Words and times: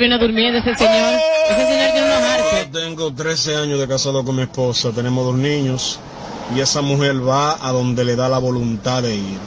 viene 0.00 0.18
durmiendo 0.18 0.58
ese 0.58 0.74
señor. 0.74 1.20
Ese 1.50 1.66
señor 1.66 1.92
tiene 1.92 2.06
unos 2.06 2.22
hartos. 2.22 2.72
Yo 2.72 2.80
tengo 2.80 3.14
13 3.14 3.56
años 3.56 3.78
de 3.78 3.86
casado 3.86 4.24
con 4.24 4.34
mi 4.34 4.42
esposa, 4.42 4.90
tenemos 4.90 5.24
dos 5.24 5.36
niños 5.36 6.00
y 6.56 6.60
esa 6.60 6.80
mujer 6.80 7.16
va 7.26 7.56
a 7.64 7.70
donde 7.70 8.04
le 8.04 8.16
da 8.16 8.28
la 8.28 8.38
voluntad 8.38 9.02
de 9.02 9.14
ir. 9.14 9.38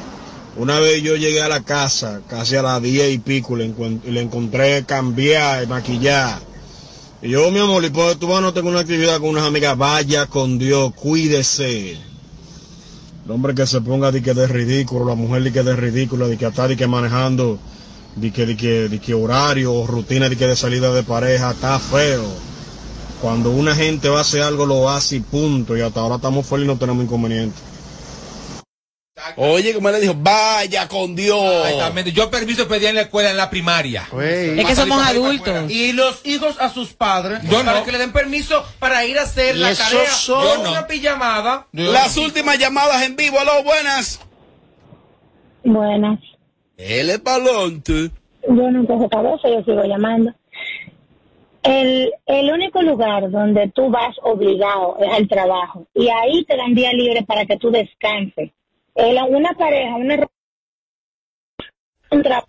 Una 0.56 0.80
vez 0.80 1.02
yo 1.02 1.16
llegué 1.16 1.42
a 1.42 1.50
la 1.50 1.62
casa, 1.62 2.22
casi 2.30 2.56
a 2.56 2.62
las 2.62 2.82
10 2.82 3.14
y 3.14 3.18
pico, 3.18 3.56
le, 3.56 3.66
y 4.06 4.12
le 4.12 4.22
encontré 4.22 4.86
cambiar, 4.86 5.68
maquillar. 5.68 6.40
Y 7.24 7.30
yo, 7.30 7.50
mi 7.52 7.60
amor, 7.60 7.84
y 7.84 7.90
pues 7.90 8.18
tú 8.18 8.28
vas 8.28 8.42
no 8.42 8.54
tengo 8.54 8.70
una 8.70 8.82
actividad 8.82 9.20
con 9.20 9.30
unas 9.30 9.46
amigas, 9.46 9.78
vaya 9.78 10.28
con 10.28 10.60
Dios, 10.60 10.94
cuídese. 10.94 11.98
El 13.26 13.32
hombre 13.32 13.56
que 13.56 13.66
se 13.66 13.82
ponga 13.82 14.12
de 14.12 14.22
que 14.22 14.34
de 14.34 14.46
ridículo, 14.46 15.06
la 15.06 15.16
mujer 15.16 15.42
de 15.44 15.52
que 15.52 15.64
de 15.64 15.76
ridícula, 15.76 16.28
de 16.28 16.38
que 16.38 16.46
está 16.46 16.68
de 16.68 16.76
que 16.78 16.86
manejando, 16.86 17.58
de 18.16 18.32
que, 18.32 18.46
de 18.46 18.56
que, 18.58 18.90
de 18.90 19.00
que 19.00 19.14
horario 19.14 19.74
o 19.74 19.88
rutina 19.88 20.30
de 20.30 20.36
que 20.38 20.46
de 20.48 20.56
salida 20.56 20.94
de 20.94 21.04
pareja, 21.04 21.52
está 21.52 21.80
feo. 21.80 22.26
Cuando 23.22 23.52
una 23.52 23.74
gente 23.74 24.10
va 24.10 24.18
a 24.20 24.22
hacer 24.22 24.42
algo, 24.44 24.66
lo 24.66 24.90
hace 24.90 25.16
y 25.18 25.20
punto. 25.22 25.78
Y 25.78 25.82
hasta 25.82 26.00
ahora 26.02 26.16
estamos 26.16 26.46
fuertes 26.46 26.66
y 26.66 26.68
no 26.68 26.78
tenemos 26.78 27.04
inconveniente. 27.04 27.58
Oye, 29.38 29.74
como 29.74 29.88
él 29.88 29.96
le 29.96 30.02
dijo, 30.02 30.16
vaya 30.18 30.88
con 30.90 31.16
Dios. 31.16 31.66
Exactamente. 31.68 32.12
Yo 32.12 32.30
permiso 32.30 32.68
pedía 32.68 32.90
en 32.90 32.96
la 32.96 33.04
escuela, 33.04 33.32
en 33.32 33.38
la 33.38 33.50
primaria. 33.50 34.06
Es 34.22 34.66
que 34.66 34.76
somos 34.76 35.02
adultos. 35.02 35.72
Y 35.72 35.94
los 35.94 36.20
hijos 36.26 36.58
a 36.60 36.70
sus 36.70 36.90
padres 36.94 37.40
Yo 37.44 37.64
para 37.64 37.80
no. 37.80 37.86
que 37.86 37.92
le 37.94 38.00
den 38.00 38.12
permiso 38.12 38.66
para 38.80 39.06
ir 39.06 39.18
a 39.18 39.24
hacer 39.24 39.56
Y 39.56 39.60
la 39.60 39.74
tarea. 39.76 40.12
son- 40.12 40.44
Yo 40.44 40.56
Yo 40.58 40.64
no. 40.64 40.72
una 40.72 40.88
pijamada. 40.88 41.68
Las 41.72 42.18
últimas 42.18 42.58
llamadas 42.58 43.02
en 43.04 43.16
vivo, 43.16 43.40
aló, 43.40 43.64
buenas. 43.64 44.20
Buenas. 45.64 46.20
Él 46.86 47.10
es. 47.10 47.22
Yo 48.48 48.72
no 48.72 48.86
cojo 48.86 49.10
cabeza, 49.10 49.50
yo 49.50 49.64
sigo 49.64 49.84
llamando. 49.86 50.34
El, 51.64 52.12
el 52.26 52.52
único 52.52 52.82
lugar 52.82 53.32
donde 53.32 53.70
tú 53.70 53.90
vas 53.90 54.16
obligado 54.22 54.98
es 55.00 55.10
al 55.14 55.28
trabajo. 55.28 55.86
Y 55.94 56.10
ahí 56.10 56.44
te 56.46 56.58
dan 56.58 56.74
día 56.76 56.92
libre 56.92 57.24
para 57.24 57.46
que 57.46 57.58
tú 57.58 57.72
descanses. 57.72 58.52
El- 58.96 59.18
una 59.30 59.54
pareja, 59.54 59.96
una, 59.96 60.28
un 62.12 62.22
trabajo 62.22 62.48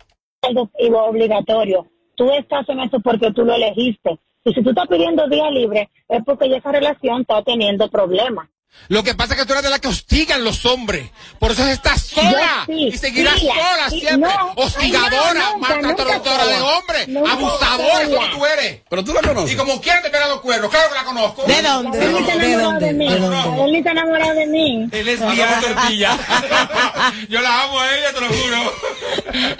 obligatorio. 1.07 1.87
Tú 2.15 2.29
estás 2.31 2.67
en 2.69 2.81
eso 2.81 2.99
porque 2.99 3.31
tú 3.31 3.43
lo 3.45 3.53
elegiste. 3.53 4.19
Y 4.43 4.53
si 4.53 4.61
tú 4.61 4.69
estás 4.69 4.87
pidiendo 4.87 5.27
día 5.27 5.49
libre, 5.49 5.89
es 6.07 6.23
porque 6.23 6.53
esa 6.53 6.71
relación 6.71 7.21
está 7.21 7.41
teniendo 7.41 7.89
problemas. 7.89 8.49
Lo 8.87 9.03
que 9.03 9.15
pasa 9.15 9.33
es 9.33 9.39
que 9.39 9.45
tú 9.47 9.53
eres 9.53 9.63
de 9.63 9.69
la 9.71 9.79
que 9.79 9.87
hostigan 9.87 10.43
los 10.43 10.63
hombres. 10.65 11.09
Por 11.39 11.51
eso 11.51 11.67
estás 11.67 12.01
sola. 12.03 12.63
Sí, 12.67 12.89
y 12.93 12.97
seguirás 12.97 13.39
sí, 13.39 13.47
sola 13.47 13.89
sí, 13.89 13.99
siempre. 13.99 14.29
no, 14.31 14.53
Hostigadora, 14.55 15.33
no, 15.33 15.57
maltratadora 15.57 16.45
de 16.45 16.61
hombres. 16.61 17.07
Abusadora 17.31 18.05
como 18.05 18.29
tú 18.37 18.45
eres. 18.45 18.81
Pero 18.87 19.03
tú 19.03 19.13
la 19.13 19.21
conoces. 19.21 19.53
Y 19.53 19.55
como 19.55 19.81
quiera 19.81 20.01
te 20.03 20.09
pega 20.11 20.27
los 20.27 20.41
cuernos. 20.41 20.69
Claro 20.69 20.89
que 20.89 20.95
la 20.95 21.03
conozco. 21.03 21.43
¿De 21.45 21.61
dónde? 21.63 22.05
Él 22.05 22.15
está 22.17 22.35
¿De 22.37 22.45
enamorado 22.53 22.71
dónde? 22.71 22.85
de 22.85 22.93
mí. 22.93 23.09
¿De 23.09 23.19
dónde? 23.19 23.63
Él 23.65 23.75
está 23.75 23.91
enamorado 23.91 24.33
de 24.35 24.45
mí. 24.47 24.89
Él 24.91 25.07
es 25.09 25.19
lesbiana 25.19 25.61
tortilla. 25.61 26.17
Yo 27.29 27.41
la 27.41 27.63
amo 27.63 27.79
a 27.79 27.97
ella, 27.97 28.13
te 28.13 28.21
lo 28.21 28.27
juro. 28.27 28.73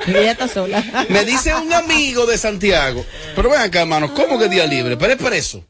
Y 0.07 0.11
ella 0.11 0.31
está 0.31 0.47
sola. 0.47 0.83
Me 1.09 1.25
dice 1.25 1.55
un 1.55 1.73
amigo 1.73 2.25
de 2.27 2.37
Santiago. 2.37 3.03
Pero 3.35 3.49
ven 3.49 3.61
acá, 3.61 3.81
hermano, 3.81 4.13
¿cómo 4.13 4.37
que 4.37 4.49
día 4.49 4.65
libre? 4.67 4.97
Pero 4.97 5.13
es 5.13 5.19
preso. 5.19 5.63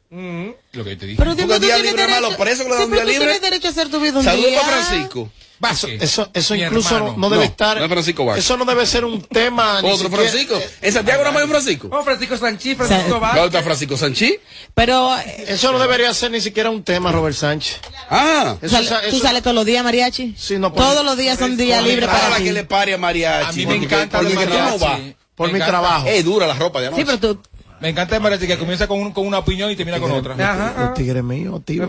Lo 0.72 0.84
que 0.84 0.96
te 0.96 1.06
dije. 1.06 1.18
Pero 1.18 1.34
Dios, 1.34 1.46
tú 1.48 1.58
día 1.60 1.74
tienes 1.74 1.82
libre, 1.92 2.02
derecho- 2.06 2.20
malo, 2.22 2.36
preso 2.36 2.64
que 2.64 2.70
le 2.70 2.76
dan 2.76 2.90
día 2.90 3.04
libre. 3.04 3.18
tienes 3.18 3.40
derecho 3.42 3.68
a 3.68 3.70
hacer 3.70 3.88
tu 3.90 4.00
vida 4.00 4.18
un 4.18 4.24
Saludos 4.24 4.50
día. 4.50 4.60
para 4.60 4.82
Francisco. 4.82 5.30
Vázquez, 5.58 6.02
Eso, 6.02 6.28
eso 6.34 6.52
mi 6.52 6.62
incluso 6.62 6.90
no, 6.90 6.96
hermano. 6.96 7.16
no 7.18 7.30
debe 7.30 7.44
No, 7.46 7.50
estar. 7.50 7.78
no 7.78 7.84
es 7.84 7.90
Francisco 7.90 8.24
Vázquez. 8.26 8.44
Eso 8.44 8.56
no 8.58 8.66
debe 8.66 8.84
ser 8.84 9.06
un 9.06 9.22
tema. 9.22 9.78
Otro 9.78 9.96
siquiera- 9.96 10.16
Francisco. 10.16 10.60
¿En 10.82 10.92
Santiago 10.92 11.24
no 11.24 11.38
hay 11.38 11.44
un 11.44 11.50
Francisco? 11.50 11.88
Oh, 11.90 12.02
Francisco 12.02 12.36
Sanchi, 12.36 12.74
Francisco 12.74 13.08
Sa- 13.12 13.18
Vázquez. 13.18 13.40
¿Dónde 13.42 13.56
está 13.58 13.62
Francisco 13.64 13.96
Sanchi? 13.96 14.38
Pero 14.74 15.16
eh, 15.16 15.44
Eso 15.48 15.72
no 15.72 15.78
debería 15.78 16.12
ser 16.12 16.30
ni 16.30 16.42
siquiera 16.42 16.68
un 16.68 16.82
tema, 16.82 17.10
Robert 17.10 17.34
Sánchez. 17.36 17.78
Ah. 18.10 18.56
Eso, 18.60 18.74
sale- 18.76 18.86
eso- 19.08 19.16
tú 19.16 19.18
sales 19.18 19.42
todos 19.42 19.54
los 19.56 19.64
días, 19.64 19.82
mariachi. 19.82 20.34
Sí, 20.38 20.58
no, 20.58 20.74
por- 20.74 20.82
todos 20.82 21.02
los 21.06 21.16
días 21.16 21.38
son 21.38 21.56
días 21.56 21.78
por- 21.80 21.88
libres 21.88 22.06
por- 22.06 22.18
para 22.18 22.28
Para 22.32 22.44
que 22.44 22.52
le 22.52 22.64
pare 22.64 22.92
a 22.94 22.98
mariachi. 22.98 23.48
A 23.48 23.52
mí 23.52 23.66
me 23.66 23.76
encanta 23.76 24.18
el 24.20 24.34
mariachi. 24.34 25.14
por 25.34 25.50
mi 25.52 25.58
trabajo. 25.58 26.06
Es 26.06 26.22
dura 26.22 26.46
la 26.46 26.54
ropa 26.54 26.82
de 26.82 26.88
anoche. 26.88 27.02
Sí, 27.02 27.06
pero 27.06 27.18
tú. 27.34 27.40
Me 27.80 27.88
encanta 27.90 28.16
el 28.16 28.22
mariachi 28.22 28.46
que 28.46 28.58
comienza 28.58 28.86
con, 28.88 28.98
un- 29.00 29.12
con 29.12 29.26
una 29.26 29.38
opinión 29.38 29.70
y 29.70 29.76
termina 29.76 29.98
con 30.00 30.10
otra. 30.10 30.34
Los 30.78 30.94
tigres 30.94 31.22
míos, 31.22 31.60
tío. 31.64 31.82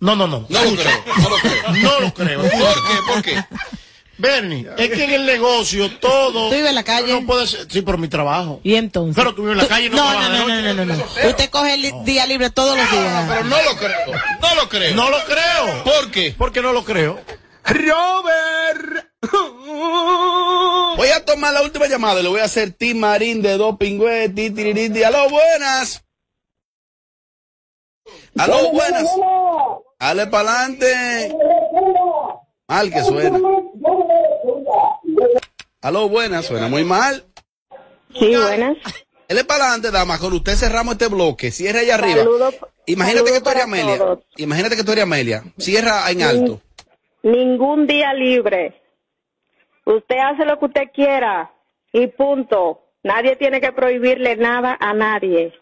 No, 0.00 0.16
no, 0.16 0.26
no. 0.26 0.46
No 0.48 0.64
lo 0.64 0.70
creo, 0.76 1.04
no 1.18 1.28
lo 1.30 1.36
creo. 1.36 1.60
No 1.82 2.00
lo 2.00 2.14
creo. 2.14 2.40
¿Por 2.42 2.50
qué? 2.50 3.12
¿Por 3.12 3.22
qué? 3.22 3.44
Bernie, 4.18 4.66
es 4.76 4.90
que 4.90 5.04
en 5.04 5.12
el 5.12 5.24
negocio 5.24 5.90
todo. 5.98 6.48
Tú 6.50 6.54
vives 6.54 6.68
en 6.68 6.74
la 6.74 6.82
calle. 6.82 7.10
No 7.20 7.26
puede 7.26 7.46
ser. 7.46 7.66
Sí, 7.70 7.80
por 7.80 7.96
mi 7.96 8.06
trabajo. 8.08 8.60
Y 8.62 8.74
entonces. 8.74 9.16
Pero 9.16 9.34
tú 9.34 9.42
vives 9.42 9.56
en 9.56 9.62
la 9.62 9.68
calle 9.68 9.86
y 9.86 9.88
no 9.90 9.96
no, 9.96 10.02
trabajas 10.10 10.30
no, 10.30 10.38
no, 10.48 10.54
no, 10.62 10.74
no, 10.74 10.84
no, 10.84 10.96
no. 10.96 11.28
Usted 11.30 11.48
coge 11.48 11.74
el 11.74 12.04
día 12.04 12.26
libre 12.26 12.50
todos 12.50 12.76
los 12.76 12.90
días. 12.90 13.26
Pero 13.28 13.44
no 13.44 13.56
lo 13.62 13.76
creo. 13.76 14.20
No 14.42 14.54
lo 14.56 14.68
creo. 14.68 14.94
No 14.94 15.10
lo 15.10 15.16
creo. 15.24 15.84
¿Por 15.84 16.10
qué? 16.10 16.34
Porque 16.36 16.60
no 16.60 16.72
lo 16.74 16.84
creo. 16.84 17.18
Robert. 17.64 19.06
Voy 20.96 21.08
a 21.08 21.24
tomar 21.24 21.52
la 21.52 21.62
última 21.62 21.86
llamada 21.86 22.20
y 22.20 22.22
le 22.22 22.28
voy 22.28 22.40
a 22.40 22.44
hacer 22.44 22.72
Tim 22.72 22.98
Marín 22.98 23.42
de 23.42 23.56
dos 23.56 23.76
pingües, 23.76 24.34
ti, 24.34 24.50
tiririti. 24.50 25.02
Aló, 25.02 25.28
buenas. 25.28 26.04
Aló, 28.38 28.70
buenas. 28.72 29.08
Dale 29.98 30.26
para 30.26 30.64
adelante. 30.64 31.36
Mal 32.68 32.90
que 32.90 33.02
suena. 33.04 33.38
Aló, 35.82 36.08
buenas. 36.08 36.46
Suena 36.46 36.68
muy 36.68 36.84
mal. 36.84 37.26
Sí, 38.18 38.34
buenas. 38.36 38.76
Él 39.28 39.38
es 39.38 39.44
para 39.44 39.64
adelante, 39.64 39.90
dama. 39.90 40.18
Con 40.18 40.32
usted 40.32 40.56
cerramos 40.56 40.92
este 40.92 41.08
bloque. 41.08 41.52
Cierra 41.52 41.80
allá 41.80 41.94
arriba. 41.94 42.24
Imagínate 42.86 43.32
que 43.32 43.40
tú 43.40 43.50
eres 43.50 43.64
Amelia. 43.64 44.18
Imagínate 44.36 44.76
que 44.76 44.84
tú 44.84 44.92
eres 44.92 45.04
Amelia. 45.04 45.44
Cierra 45.58 46.10
en 46.10 46.22
alto. 46.22 46.60
Ningún 47.22 47.86
día 47.86 48.14
libre. 48.14 48.80
Usted 49.84 50.18
hace 50.18 50.44
lo 50.44 50.58
que 50.58 50.64
usted 50.66 50.90
quiera 50.94 51.50
y 51.92 52.06
punto. 52.08 52.82
Nadie 53.02 53.36
tiene 53.36 53.60
que 53.60 53.72
prohibirle 53.72 54.36
nada 54.36 54.76
a 54.78 54.92
nadie. 54.92 55.54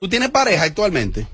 ¿Tú 0.00 0.08
tienes 0.08 0.30
pareja 0.30 0.64
actualmente? 0.64 1.26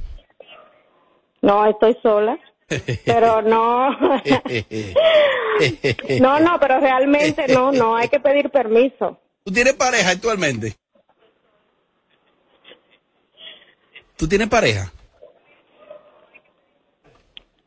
No, 1.43 1.67
estoy 1.67 1.97
sola. 2.03 2.39
Pero 3.05 3.43
no. 3.43 3.91
no, 6.21 6.41
no, 6.41 6.61
pero 6.61 6.81
realmente 6.81 7.49
no, 7.49 7.73
no 7.73 7.97
hay 7.97 8.09
que 8.09 8.21
pedir 8.21 8.51
permiso. 8.51 9.19
¿Tú 9.43 9.53
tienes 9.53 9.75
pareja 9.75 10.11
actualmente? 10.11 10.77
¿Tú 14.17 14.29
tienes 14.29 14.49
pareja? 14.49 14.93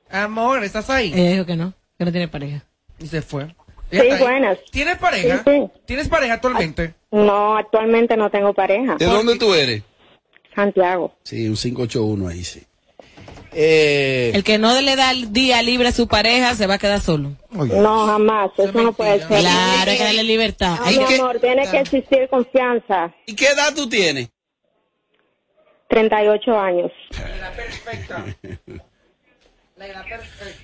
Amor, 0.10 0.64
¿estás 0.64 0.90
ahí? 0.90 1.12
Ella 1.14 1.32
dijo 1.32 1.46
que 1.46 1.56
no, 1.56 1.74
que 2.02 2.06
no 2.06 2.12
tiene 2.12 2.28
pareja. 2.28 2.64
Y 3.00 3.06
se 3.06 3.22
fue. 3.22 3.46
Sí, 3.92 4.00
buenas. 4.20 4.58
¿Tienes 4.72 4.98
pareja? 4.98 5.44
Sí, 5.46 5.52
sí. 5.52 5.82
¿Tienes 5.86 6.10
pareja 6.10 6.34
actualmente? 6.34 6.96
No, 7.12 7.56
actualmente 7.56 8.18
no 8.18 8.32
tengo 8.32 8.56
pareja. 8.56 8.96
¿De 8.96 9.06
dónde 9.06 9.38
tú 9.38 9.54
eres? 9.54 9.84
Santiago. 10.56 11.14
Sí, 11.22 11.48
un 11.48 11.56
581 11.56 12.28
ahí, 12.28 12.44
sí. 12.44 12.64
Eh, 13.54 14.32
El 14.34 14.44
que 14.44 14.58
no 14.58 14.82
le 14.82 14.96
da 14.96 15.12
el 15.12 15.32
día 15.32 15.62
libre 15.62 15.90
a 15.90 15.92
su 15.92 16.08
pareja 16.08 16.56
se 16.56 16.66
va 16.66 16.76
a 16.76 16.78
quedar 16.80 17.02
solo. 17.02 17.34
No, 17.52 18.08
jamás. 18.08 18.50
Eso 18.58 18.82
no 18.82 18.94
puede 18.94 19.20
ser. 19.20 19.28
Claro, 19.28 19.92
hay 19.92 19.98
que 19.98 20.04
darle 20.04 20.24
libertad. 20.24 20.80
No, 20.80 21.08
mi 21.08 21.14
amor, 21.14 21.40
tiene 21.40 21.70
que 21.70 21.82
existir 21.82 22.28
confianza. 22.32 23.14
¿Y 23.28 23.36
qué 23.36 23.46
edad 23.46 23.76
tú 23.76 23.88
tienes? 23.88 24.30
38 25.88 26.60
años. 26.60 26.92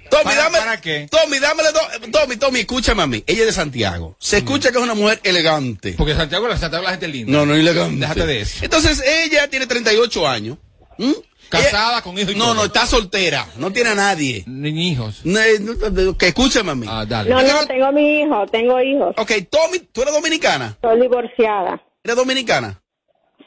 Tommy, 0.10 0.24
¿Para- 0.24 0.36
dame, 0.44 0.58
para 0.58 0.82
qué? 0.82 1.08
Tommy, 1.10 1.40
dámele 1.40 1.70
do- 1.72 2.10
Tommy, 2.12 2.38
Tommy, 2.38 2.60
escúchame 2.62 3.04
a 3.04 3.08
mí. 3.08 3.24
Ella 3.28 3.42
es 3.42 3.46
de 3.48 3.52
Santiago. 3.54 4.16
Se 4.20 4.38
escucha 4.38 4.72
que 4.72 4.78
es 4.78 4.84
una 4.84 4.94
mujer 4.96 5.20
elegante. 5.24 5.94
Porque 5.98 6.16
Santiago, 6.16 6.48
Santiago 6.58 6.84
la 6.84 6.92
gente 6.92 7.08
linda. 7.08 7.32
No, 7.32 7.46
no 7.46 7.56
elegante. 7.56 8.00
Déjate 8.00 8.26
de 8.26 8.42
eso. 8.42 8.64
Entonces, 8.64 9.04
ella 9.06 9.48
tiene 9.50 9.68
38 9.68 10.28
años. 10.28 10.58
¿Mm? 10.98 11.12
Casada 11.50 11.94
Ella- 11.94 12.02
con 12.02 12.18
hijos 12.20 12.34
y 12.34 12.38
No, 12.38 12.46
todo. 12.46 12.54
no, 12.56 12.66
está 12.66 12.86
soltera. 12.86 13.48
No 13.58 13.72
tiene 13.72 13.92
a 13.92 13.96
nadie. 13.96 14.44
Ni 14.48 14.90
hijos. 14.92 15.22
No, 15.24 15.40
no, 15.62 16.18
que 16.18 16.28
escúchame 16.28 16.72
a 16.72 16.76
mí. 16.76 16.88
Ah, 16.90 17.06
dale. 17.08 17.30
No, 17.30 17.42
no, 17.42 17.66
tengo 17.68 17.92
mi 17.94 18.22
hijo, 18.22 18.46
tengo 18.52 18.82
hijos. 18.82 19.16
Ok, 19.18 19.32
Tommy, 19.50 19.80
¿tú 19.92 20.02
eres 20.02 20.14
dominicana? 20.14 20.72
Estoy 20.82 21.00
divorciada. 21.02 21.82
¿Eres 22.04 22.16
dominicana? 22.18 22.82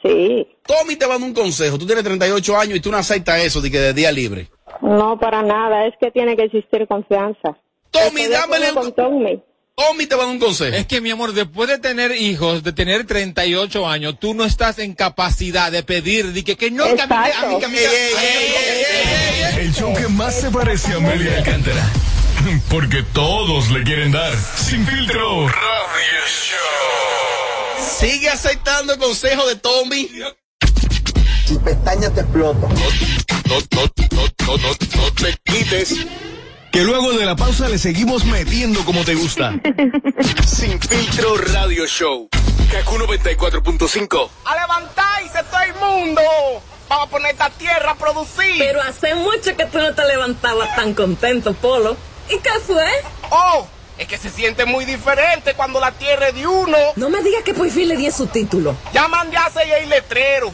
Sí. 0.03 0.47
Tommy 0.65 0.95
te 0.95 1.05
va 1.05 1.15
a 1.15 1.19
dar 1.19 1.27
un 1.27 1.33
consejo. 1.33 1.77
Tú 1.77 1.85
tienes 1.85 2.03
38 2.03 2.57
años 2.57 2.77
y 2.77 2.81
tú 2.81 2.89
no 2.91 2.97
aceptas 2.97 3.39
eso 3.43 3.61
de 3.61 3.69
que 3.69 3.79
de 3.79 3.93
día 3.93 4.11
libre. 4.11 4.49
No, 4.81 5.19
para 5.19 5.43
nada. 5.43 5.85
Es 5.85 5.93
que 5.99 6.11
tiene 6.11 6.35
que 6.35 6.43
existir 6.43 6.87
confianza. 6.87 7.57
Tommy, 7.91 8.27
dámele 8.27 8.69
un, 8.69 8.75
con 8.75 8.91
Tommy. 8.93 9.43
Tommy 9.75 10.05
te 10.05 10.15
va 10.15 10.23
a 10.23 10.25
dar 10.25 10.35
un 10.35 10.39
consejo. 10.39 10.75
Es 10.75 10.85
que, 10.87 11.01
mi 11.01 11.11
amor, 11.11 11.33
después 11.33 11.69
de 11.69 11.79
tener 11.79 12.11
hijos, 12.11 12.63
de 12.63 12.71
tener 12.71 13.05
38 13.05 13.87
años, 13.87 14.19
tú 14.19 14.33
no 14.33 14.45
estás 14.45 14.79
en 14.79 14.93
capacidad 14.93 15.71
de 15.71 15.83
pedir, 15.83 16.27
de 16.33 16.43
que, 16.43 16.55
que 16.55 16.71
no, 16.71 16.83
que 16.95 17.01
a 17.01 17.67
mí. 17.69 17.77
El 19.57 19.73
show 19.73 19.93
que 19.93 20.07
más 20.07 20.35
se 20.35 20.51
parece 20.51 20.93
a 20.93 20.97
Amelia 20.97 21.37
Alcántara. 21.37 21.89
Porque 22.69 23.03
todos 23.13 23.69
le 23.71 23.83
quieren 23.83 24.11
dar. 24.11 24.33
Sin 24.55 24.85
filtro. 24.85 25.47
Radio 25.47 26.21
Show. 26.27 26.57
Sigue 27.99 28.29
aceptando 28.29 28.93
el 28.93 28.99
consejo 28.99 29.47
de 29.47 29.55
Tommy. 29.55 30.09
Sin 31.51 31.59
pestañas 31.59 32.13
te 32.13 32.21
exploto. 32.21 32.67
No, 32.69 32.75
no, 33.49 33.59
no, 33.71 34.23
no, 34.47 34.57
no, 34.57 35.01
no 35.01 35.11
te 35.13 35.37
quites. 35.43 35.95
Que 36.71 36.83
luego 36.83 37.11
de 37.11 37.25
la 37.25 37.35
pausa 37.35 37.67
le 37.67 37.77
seguimos 37.77 38.23
metiendo 38.23 38.85
como 38.85 39.03
te 39.03 39.15
gusta. 39.15 39.53
Sin 40.47 40.79
filtro 40.79 41.35
radio 41.35 41.85
show. 41.85 42.29
Kaku 42.71 42.95
94.5. 42.99 44.29
A 44.45 44.55
levantarse 44.55 45.43
todo 45.51 45.61
el 45.61 45.73
mundo. 45.75 46.21
Vamos 46.87 47.07
a 47.07 47.09
poner 47.09 47.31
esta 47.31 47.49
tierra 47.49 47.91
a 47.91 47.95
producir. 47.95 48.55
Pero 48.57 48.81
hace 48.81 49.13
mucho 49.15 49.57
que 49.57 49.65
tú 49.65 49.79
no 49.79 49.93
te 49.93 50.05
levantabas 50.05 50.73
tan 50.77 50.93
contento, 50.93 51.53
Polo. 51.53 51.97
¿Y 52.29 52.37
qué 52.37 52.51
fue? 52.65 52.87
Oh, 53.31 53.67
es 53.97 54.07
que 54.07 54.17
se 54.17 54.29
siente 54.29 54.63
muy 54.63 54.85
diferente 54.85 55.53
cuando 55.55 55.81
la 55.81 55.91
tierra 55.91 56.29
es 56.29 56.35
de 56.35 56.47
uno. 56.47 56.77
No 56.95 57.09
me 57.09 57.21
digas 57.21 57.43
que 57.43 57.53
por 57.53 57.69
fin 57.69 57.89
le 57.89 57.97
di 57.97 58.09
su 58.11 58.27
título. 58.27 58.77
Ya 58.93 59.09
mandé 59.09 59.35
a 59.35 59.47
hacer 59.47 59.67
el 59.81 59.89
letrero. 59.89 60.53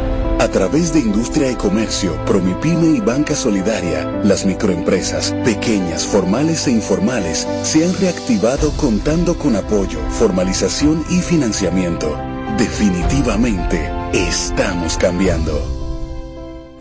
A 0.41 0.47
través 0.47 0.91
de 0.91 0.99
Industria 0.99 1.51
y 1.51 1.55
Comercio, 1.55 2.17
Promipyme 2.25 2.97
y 2.97 2.99
Banca 2.99 3.35
Solidaria, 3.35 4.07
las 4.23 4.43
microempresas, 4.43 5.35
pequeñas, 5.45 6.03
formales 6.03 6.65
e 6.65 6.71
informales, 6.71 7.47
se 7.61 7.85
han 7.85 7.93
reactivado 7.93 8.71
contando 8.71 9.37
con 9.37 9.55
apoyo, 9.55 9.99
formalización 10.09 11.05
y 11.11 11.19
financiamiento. 11.19 12.17
Definitivamente, 12.57 13.91
estamos 14.13 14.97
cambiando. 14.97 15.80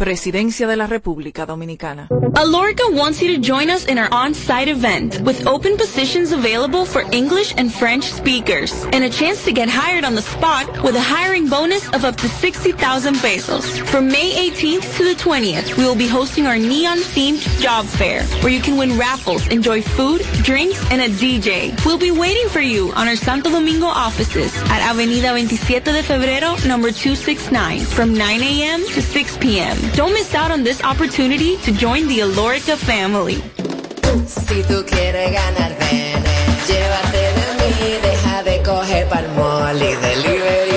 Presidencia 0.01 0.67
de 0.67 0.77
la 0.77 0.87
República 0.87 1.45
Dominicana. 1.45 2.09
Alorca 2.35 2.85
wants 2.91 3.21
you 3.21 3.37
to 3.37 3.39
join 3.39 3.69
us 3.69 3.85
in 3.85 3.99
our 3.99 4.09
on-site 4.11 4.67
event 4.67 5.21
with 5.21 5.47
open 5.47 5.77
positions 5.77 6.33
available 6.33 6.87
for 6.87 7.03
English 7.13 7.53
and 7.59 7.71
French 7.71 8.05
speakers 8.05 8.73
and 8.95 9.05
a 9.05 9.11
chance 9.11 9.45
to 9.45 9.53
get 9.53 9.69
hired 9.69 10.07
on 10.07 10.15
the 10.15 10.23
spot 10.23 10.67
with 10.83 10.97
a 10.97 11.01
hiring 11.01 11.51
bonus 11.51 11.87
of 11.93 12.07
up 12.07 12.17
to 12.17 12.29
60,000 12.29 13.15
pesos. 13.17 13.77
From 13.91 14.09
May 14.09 14.49
18th 14.49 14.97
to 14.97 15.05
the 15.05 15.15
20th, 15.21 15.77
we 15.77 15.85
will 15.85 15.95
be 15.95 16.09
hosting 16.09 16.47
our 16.47 16.57
neon-themed 16.57 17.61
job 17.61 17.85
fair 17.85 18.23
where 18.41 18.53
you 18.53 18.63
can 18.63 18.79
win 18.79 18.97
raffles, 18.97 19.47
enjoy 19.49 19.83
food, 19.83 20.23
drinks, 20.43 20.81
and 20.91 21.03
a 21.03 21.09
DJ. 21.09 21.77
We'll 21.85 21.99
be 21.99 22.11
waiting 22.11 22.49
for 22.49 22.61
you 22.61 22.91
on 22.95 23.07
our 23.07 23.17
Santo 23.17 23.51
Domingo 23.51 23.87
offices 23.87 24.57
at 24.73 24.81
Avenida 24.81 25.29
27 25.29 25.93
de 25.93 26.03
Febrero, 26.03 26.57
number 26.67 26.91
269 26.91 27.81
from 27.81 28.15
9 28.15 28.43
a.m. 28.43 28.81
to 28.95 29.03
6 29.03 29.37
p.m. 29.37 29.90
Don't 29.95 30.13
miss 30.13 30.35
out 30.35 30.51
on 30.51 30.63
this 30.63 30.83
opportunity 30.83 31.57
to 31.59 31.73
join 31.73 32.07
the 32.07 32.21
Alorica 32.21 32.77
family. 32.77 33.43
Si 34.27 34.63
tú 34.63 34.85
quieres 34.87 35.33
ganar, 35.33 35.77
ven, 35.79 36.23
llévate 36.69 37.23
de 37.39 37.47
mí, 37.59 37.99
deja 38.03 38.43
de 38.43 38.63
coger 38.63 39.09
delivery, 40.01 40.70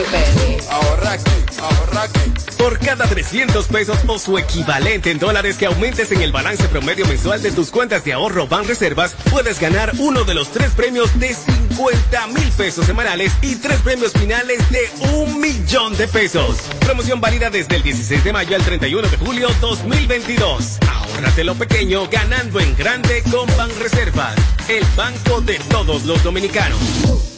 cada 2.95 3.09
300 3.09 3.67
pesos 3.69 3.97
o 4.05 4.19
su 4.19 4.37
equivalente 4.37 5.09
en 5.09 5.17
dólares 5.17 5.57
que 5.57 5.65
aumentes 5.65 6.11
en 6.11 6.21
el 6.21 6.31
balance 6.31 6.67
promedio 6.67 7.07
mensual 7.07 7.41
de 7.41 7.51
tus 7.51 7.71
cuentas 7.71 8.05
de 8.05 8.13
ahorro 8.13 8.47
Ban 8.47 8.67
Reservas, 8.67 9.15
puedes 9.31 9.59
ganar 9.59 9.93
uno 9.97 10.23
de 10.25 10.35
los 10.35 10.51
tres 10.51 10.73
premios 10.73 11.19
de 11.19 11.33
50 11.33 12.27
mil 12.27 12.51
pesos 12.51 12.85
semanales 12.85 13.31
y 13.41 13.55
tres 13.55 13.79
premios 13.79 14.11
finales 14.13 14.59
de 14.69 14.91
un 15.15 15.41
millón 15.41 15.97
de 15.97 16.07
pesos. 16.07 16.57
Promoción 16.81 17.19
válida 17.19 17.49
desde 17.49 17.77
el 17.77 17.81
16 17.81 18.23
de 18.23 18.31
mayo 18.31 18.55
al 18.55 18.61
31 18.61 19.07
de 19.07 19.17
julio 19.17 19.49
2022. 19.59 20.77
Ahórrate 20.87 21.43
lo 21.43 21.55
pequeño 21.55 22.07
ganando 22.09 22.59
en 22.59 22.75
grande 22.75 23.23
con 23.31 23.47
Ban 23.57 23.71
Reservas, 23.79 24.35
el 24.69 24.85
banco 24.95 25.41
de 25.41 25.57
todos 25.71 26.03
los 26.03 26.21
dominicanos. 26.21 27.32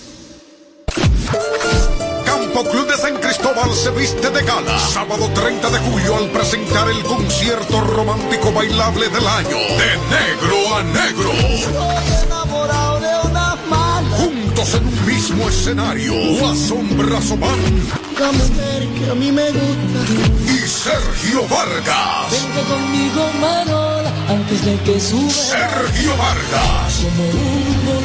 Club 2.64 2.88
de 2.88 2.96
San 2.96 3.18
Cristóbal 3.18 3.74
se 3.74 3.92
viste 3.92 4.30
de 4.30 4.42
gala. 4.44 4.80
Sábado 4.80 5.30
30 5.34 5.70
de 5.72 5.80
julio 5.80 6.16
al 6.16 6.30
presentar 6.30 6.90
el 6.90 7.04
concierto 7.04 7.82
romántico 7.82 8.52
bailable 8.54 9.10
del 9.10 9.28
año. 9.28 9.58
De 9.58 9.98
negro 10.10 10.76
a 10.76 10.84
negro. 10.84 11.32
Juntos 14.18 14.74
en 14.74 14.88
un 14.88 15.06
mismo 15.06 15.50
escenario. 15.50 16.14
Asombra 16.50 17.20
Man 17.38 17.96
que 18.16 19.12
a 19.12 19.16
mí 19.16 19.32
me 19.34 19.52
gusta. 19.52 20.00
Y 20.46 20.60
Sergio 20.66 21.46
Vargas. 21.50 22.32
Vente 22.32 22.62
conmigo, 22.70 23.32
Manola, 23.42 24.14
antes 24.30 24.64
de 24.64 24.78
que 24.80 25.00
suba. 25.00 25.30
Sergio 25.30 26.16
Vargas. 26.16 27.02
Como 27.04 27.30
un 27.30 28.05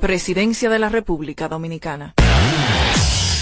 Presidencia 0.00 0.70
de 0.70 0.78
la 0.78 0.88
República 0.88 1.48
Dominicana. 1.48 2.14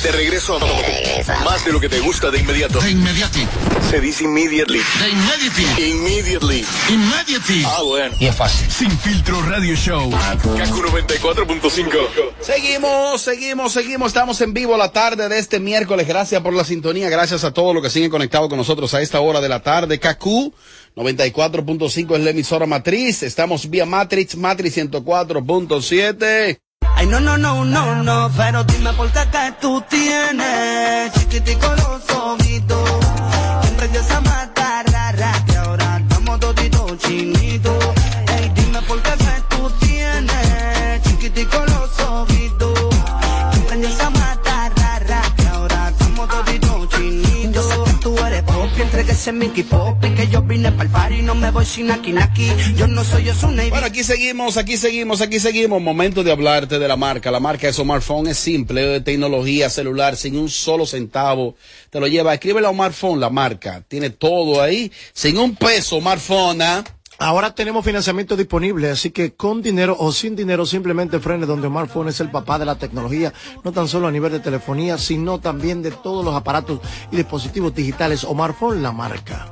De 0.03 0.13
regreso 0.13 0.57
a 0.57 1.45
más 1.45 1.65
de 1.67 1.73
lo 1.73 1.81
que 1.81 1.89
te 1.89 2.01
gusta 2.01 2.31
de 2.31 2.39
inmediato. 2.39 2.81
De 2.81 2.93
inmediati. 2.93 3.47
Se 3.91 4.01
dice 4.01 4.25
immediately. 4.25 4.79
De 4.79 5.09
inmediati. 5.11 5.91
Immediately. 5.91 6.65
Immediati. 6.89 7.63
Ah, 7.67 7.83
bueno. 7.83 8.15
Y 8.19 8.27
es 8.27 8.35
fácil. 8.35 8.71
Sin 8.71 8.91
filtro 8.99 9.43
radio 9.43 9.75
show. 9.75 10.11
Kaku 10.11 10.83
94.5. 10.83 11.91
Seguimos, 12.41 13.21
seguimos, 13.21 13.73
seguimos. 13.73 14.09
Estamos 14.09 14.41
en 14.41 14.55
vivo 14.55 14.77
la 14.79 14.93
tarde 14.93 15.29
de 15.29 15.39
este 15.39 15.61
miércoles. 15.61 16.09
Gracias 16.09 16.41
por 16.41 16.55
la 16.55 16.65
sintonía. 16.65 17.11
Gracias 17.11 17.45
a 17.45 17.53
todos 17.53 17.75
los 17.75 17.83
que 17.83 17.91
siguen 17.91 18.11
conectados 18.11 18.49
con 18.49 18.57
nosotros 18.59 18.95
a 18.95 19.03
esta 19.03 19.21
hora 19.21 19.41
de 19.41 19.49
la 19.49 19.61
tarde. 19.63 19.99
Kaku 19.99 20.55
94.5 20.97 22.17
es 22.17 22.25
la 22.25 22.31
emisora 22.31 22.65
matriz. 22.65 23.23
Estamos 23.23 23.69
vía 23.69 23.85
Matrix, 23.85 24.35
Matrix 24.37 24.79
104.7. 24.79 26.59
Ay, 26.95 27.07
no, 27.07 27.21
no, 27.21 27.37
no, 27.37 27.67
no, 27.67 28.03
no, 28.03 28.31
pero 28.35 28.65
dime 28.65 28.91
por 28.95 29.12
qué 29.12 29.21
que 29.31 29.53
tú 29.61 29.85
tienes 29.91 31.12
chiquitico 31.12 31.69
los 31.76 32.17
ojitos. 32.17 32.88
Siempre 33.62 33.99
esa 33.99 34.21
mata 34.23 34.83
rara 34.85 35.45
que 35.47 35.57
ahora 35.57 35.99
estamos 35.99 36.41
toditos 36.41 36.99
chinitos. 36.99 37.86
Mickey 49.32 49.64
Pop 49.64 50.04
y 50.04 50.11
que 50.11 50.28
yo 50.28 50.42
vine 50.42 50.70
party 50.70 51.23
no 51.23 51.35
me 51.35 51.50
voy 51.50 51.64
sin 51.64 51.90
aquí, 51.90 52.12
naki. 52.12 52.49
Yo 52.76 52.87
no 52.87 53.02
soy 53.02 53.28
Osuna 53.30 53.64
y 53.64 53.70
Bueno, 53.70 53.87
aquí 53.87 54.04
seguimos, 54.04 54.58
aquí 54.58 54.76
seguimos, 54.76 55.23
aquí 55.23 55.40
seguimos. 55.40 55.80
Momento 55.80 56.23
de 56.23 56.32
hablarte 56.32 56.78
de 56.78 56.87
la 56.87 56.96
marca. 56.96 57.30
La 57.30 57.40
marca 57.40 57.66
de 57.66 57.73
smartphone 57.73 58.28
es 58.28 58.37
simple, 58.37 58.82
de 58.82 59.00
tecnología 59.00 59.70
celular, 59.70 60.16
sin 60.16 60.37
un 60.37 60.50
solo 60.50 60.85
centavo. 60.85 61.56
Te 61.88 61.99
lo 61.99 62.06
lleva, 62.08 62.35
escríbele 62.35 62.66
a 62.66 62.73
smartphone, 62.73 63.18
la 63.18 63.30
marca. 63.30 63.82
Tiene 63.88 64.11
todo 64.11 64.61
ahí, 64.61 64.92
sin 65.14 65.38
un 65.38 65.56
peso, 65.56 65.99
smartphone, 65.99 66.61
¿ah? 66.61 66.85
Ahora 67.18 67.54
tenemos 67.54 67.85
financiamiento 67.85 68.37
disponible, 68.37 68.90
así 68.90 69.11
que 69.11 69.35
con 69.35 69.62
dinero 69.62 69.96
o 69.99 70.12
sin 70.12 70.37
dinero 70.37 70.66
simplemente 70.66 71.18
frene 71.18 71.46
donde 71.46 71.68
Omar 71.68 71.88
Phone 71.88 72.08
es 72.11 72.20
el 72.20 72.30
papá 72.30 72.58
de 72.58 72.66
la 72.66 72.76
tecnología, 72.76 73.32
no 73.64 73.73
tan 73.73 73.88
solo 73.88 74.06
a 74.06 74.12
nivel 74.12 74.32
de 74.32 74.40
telefonía, 74.40 74.99
sino 74.99 75.38
también 75.38 75.82
de 75.82 75.92
todos 75.92 76.25
los 76.25 76.35
aparatos 76.35 76.80
y 77.11 77.16
dispositivos 77.16 77.75
digitales. 77.75 78.25
Omar 78.25 78.54
Phone, 78.54 78.82
la 78.82 78.92
marca. 78.92 79.46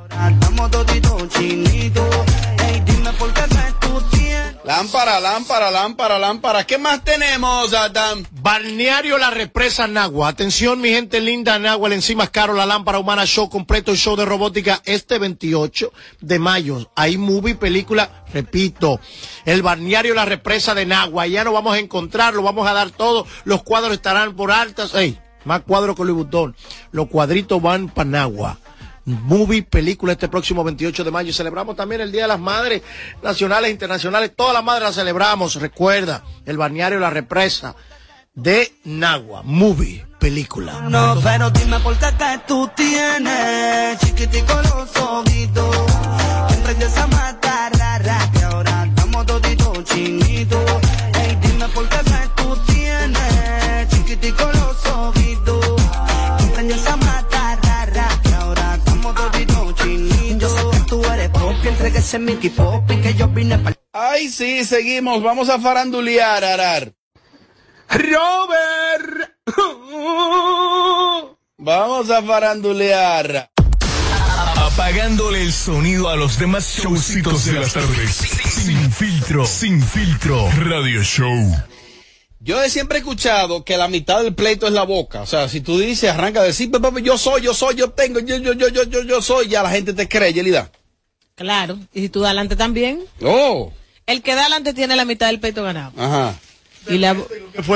Lámpara, 4.65 5.19
lámpara, 5.19 5.69
lámpara, 5.69 6.17
lámpara. 6.17 6.65
¿Qué 6.65 6.79
más 6.79 7.03
tenemos, 7.03 7.71
Adam? 7.71 8.25
Balneario 8.31 9.19
La 9.19 9.29
Represa 9.29 9.85
Nagua. 9.85 10.29
Atención, 10.29 10.81
mi 10.81 10.89
gente 10.89 11.21
linda, 11.21 11.59
Nagua, 11.59 11.87
el 11.87 11.93
encima 11.93 12.25
caro, 12.25 12.55
la 12.55 12.65
lámpara 12.65 12.97
humana, 12.97 13.27
show 13.27 13.47
completo, 13.47 13.91
el 13.91 13.97
show 13.97 14.15
de 14.15 14.25
robótica 14.25 14.81
este 14.85 15.19
28 15.19 15.93
de 16.19 16.39
mayo. 16.39 16.89
Hay 16.95 17.15
movie, 17.19 17.53
película, 17.53 18.25
repito, 18.33 18.99
el 19.45 19.61
Balneario 19.61 20.15
La 20.15 20.25
Represa 20.25 20.73
de 20.73 20.87
Nagua. 20.87 21.27
Ya 21.27 21.43
nos 21.43 21.53
vamos 21.53 21.75
a 21.75 21.79
encontrar, 21.79 22.33
lo 22.33 22.41
vamos 22.41 22.67
a 22.67 22.73
dar 22.73 22.89
todo. 22.89 23.27
Los 23.43 23.61
cuadros 23.61 23.93
estarán 23.93 24.35
por 24.35 24.51
altas. 24.51 24.95
Ey, 24.95 25.19
más 25.43 25.61
cuadros 25.61 25.95
que 25.95 26.03
Louis 26.03 26.23
Vuitton. 26.23 26.55
Los 26.91 27.07
cuadritos 27.07 27.61
van 27.61 27.87
para 27.87 28.09
Nagua. 28.09 28.57
Movie, 29.05 29.63
película 29.63 30.13
este 30.13 30.27
próximo 30.27 30.63
28 30.63 31.03
de 31.03 31.11
mayo. 31.11 31.33
Celebramos 31.33 31.75
también 31.75 32.01
el 32.01 32.11
Día 32.11 32.23
de 32.23 32.27
las 32.29 32.39
Madres 32.39 32.81
Nacionales 33.21 33.69
e 33.69 33.71
Internacionales. 33.71 34.31
Todas 34.35 34.53
las 34.53 34.63
madres 34.63 34.83
las 34.83 34.95
celebramos. 34.95 35.55
Recuerda, 35.55 36.23
el 36.45 36.57
balneario 36.57 36.99
La 36.99 37.09
Represa 37.09 37.75
de 38.33 38.73
Nagua. 38.83 39.43
Movie, 39.43 40.05
película. 40.19 40.81
No, 40.81 41.19
pero 41.23 41.49
dime 41.51 41.79
por 41.79 41.97
qué 41.97 42.07
tú 42.47 42.69
tienes 42.75 43.99
chiquitico 43.99 44.53
los 44.63 44.95
ojitos. 44.97 45.75
Esa 46.79 47.07
ese 62.15 62.19
Mickey 62.19 62.49
Pop 62.49 62.89
y 62.91 63.01
que 63.01 63.13
yo 63.13 63.27
vine 63.27 63.57
para 63.57 63.75
Ay, 63.91 64.29
sí, 64.29 64.63
seguimos. 64.65 65.21
Vamos 65.23 65.49
a 65.49 65.59
farandulear, 65.59 66.43
Arar. 66.43 66.93
Robert. 67.89 69.31
Vamos 71.57 72.09
a 72.09 72.21
farandulear. 72.21 73.49
Apagándole 74.57 75.41
el 75.41 75.53
sonido 75.53 76.09
a 76.09 76.15
los 76.15 76.37
demás 76.39 76.77
showcitos 76.77 77.45
de 77.45 77.53
las 77.53 77.73
tardes. 77.73 78.15
Sin 78.15 78.91
filtro, 78.91 79.45
sin 79.45 79.81
filtro. 79.81 80.49
Radio 80.57 81.01
Show. 81.03 81.55
Yo 82.39 82.61
he 82.61 82.69
siempre 82.69 82.99
escuchado 82.99 83.63
que 83.63 83.77
la 83.77 83.87
mitad 83.87 84.21
del 84.21 84.35
pleito 84.35 84.67
es 84.67 84.73
la 84.73 84.83
boca. 84.83 85.21
O 85.21 85.25
sea, 85.25 85.47
si 85.47 85.61
tú 85.61 85.79
dices, 85.79 86.11
arranca 86.11 86.41
de 86.41 86.47
decir, 86.47 86.69
"Pepe, 86.69 87.01
yo 87.01 87.17
soy, 87.17 87.41
yo 87.41 87.53
soy, 87.53 87.75
yo 87.75 87.91
tengo, 87.91 88.19
yo, 88.19 88.37
yo, 88.37 88.53
yo, 88.53 88.67
yo, 88.69 88.83
yo, 88.83 89.03
yo 89.03 89.21
soy, 89.21 89.47
ya 89.47 89.63
la 89.63 89.71
gente 89.71 89.93
te 89.93 90.07
cree, 90.07 90.33
Yelida. 90.33 90.69
Claro. 91.35 91.77
Y 91.93 92.01
si 92.01 92.09
tú 92.09 92.21
das 92.21 92.27
adelante 92.29 92.55
también. 92.55 93.01
Oh, 93.21 93.71
El 94.05 94.21
que 94.21 94.35
da 94.35 94.41
adelante 94.41 94.73
tiene 94.73 94.95
la 94.95 95.05
mitad 95.05 95.27
del 95.27 95.39
pleito 95.39 95.63
ganado. 95.63 95.91
ajá. 95.97 96.35
Y, 96.87 96.99
la, 96.99 97.15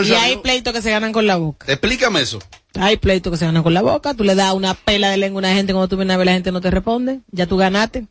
y 0.04 0.12
hay 0.12 0.38
pleitos 0.38 0.72
que 0.72 0.84
se 0.84 0.92
ganan 0.92 1.12
con 1.12 1.26
la 1.26 1.38
boca. 1.38 1.66
Explícame 1.72 2.22
eso. 2.22 2.38
Hay 2.80 2.98
pleitos 2.98 3.32
que 3.34 3.38
se 3.38 3.46
ganan 3.46 3.64
con 3.64 3.74
la 3.74 3.82
boca. 3.82 4.14
Tú 4.14 4.24
le 4.24 4.36
das 4.36 4.54
una 4.54 4.76
pela 4.76 5.10
de 5.10 5.18
lengua 5.18 5.40
a 5.40 5.46
una 5.46 5.54
gente 5.56 5.74
cuando 5.74 5.88
tú 5.88 5.98
vienes 5.98 6.14
a 6.14 6.18
ver 6.18 6.28
la 6.28 6.34
gente 6.34 6.52
no 6.52 6.62
te 6.62 6.70
responde. 6.70 7.22
Ya 7.32 7.48
tú 7.48 7.58
ganaste. 7.58 8.06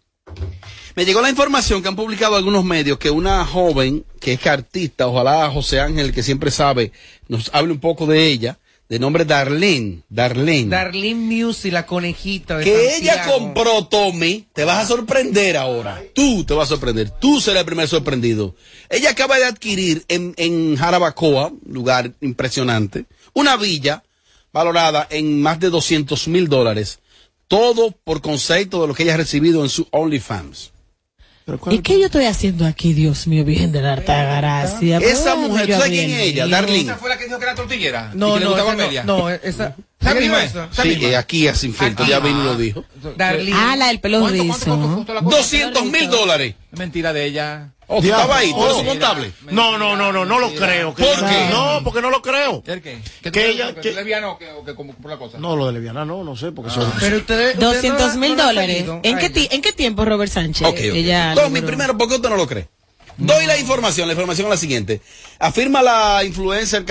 Me 0.96 1.04
llegó 1.04 1.22
la 1.22 1.30
información 1.30 1.82
que 1.82 1.88
han 1.88 1.94
publicado 1.94 2.34
algunos 2.34 2.64
medios 2.64 2.98
que 2.98 3.10
una 3.12 3.46
joven 3.46 4.04
que 4.20 4.32
es 4.32 4.44
artista, 4.48 5.06
ojalá 5.06 5.48
José 5.50 5.78
Ángel, 5.78 6.12
que 6.12 6.24
siempre 6.24 6.50
sabe, 6.50 6.90
nos 7.28 7.54
hable 7.54 7.72
un 7.72 7.78
poco 7.78 8.04
de 8.06 8.26
ella, 8.26 8.58
de 8.88 8.98
nombre 8.98 9.24
Darlene. 9.24 10.02
Darlene. 10.08 10.70
Darlene 10.70 11.14
Music, 11.14 11.72
la 11.72 11.84
conejita. 11.84 12.56
de 12.56 12.64
que 12.64 12.96
ella 12.96 13.26
compró 13.26 13.86
Tommy, 13.86 14.46
te 14.52 14.64
vas 14.64 14.84
a 14.84 14.86
sorprender 14.86 15.56
ahora. 15.56 16.02
Tú 16.14 16.44
te 16.44 16.54
vas 16.54 16.66
a 16.66 16.70
sorprender. 16.70 17.10
Tú 17.10 17.40
serás 17.40 17.60
el 17.60 17.66
primer 17.66 17.88
sorprendido. 17.88 18.54
Ella 18.88 19.10
acaba 19.10 19.36
de 19.36 19.44
adquirir 19.44 20.04
en, 20.08 20.34
en 20.36 20.76
Jarabacoa, 20.76 21.52
lugar 21.66 22.12
impresionante, 22.20 23.04
una 23.34 23.56
villa 23.56 24.02
valorada 24.52 25.06
en 25.10 25.40
más 25.42 25.60
de 25.60 25.68
200 25.68 26.28
mil 26.28 26.48
dólares. 26.48 27.00
Todo 27.46 27.92
por 28.04 28.20
concepto 28.22 28.80
de 28.82 28.88
lo 28.88 28.94
que 28.94 29.02
ella 29.02 29.14
ha 29.14 29.18
recibido 29.18 29.62
en 29.62 29.68
su 29.68 29.86
OnlyFans. 29.90 30.72
¿Y 31.70 31.78
qué 31.78 31.98
yo 31.98 32.06
estoy 32.06 32.24
haciendo 32.26 32.66
aquí, 32.66 32.92
Dios 32.92 33.26
mío, 33.26 33.44
Virgen 33.44 33.72
de 33.72 33.80
la 33.82 33.94
Alta 33.94 34.22
Gracia? 34.36 34.98
Esa 34.98 35.32
¿Cómo 35.32 35.48
mujer, 35.48 35.66
¿tú 35.66 35.72
sabes 35.72 35.88
quién 35.88 36.10
es 36.10 36.20
ella? 36.20 36.46
Darlene. 36.46 36.80
¿Esa 36.80 36.96
fue 36.96 37.08
la 37.08 37.18
que 37.18 37.24
dijo 37.24 37.38
que 37.38 37.44
era 37.44 37.54
tortillera? 37.54 38.10
No, 38.14 38.30
¿Y 38.30 38.32
que 38.34 38.38
le 38.40 38.44
no, 38.44 38.50
gustaba 38.50 38.84
esa 38.84 39.04
no, 39.04 39.18
no, 39.18 39.28
esa. 39.30 39.46
¿Esa 39.48 39.74
¿Esa 40.00 40.14
misma? 40.14 40.44
¿Esa 40.44 40.68
Sí, 40.82 41.14
aquí, 41.14 41.48
sin 41.54 41.74
filtro, 41.74 42.06
ya 42.06 42.20
vino 42.20 42.42
y 42.42 42.44
lo 42.44 42.56
dijo. 42.56 42.84
Darlene. 43.16 43.56
Ah, 43.56 43.76
la 43.76 43.88
del 43.88 44.00
pelo 44.00 44.26
rizo. 44.28 45.04
200 45.22 45.84
mil 45.86 46.10
dólares. 46.10 46.54
Es 46.72 46.78
mentira 46.78 47.12
de 47.12 47.24
ella. 47.24 47.72
Oh, 47.90 48.00
tú 48.02 48.06
estabas 48.06 48.36
ahí, 48.38 48.50
tú 48.52 48.60
eres 48.62 48.74
Oh. 48.74 48.80
su 48.80 48.84
contable. 48.86 49.32
No, 49.50 49.78
no, 49.78 49.96
no, 49.96 50.12
no, 50.12 50.24
no 50.26 50.38
lo 50.38 50.54
creo. 50.54 50.94
que- 50.94 51.02
¿Por 51.04 51.16
qué? 51.26 51.48
No, 51.50 51.80
porque 51.82 52.02
no 52.02 52.10
lo 52.10 52.20
creo. 52.20 52.62
¿El 52.66 52.82
qué? 52.82 53.00
Que 53.32 53.48
ella- 53.50 53.74
que 53.74 53.92
lesbiana 53.92 54.28
o 54.30 54.38
que, 54.38 54.50
o 54.52 54.62
que 54.64 54.74
como 54.74 54.92
por 54.94 55.10
la 55.10 55.16
cosa? 55.16 55.38
No, 55.38 55.56
lo 55.56 55.66
de 55.66 55.72
Leviana 55.72 56.04
no, 56.04 56.22
no 56.22 56.36
sé, 56.36 56.52
porque 56.52 56.70
son... 56.70 56.92
Pero 57.00 57.16
ustedes. 57.16 57.54
ustedes 57.54 57.72
200 57.74 58.14
no 58.14 58.20
mil 58.20 58.36
dólares. 58.36 58.84
¿En 59.02 59.18
qué, 59.18 59.48
¿En 59.50 59.62
qué 59.62 59.72
tiempo, 59.72 60.04
Robert 60.04 60.30
Sánchez? 60.30 60.66
Ok, 60.68 60.74
ok. 60.74 60.80
Ella 60.96 61.32
Tommy, 61.34 61.62
primero, 61.62 61.96
¿por 61.96 62.08
qué 62.08 62.16
usted 62.16 62.28
no 62.28 62.36
lo 62.36 62.46
cree? 62.46 62.68
Doy 63.16 63.46
la 63.46 63.58
información, 63.58 64.06
la 64.06 64.12
información 64.12 64.46
es 64.46 64.50
la 64.50 64.56
siguiente. 64.58 65.00
Afirma 65.40 65.82
la 65.82 66.22
influencer, 66.24 66.84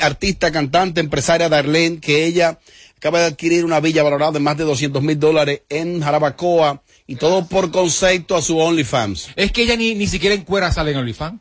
artista, 0.00 0.50
cantante, 0.50 1.00
empresaria 1.00 1.48
Darlene 1.50 2.00
que 2.00 2.24
ella 2.24 2.58
acaba 2.96 3.18
de 3.18 3.26
adquirir 3.26 3.64
una 3.64 3.80
villa 3.80 4.02
valorada 4.02 4.38
en 4.38 4.42
más 4.44 4.56
de 4.56 4.64
200 4.64 5.02
mil 5.02 5.18
dólares 5.20 5.62
en 5.68 6.00
Jarabacoa 6.00 6.80
y 7.06 7.16
todo 7.16 7.46
por 7.46 7.70
concepto 7.70 8.36
a 8.36 8.42
su 8.42 8.58
OnlyFans. 8.58 9.30
Es 9.36 9.52
que 9.52 9.62
ella 9.62 9.76
ni, 9.76 9.94
ni 9.94 10.06
siquiera 10.06 10.34
en 10.34 10.42
cuera 10.42 10.72
sale 10.72 10.90
en 10.92 10.98
OnlyFans. 10.98 11.40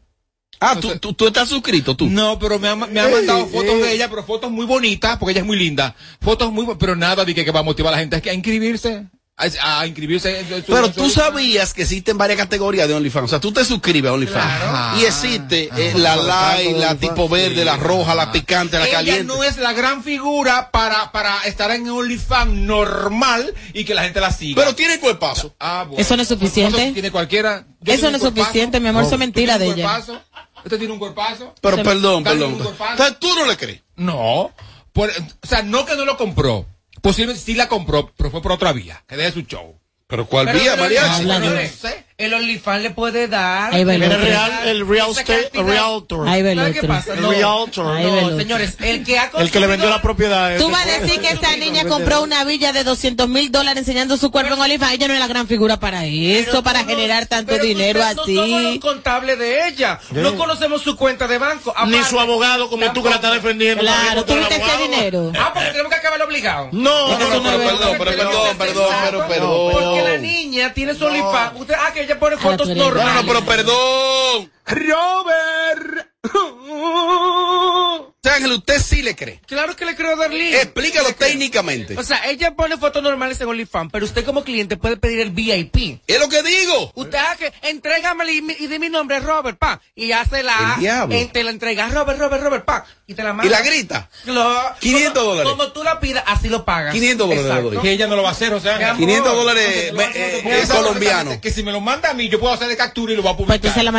Ah, 0.60 0.78
¿tú, 0.80 0.98
tú, 1.00 1.14
tú 1.14 1.28
estás 1.28 1.50
suscrito, 1.50 1.96
tú. 1.96 2.10
No, 2.10 2.40
pero 2.40 2.60
me 2.60 2.70
ha, 2.70 2.76
me 2.76 3.00
ha 3.00 3.10
mandado 3.10 3.46
fotos 3.48 3.78
de 3.82 3.94
ella, 3.94 4.10
pero 4.10 4.24
fotos 4.24 4.52
muy 4.52 4.66
bonitas, 4.66 5.18
porque 5.18 5.32
ella 5.32 5.42
es 5.42 5.46
muy 5.46 5.58
linda. 5.58 5.96
Fotos 6.22 6.52
muy, 6.52 6.66
pero 6.80 6.96
nada 6.96 7.26
de 7.26 7.36
que, 7.36 7.44
que 7.44 7.52
va 7.52 7.60
a 7.60 7.64
motivar 7.64 7.94
a 7.94 7.98
la 7.98 8.02
gente 8.02 8.30
a 8.30 8.34
inscribirse. 8.34 9.06
A, 9.38 9.82
a 9.82 9.86
inscribirse. 9.86 10.40
en 10.40 10.48
su- 10.66 10.72
Pero 10.72 10.90
tú 10.94 11.10
sabías 11.10 11.74
que 11.74 11.82
existen 11.82 12.18
varias 12.18 12.40
categorías 12.40 12.88
de 12.88 12.94
OnlyFans. 12.94 13.26
O 13.26 13.28
sea, 13.28 13.40
tú 13.42 13.52
te 13.52 13.66
suscribes 13.66 14.10
a 14.10 14.14
OnlyFans. 14.14 15.02
Y 15.02 15.04
existe 15.04 15.70
eh, 15.76 15.94
la 15.98 16.16
light, 16.16 16.78
la 16.78 16.96
tipo 16.96 17.28
verde, 17.28 17.66
la 17.66 17.76
roja, 17.76 18.16
la 18.16 18.32
picante, 18.32 18.80
la 18.80 18.86
ella 18.88 18.94
caliente. 18.98 19.24
no 19.26 19.44
es 19.44 19.58
la 19.58 19.74
gran 19.74 20.04
figura 20.04 20.72
para, 20.72 21.12
para 21.12 21.42
estar 21.44 21.70
en 21.72 21.90
OnlyFans 21.90 22.54
normal 22.54 23.54
y 23.74 23.84
que 23.84 23.94
la 23.94 24.04
gente 24.04 24.22
la 24.22 24.32
siga. 24.32 24.62
Pero 24.62 24.74
tiene 24.74 25.00
cuerpazo. 25.02 25.54
Ah, 25.60 25.84
bueno. 25.86 26.02
Eso 26.02 26.16
no 26.16 26.22
es 26.22 26.30
suficiente. 26.30 26.82
Eso 26.86 26.94
tiene 26.94 27.12
cualquiera. 27.12 27.66
Yo 27.82 27.94
Eso 27.94 28.10
no 28.12 28.16
es 28.16 28.22
cuerpazo. 28.22 28.46
suficiente, 28.46 28.80
mi 28.80 28.88
amor, 28.88 29.04
eso 29.04 29.16
es 29.16 29.20
mentira 29.20 29.58
de 29.58 29.66
¿Tú 29.68 29.74
tienes 29.74 29.92
ella. 29.92 30.02
cuerpazo? 30.06 30.22
Usted 30.64 30.78
tiene 30.80 30.94
un 30.94 31.00
cuerpazo. 31.00 31.54
Pero 31.60 31.84
perdón, 31.84 32.24
perdón. 32.24 32.52
Entonces 32.92 33.18
tú 33.20 33.28
no 33.36 33.46
le 33.46 33.58
crees. 33.58 33.82
No. 33.98 34.52
Por- 34.94 35.10
o 35.10 35.46
sea, 35.48 35.62
no 35.62 35.86
que 35.86 35.96
no 35.98 36.06
lo 36.06 36.16
compró. 36.16 36.66
Posiblemente 37.06 37.44
sí 37.44 37.54
la 37.54 37.68
compró, 37.70 38.12
pero 38.18 38.32
fue 38.32 38.42
por 38.42 38.52
otra 38.52 38.74
vía. 38.74 39.04
Que 39.08 39.16
deje 39.16 39.32
su 39.34 39.42
show. 39.42 39.80
Pero 40.08 40.26
¿cuál 40.26 40.48
Pero, 40.48 40.58
vía, 40.58 40.72
pero, 40.72 40.84
mariachi? 40.86 41.22
señores, 41.22 41.82
El 42.18 42.34
OnlyFans 42.34 42.82
le 42.82 42.92
puede 42.92 43.28
dar. 43.28 43.74
Ahí 43.76 43.84
va 43.84 43.94
el 43.96 44.00
real- 44.02 44.68
el 44.68 44.88
real 44.88 45.10
estate- 45.12 45.50
cantidad. 45.52 45.66
realtor. 45.66 46.30
Ahí 46.30 46.42
va 46.44 46.52
el 46.52 46.58
¿Sabe 46.60 46.74
qué 46.74 46.84
pasa? 46.88 47.14
El 47.14 47.22
No, 47.22 47.30
realtor. 47.32 48.00
No, 48.00 48.38
señores, 48.38 48.78
el 48.80 49.04
que 49.04 49.20
ha 49.20 49.30
El 49.38 49.52
que 49.52 49.60
le 49.60 49.68
vendió 49.68 49.90
la 49.90 50.02
propiedad. 50.02 50.58
Tú 50.58 50.70
vas 50.70 50.86
a 50.88 51.00
decir 51.02 51.20
que 51.20 51.28
esa 51.32 51.58
niña 51.58 51.84
compró 51.84 52.22
una 52.22 52.46
villa 52.46 52.72
de 52.72 52.86
200 52.86 53.28
mil 53.28 53.52
dólares 53.52 53.80
enseñando 53.80 54.16
su 54.16 54.32
cuerpo 54.32 54.54
en 54.54 54.62
OnlyFans. 54.62 54.94
Ella 54.94 55.10
no 55.10 55.14
es 55.14 55.20
la 55.20 55.28
gran 55.28 55.46
figura 55.50 55.78
para 55.78 56.06
eso, 56.06 56.64
para 56.64 56.86
generar 56.86 57.26
tanto 57.26 57.52
Pero 57.52 57.66
dinero 57.66 58.00
No 58.00 58.06
somos 58.24 58.30
así. 58.44 58.64
los 58.64 58.80
contables 58.80 59.38
de 59.38 59.68
ella. 59.68 60.00
No 60.12 60.36
conocemos 60.38 60.84
su 60.84 60.96
cuenta 60.96 61.28
de 61.28 61.38
banco. 61.38 61.74
Ni 61.88 62.02
su 62.04 62.18
abogado 62.18 62.70
como 62.70 62.94
tú 62.94 63.04
que 63.04 63.10
la 63.10 63.16
estás 63.16 63.34
defendiendo. 63.34 63.82
Claro, 63.82 64.24
tuviste 64.24 64.56
el 64.56 64.62
ese 64.62 64.78
dinero. 64.84 65.34
Ah, 65.38 65.52
porque 65.54 65.70
tenemos 65.72 65.92
que 65.92 65.98
acabar 65.98 66.22
obligado. 66.22 66.70
No, 66.72 67.10
No, 67.10 67.18
pero, 67.18 67.44
pero 67.44 67.58
perdón, 67.58 67.96
pero 67.98 68.12
perdón, 68.16 68.58
perdón, 68.58 68.94
pero 69.04 69.28
perdón. 69.28 69.72
Porque 69.74 70.02
la 70.02 70.18
niña 70.18 70.74
tiene 70.74 70.96
su 70.96 71.04
OnlyFans. 71.06 71.60
Usted, 71.60 71.74
ah, 71.78 71.92
que 71.94 72.05
ella 72.06 72.20
pone 72.20 72.38
fotos 72.38 72.70
eres- 72.70 72.78
No, 72.84 72.90
no, 72.90 72.96
normales. 72.96 73.26
pero 73.28 73.46
perdón. 73.46 74.52
Robert. 74.66 76.10
Ángel, 78.36 78.52
usted 78.52 78.82
sí 78.82 79.02
le 79.02 79.16
cree. 79.16 79.40
Claro 79.46 79.76
que 79.76 79.86
le 79.86 79.96
creo 79.96 80.14
a 80.14 80.16
Darlene. 80.16 80.62
Explícalo 80.62 81.14
técnicamente. 81.14 81.98
O 81.98 82.04
sea, 82.04 82.28
ella 82.30 82.54
pone 82.56 82.78
fotos 82.78 83.02
normales 83.02 83.40
en 83.40 83.48
OnlyFans, 83.48 83.92
pero 83.92 84.06
usted 84.06 84.26
como 84.26 84.44
cliente 84.44 84.76
puede 84.78 84.98
pedir 84.98 85.20
el 85.22 85.30
VIP. 85.30 86.00
Es 86.08 86.20
lo 86.20 86.28
que 86.28 86.44
digo. 86.44 86.92
Usted 86.96 87.18
hace 87.18 87.52
que 87.52 87.70
entrégame 87.70 88.26
y, 88.32 88.38
y 88.60 88.68
di 88.68 88.80
mi 88.80 88.90
nombre, 88.90 89.20
Robert, 89.20 89.58
pa. 89.58 89.80
Y 89.96 90.12
hace 90.12 90.44
la. 90.44 90.74
El 90.76 90.82
diablo. 90.82 91.16
en- 91.16 91.32
te 91.32 91.44
la 91.44 91.52
entrega, 91.52 91.88
Robert, 91.90 92.20
Robert, 92.20 92.44
Robert, 92.44 92.66
pa. 92.66 92.86
Y 93.08 93.14
te 93.14 93.24
la 93.24 93.34
manda. 93.34 93.46
Y 93.46 93.50
la 93.50 93.62
grita. 93.62 94.10
Lo- 94.26 94.62
500 94.80 95.14
como- 95.14 95.26
dólares. 95.30 95.52
Como 95.52 95.72
tú 95.72 95.84
la 95.84 96.00
pidas, 96.00 96.24
así 96.28 96.50
lo 96.50 96.66
pagas. 96.66 96.94
500 96.94 97.30
dólares. 97.30 97.80
Que 97.82 97.92
ella 97.92 98.08
no 98.08 98.16
lo 98.16 98.24
va 98.24 98.30
a 98.30 98.32
hacer, 98.34 98.54
o 98.54 98.60
sea. 98.60 98.78
Mi 98.78 98.84
amor. 98.84 98.98
500 98.98 99.36
dólares 99.36 99.94
va 99.98 100.04
eh, 100.06 100.12
eh, 100.16 100.42
ella 100.46 100.66
sabe 100.66 100.80
colombiano. 100.80 101.00
perfectamente 101.00 101.42
Que 101.42 101.52
si 101.54 101.64
me 101.64 101.72
lo 101.72 101.80
manda 101.82 102.10
a 102.10 102.14
mí, 102.14 102.28
yo 102.28 102.40
puedo 102.40 102.54
hacer 102.54 102.68
de 102.68 102.76
captura 102.76 103.14
y 103.14 103.16
lo 103.16 103.22
voy 103.22 103.32
a 103.32 103.38
publicar. 103.38 103.60
Pues 103.60 103.72
entonces 103.78 103.84
la 103.84 103.92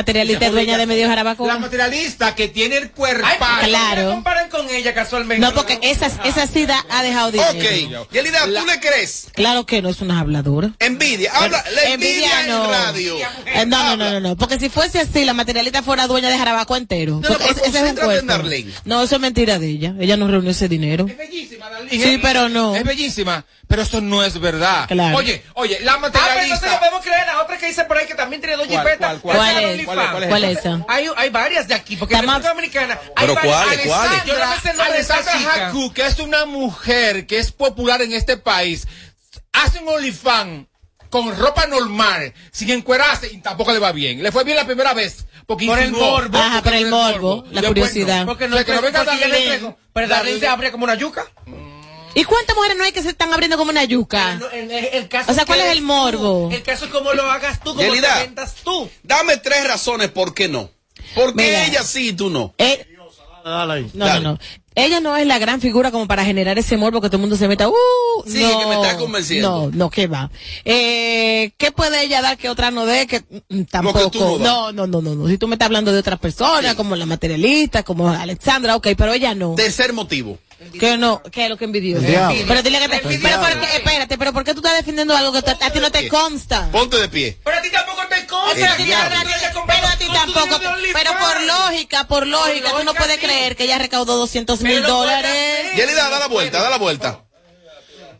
es 0.47 0.53
dueña 0.57 0.73
publica. 0.75 0.79
de 0.79 0.87
Medio 0.87 1.09
Jarabacoa. 1.09 1.47
La 1.47 1.59
materialista 1.59 2.35
que 2.35 2.49
tiene 2.49 2.77
el 2.79 2.91
cuerpo. 2.91 3.27
Ay, 3.27 3.37
¿por 3.39 3.61
qué 3.61 3.67
Claro. 3.67 4.03
me 4.09 4.11
comparan 4.15 4.49
con 4.49 4.69
ella 4.71 4.95
casualmente? 4.95 5.45
No, 5.47 5.53
porque 5.55 5.79
esa, 5.83 6.07
esa 6.25 6.47
sí 6.47 6.67
da- 6.67 6.85
ha 6.91 7.03
dejado 7.03 7.31
dinero. 7.31 7.51
Ok. 7.51 8.13
Yelida, 8.13 8.41
¿tú 8.45 8.67
le 8.67 8.81
crees? 8.81 9.29
Claro 9.33 9.65
que 9.67 9.83
no 9.83 9.89
es 9.91 10.01
una 10.01 10.21
habladora. 10.21 10.71
Envidia. 10.79 11.33
Habla, 11.35 11.65
la 11.75 11.83
envidia, 11.93 12.41
en 12.43 12.49
no. 12.49 12.67
radio. 12.71 13.17
Eh, 13.47 13.67
no, 13.67 13.85
no, 13.85 13.97
no, 13.97 14.11
no, 14.13 14.21
no. 14.21 14.37
Porque 14.37 14.59
si 14.59 14.69
fuese 14.69 15.01
así, 15.01 15.25
la 15.25 15.35
materialista 15.35 15.83
fuera 15.83 16.07
dueña 16.07 16.29
de 16.31 16.39
Jarabaco 16.39 16.77
entero. 16.77 17.21
No, 17.23 17.29
es. 17.29 18.85
No, 18.85 19.03
eso 19.03 19.15
es 19.17 19.21
mentira 19.21 19.59
de 19.59 19.69
ella. 19.69 19.95
Ella 20.01 20.17
no 20.17 20.29
reunió 20.29 20.51
ese 20.51 20.69
dinero. 20.69 21.07
Es 21.09 21.17
bellísima, 21.17 21.69
Darlene. 21.71 22.03
Sí, 22.05 22.19
pero 22.23 22.49
no. 22.49 22.75
Es 22.77 22.85
bellísima, 22.85 23.45
pero 23.67 23.83
eso 23.83 24.01
no 24.01 24.23
es 24.25 24.39
verdad. 24.41 24.87
Claro. 24.89 25.17
Oye, 25.17 25.43
oye, 25.55 25.79
la 25.81 25.95
Ah, 25.95 25.99
pero 26.01 26.07
entonces 26.07 26.23
lo 26.23 26.31
materialista. 26.31 26.79
podemos 26.79 27.01
creer. 27.05 27.27
La 27.27 27.43
otra 27.43 27.59
que 27.59 27.67
dice 27.67 27.85
por 27.85 27.99
ahí 27.99 28.07
que 28.07 28.15
también 28.15 28.41
tiene 28.41 28.57
dos 28.57 28.67
¿Cuál, 28.67 28.79
jipetas. 28.87 29.19
cuál, 29.21 29.37
cuál? 29.37 29.49
Esa 29.49 29.61
¿Cuál 29.61 29.81
es. 29.81 29.87
¿Cuál 29.87 30.23
es? 30.23 30.29
¿Cuál 30.29 30.45
es 30.45 30.46
esa? 30.51 30.85
Hay, 30.89 31.09
hay 31.17 31.31
varias 31.31 31.69
de 31.69 31.75
aquí, 31.75 31.97
porque 31.97 32.15
en 32.15 32.27
Dominicana 32.27 32.99
hay 33.15 33.27
Pero 33.27 33.35
varias. 33.35 33.55
¿cuáles, 33.65 33.87
cuáles? 33.87 34.25
Yo 34.25 34.39
no 34.39 34.61
sé 34.61 34.71
el 34.71 34.77
nombre 34.77 34.95
de 34.95 35.01
esa 35.01 35.15
Alessandra 35.15 35.39
chica. 35.55 35.69
Haku, 35.69 35.93
que 35.93 36.07
es 36.07 36.19
una 36.19 36.45
mujer 36.47 37.27
que 37.27 37.39
es 37.39 37.53
popular 37.53 38.03
en 38.03 38.13
este 38.13 38.37
país, 38.37 38.87
hace 39.53 39.79
un 39.81 39.89
OnlyFans 39.89 40.67
con 41.11 41.37
ropa 41.37 41.67
normal, 41.67 42.35
sin 42.51 42.71
encuerarse 42.71 43.33
y 43.33 43.39
tampoco 43.39 43.73
le 43.73 43.79
va 43.79 43.93
bien. 43.93 44.23
Le 44.23 44.33
fue 44.33 44.45
bien 44.45 44.57
la 44.57 44.67
primera 44.67 44.93
vez. 44.93 45.27
Porque 45.47 45.67
Por 45.67 45.79
el 45.79 45.93
morbo. 45.93 46.37
Ajá, 46.37 46.61
por 46.61 46.75
el 46.75 46.87
morbo, 46.91 47.45
la 47.53 47.63
curiosidad. 47.63 48.21
no. 48.21 48.27
Porque 48.27 48.47
O 48.47 48.49
no 48.49 48.57
sea, 48.57 48.65
que 48.65 48.73
no 48.75 48.83
venga 48.83 49.05
porque 49.05 49.21
yo 49.21 49.27
le 49.27 49.33
Darlene, 49.33 49.55
entrego. 49.55 49.79
Pero 49.93 50.09
Darlene 50.09 50.41
se 50.41 50.49
abre 50.49 50.73
como 50.73 50.85
una 50.85 50.97
yuca. 50.97 51.25
¿Y 52.17 52.25
cuántas 52.25 52.57
mujeres 52.57 52.77
no 52.77 52.85
hay 52.85 52.93
que 52.93 53.03
se 53.03 53.11
están 53.11 53.33
abriendo 53.33 53.57
como 53.57 53.71
una 53.71 53.85
yuca? 53.85 54.35
No, 54.37 54.51
el, 54.51 54.71
el- 54.71 54.85
el 54.93 55.09
caso 55.09 55.31
O 55.31 55.35
sea, 55.35 55.45
¿cuál 55.47 55.59
que 55.61 55.67
es 55.67 55.73
el 55.73 55.83
morbo? 55.83 56.49
tú. 56.49 56.55
El 56.57 56.63
caso 56.63 56.87
es 56.87 56.91
cómo 56.91 57.13
lo 57.13 57.31
hagas 57.31 57.61
tú, 57.61 57.71
cómo 57.71 57.81
te 57.81 57.87
Yelida. 57.91 58.19
vendas 58.21 58.55
tú. 58.65 58.89
Dame 59.03 59.37
tres 59.37 59.67
razones 59.69 60.11
por 60.11 60.35
qué 60.35 60.49
no. 60.49 60.71
¿Por 61.15 61.35
qué 61.37 61.45
Mira. 61.45 61.67
ella 61.67 61.83
sí 61.85 62.09
y 62.09 62.13
tú 62.15 62.31
no? 62.31 62.55
Eh, 62.59 62.85
Dale 63.45 63.73
ahí. 63.75 63.91
no, 63.95 64.05
Dale. 64.07 64.21
no, 64.25 64.33
no. 64.33 64.39
Ella 64.75 65.01
no 65.01 65.17
es 65.17 65.27
la 65.27 65.39
gran 65.39 65.61
figura 65.61 65.91
como 65.91 66.07
para 66.07 66.25
generar 66.25 66.59
ese 66.59 66.77
morbo 66.77 67.01
que 67.01 67.09
todo 67.09 67.17
el 67.17 67.21
mundo 67.23 67.37
se 67.37 67.49
meta. 67.49 67.67
Uh, 67.69 67.75
Sí, 68.27 68.43
no, 68.43 68.59
que 68.59 68.67
me 68.67 68.75
está 68.75 68.97
convenciendo. 68.99 69.49
No, 69.49 69.71
no, 69.73 69.91
que 69.91 70.07
va. 70.07 70.31
Eh, 70.65 71.53
¿Qué 71.57 71.73
puede 71.73 72.03
ella 72.03 72.21
dar 72.21 72.37
que 72.37 72.51
otra 72.51 72.71
no 72.71 72.85
dé? 72.85 73.07
Que 73.07 73.23
mm, 73.49 73.63
tampoco. 73.71 74.11
tú 74.11 74.19
no 74.21 74.39
das. 74.39 74.47
no, 74.47 74.73
no, 74.73 74.87
no, 74.87 75.01
no, 75.01 75.15
no. 75.15 75.29
Si 75.29 75.39
tú 75.39 75.49
me 75.49 75.55
estás 75.55 75.67
hablando 75.67 75.93
de 75.93 75.99
otras 76.01 76.19
personas, 76.19 76.75
como 76.75 76.95
la 76.97 77.07
materialista, 77.07 77.85
como 77.85 78.11
Alexandra, 78.11 78.77
ok, 78.77 78.89
pero 78.99 79.13
ella 79.15 79.35
no. 79.35 79.55
Tercer 79.55 79.93
motivo. 79.95 80.39
Que 80.81 80.97
no, 80.97 81.23
que 81.23 81.45
es 81.45 81.49
lo 81.51 81.57
que 81.59 81.65
envidió. 81.67 81.99
Pero 82.01 82.63
dile 82.63 82.79
que 82.81 82.89
te, 82.89 82.99
pero 82.99 83.09
diablo. 83.19 83.47
¿por 83.47 83.61
qué- 83.61 83.77
espérate, 83.77 84.17
pero 84.19 84.33
¿por 84.33 84.43
qué 84.45 84.55
tú 84.55 84.61
estás 84.61 84.75
defendiendo 84.77 85.15
algo 85.15 85.33
que 85.33 85.39
a 85.51 85.71
ti 85.71 85.81
no 85.81 85.91
te 85.91 86.09
consta? 86.09 86.71
Ponte 86.73 86.97
de 86.97 87.09
pie. 87.09 87.39
Pero 87.45 87.57
a 87.59 87.63
ti 87.63 87.71
tampoco 87.71 88.03
te 88.09 88.23
O 88.23 88.27
consta. 88.27 88.73
a 88.73 88.77
ti- 88.77 88.85
pero 88.87 89.17
a 89.17 89.23
ti- 89.23 89.61
pero 89.67 89.87
a 89.87 89.97
ti 89.99 90.07
tampoco. 90.13 90.61
Pero 90.95 91.11
por 91.19 91.43
lógica, 91.43 92.05
por 92.09 92.27
lógica, 92.27 92.71
tú 92.71 92.85
no 92.85 92.95
puedes 92.95 93.19
creer 93.19 93.55
que 93.57 93.65
ella 93.65 93.79
recaudó 93.79 94.17
200 94.17 94.61
mil 94.63 94.83
dólares. 94.83 95.75
Yelida, 95.77 96.09
da 96.09 96.19
la 96.21 96.29
vuelta, 96.29 96.63
da 96.63 96.71
la 96.71 96.79
vuelta. 96.79 97.23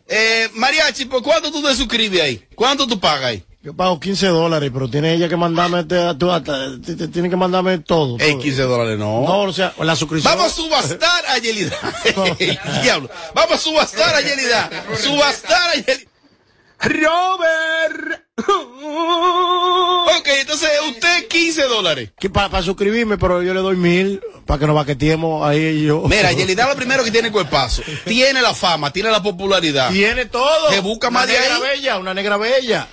Eh, 0.07 0.49
Mariachi, 0.53 1.05
¿por 1.05 1.21
cuánto 1.21 1.51
tú 1.51 1.61
te 1.61 1.75
suscribes 1.75 2.21
ahí? 2.21 2.47
¿Cuánto 2.55 2.87
tú 2.87 2.99
pagas 2.99 3.25
ahí? 3.25 3.43
Yo 3.67 3.73
pago 3.73 3.99
15 3.99 4.27
dólares, 4.27 4.71
pero 4.73 4.89
tiene 4.89 5.13
ella 5.13 5.27
que 5.27 5.35
mandarme, 5.35 5.81
este- 5.81 7.09
tiene 7.09 7.29
que 7.29 7.35
mandarme 7.35 7.79
todo. 7.79 8.15
Ey, 8.17 8.31
todo. 8.31 8.41
15 8.41 8.61
dólares, 8.61 8.97
no. 8.97 9.23
No, 9.23 9.41
o 9.41 9.51
sea, 9.51 9.73
la 9.79 9.93
suscripción. 9.93 10.33
Vamos 10.37 10.53
a 10.53 10.55
subastar 10.55 11.25
a 11.27 11.37
Yelida. 11.37 11.75
Diablo. 12.81 13.09
Vamos 13.35 13.55
a 13.55 13.57
subastar 13.57 14.15
a 14.15 14.21
Yelida. 14.21 14.69
Subastar 15.03 15.69
a 15.71 15.73
Yelida. 15.73 16.09
Robert. 16.79 18.23
Ok, 20.17 20.27
entonces 20.39 20.69
usted 20.89 21.27
15 21.27 21.63
dólares. 21.63 22.11
Que 22.17 22.29
para, 22.29 22.47
para 22.47 22.63
suscribirme, 22.63 23.17
pero 23.17 23.43
yo 23.43 23.53
le 23.53 23.59
doy 23.59 23.75
mil 23.75 24.21
para 24.45 24.59
que 24.61 24.67
nos 24.67 24.77
baqueteemos 24.77 25.45
ahí 25.45 25.59
y 25.59 25.85
yo. 25.87 26.03
Mira, 26.07 26.31
Yelida 26.31 26.69
lo 26.69 26.75
primero 26.77 27.03
que 27.03 27.11
tiene 27.11 27.33
cuerpazo. 27.33 27.81
Tiene 28.05 28.41
la 28.41 28.53
fama, 28.53 28.93
tiene 28.93 29.11
la 29.11 29.21
popularidad. 29.21 29.91
Tiene 29.91 30.27
todo. 30.27 30.69
Que 30.69 30.79
busca 30.79 31.09
más 31.09 31.25
una 31.25 31.33
de 31.33 31.39
negra 31.41 31.55
ahí. 31.57 31.61
bella, 31.61 31.97
una 31.97 32.13
negra 32.13 32.37
bella. 32.37 32.87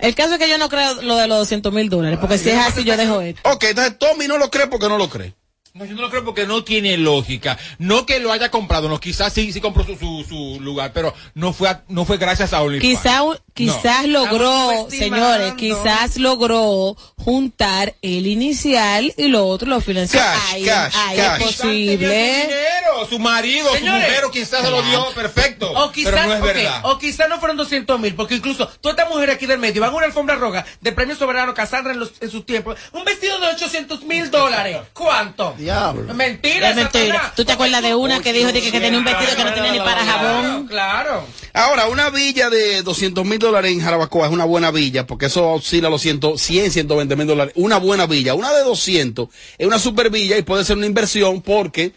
El 0.00 0.14
caso 0.14 0.34
es 0.34 0.38
que 0.38 0.48
yo 0.48 0.58
no 0.58 0.68
creo 0.68 1.02
lo 1.02 1.16
de 1.16 1.26
los 1.28 1.38
200 1.40 1.72
mil 1.72 1.88
dólares, 1.88 2.18
porque 2.20 2.38
si 2.38 2.50
es 2.50 2.58
así, 2.58 2.84
yo 2.84 2.96
dejo 2.96 3.20
esto. 3.20 3.40
Ok, 3.50 3.64
entonces 3.64 3.98
Tommy 3.98 4.26
no 4.28 4.38
lo 4.38 4.50
cree 4.50 4.66
porque 4.66 4.88
no 4.88 4.96
lo 4.98 5.08
cree. 5.08 5.34
No, 5.72 5.84
yo 5.84 5.94
no 5.94 6.02
lo 6.02 6.10
creo 6.10 6.24
porque 6.24 6.46
no 6.46 6.64
tiene 6.64 6.96
lógica. 6.96 7.56
No 7.78 8.04
que 8.04 8.18
lo 8.18 8.32
haya 8.32 8.50
comprado, 8.50 8.88
no, 8.88 8.98
quizás 8.98 9.32
sí, 9.32 9.52
sí 9.52 9.60
compró 9.60 9.84
su, 9.84 9.94
su, 9.96 10.24
su 10.28 10.58
lugar, 10.60 10.92
pero 10.92 11.14
no 11.34 11.52
fue, 11.52 11.68
a- 11.68 11.84
no 11.86 12.04
fue 12.04 12.16
gracias 12.18 12.52
a 12.52 12.60
OnlyFans. 12.62 12.98
Quizá, 13.02 13.22
quizás 13.66 14.06
logró, 14.06 14.70
Estamos 14.70 14.92
señores, 14.94 15.54
quizás 15.54 16.16
logró 16.16 16.96
juntar 17.16 17.94
el 18.02 18.26
inicial 18.26 19.12
y 19.16 19.28
lo 19.28 19.46
otro 19.46 19.68
lo 19.68 19.80
financió. 19.80 20.18
Cash, 20.20 20.38
ahí 20.54 20.64
cash, 20.64 20.94
ahí 20.96 21.16
cash. 21.16 21.40
es 21.42 21.50
su 21.56 21.62
posible. 21.62 21.96
dinero, 21.96 23.06
su 23.08 23.18
marido, 23.18 23.72
Señores. 23.74 24.04
su 24.04 24.08
mujer, 24.10 24.24
o 24.24 24.30
quizás 24.30 24.62
se 24.64 24.70
lo 24.70 24.82
dio 24.82 25.10
perfecto. 25.14 25.70
O 25.72 25.92
quizás, 25.92 26.12
pero 26.12 26.26
no 26.26 26.32
es 26.34 26.40
ok, 26.40 26.46
verdad. 26.46 26.80
o 26.84 26.98
quizás 26.98 27.28
no 27.28 27.38
fueron 27.38 27.56
200 27.56 28.00
mil, 28.00 28.14
porque 28.14 28.34
incluso 28.36 28.66
todas 28.80 28.96
estas 28.98 29.10
mujeres 29.12 29.36
aquí 29.36 29.46
del 29.46 29.58
medio 29.58 29.80
van 29.82 29.90
a 29.90 29.96
una 29.96 30.06
alfombra 30.06 30.36
roja 30.36 30.64
del 30.80 30.94
premio 30.94 31.14
soberano 31.16 31.54
Casandra 31.54 31.92
en, 31.92 32.00
los, 32.00 32.12
en 32.20 32.30
sus 32.30 32.46
tiempos. 32.46 32.78
Un 32.92 33.04
vestido 33.04 33.38
de 33.40 33.48
800 33.48 34.02
mil 34.04 34.30
dólares. 34.30 34.78
¿Cuánto? 34.92 35.54
Diablo. 35.58 36.12
Mentira, 36.14 36.70
Es 36.70 36.76
mentira. 36.76 37.32
¿Tú 37.36 37.44
te 37.44 37.52
acuerdas 37.52 37.82
de 37.82 37.94
una 37.94 38.20
que 38.20 38.32
dijo 38.32 38.52
de 38.52 38.60
que, 38.62 38.70
que 38.72 38.80
tenía 38.80 38.98
un 38.98 39.04
vestido 39.04 39.36
que 39.36 39.44
no 39.44 39.52
tenía 39.52 39.72
ni 39.72 39.78
para 39.80 40.04
jabón? 40.04 40.66
Claro. 40.68 41.26
Ahora, 41.52 41.86
una 41.88 42.10
villa 42.10 42.48
de 42.48 42.82
200 42.82 43.24
mil 43.24 43.38
dólares 43.38 43.49
en 43.58 43.80
Jarabacoa 43.80 44.26
es 44.26 44.32
una 44.32 44.44
buena 44.44 44.70
villa, 44.70 45.06
porque 45.06 45.26
eso 45.26 45.52
oscila 45.52 45.88
a 45.88 45.90
los 45.90 46.00
100, 46.02 46.38
100 46.38 46.70
120 46.70 47.16
mil 47.16 47.26
dólares. 47.26 47.52
Una 47.56 47.78
buena 47.78 48.06
villa. 48.06 48.34
Una 48.34 48.52
de 48.52 48.62
200 48.62 49.28
es 49.58 49.66
una 49.66 49.78
super 49.78 50.10
villa 50.10 50.38
y 50.38 50.42
puede 50.42 50.64
ser 50.64 50.76
una 50.76 50.86
inversión 50.86 51.42
porque 51.42 51.92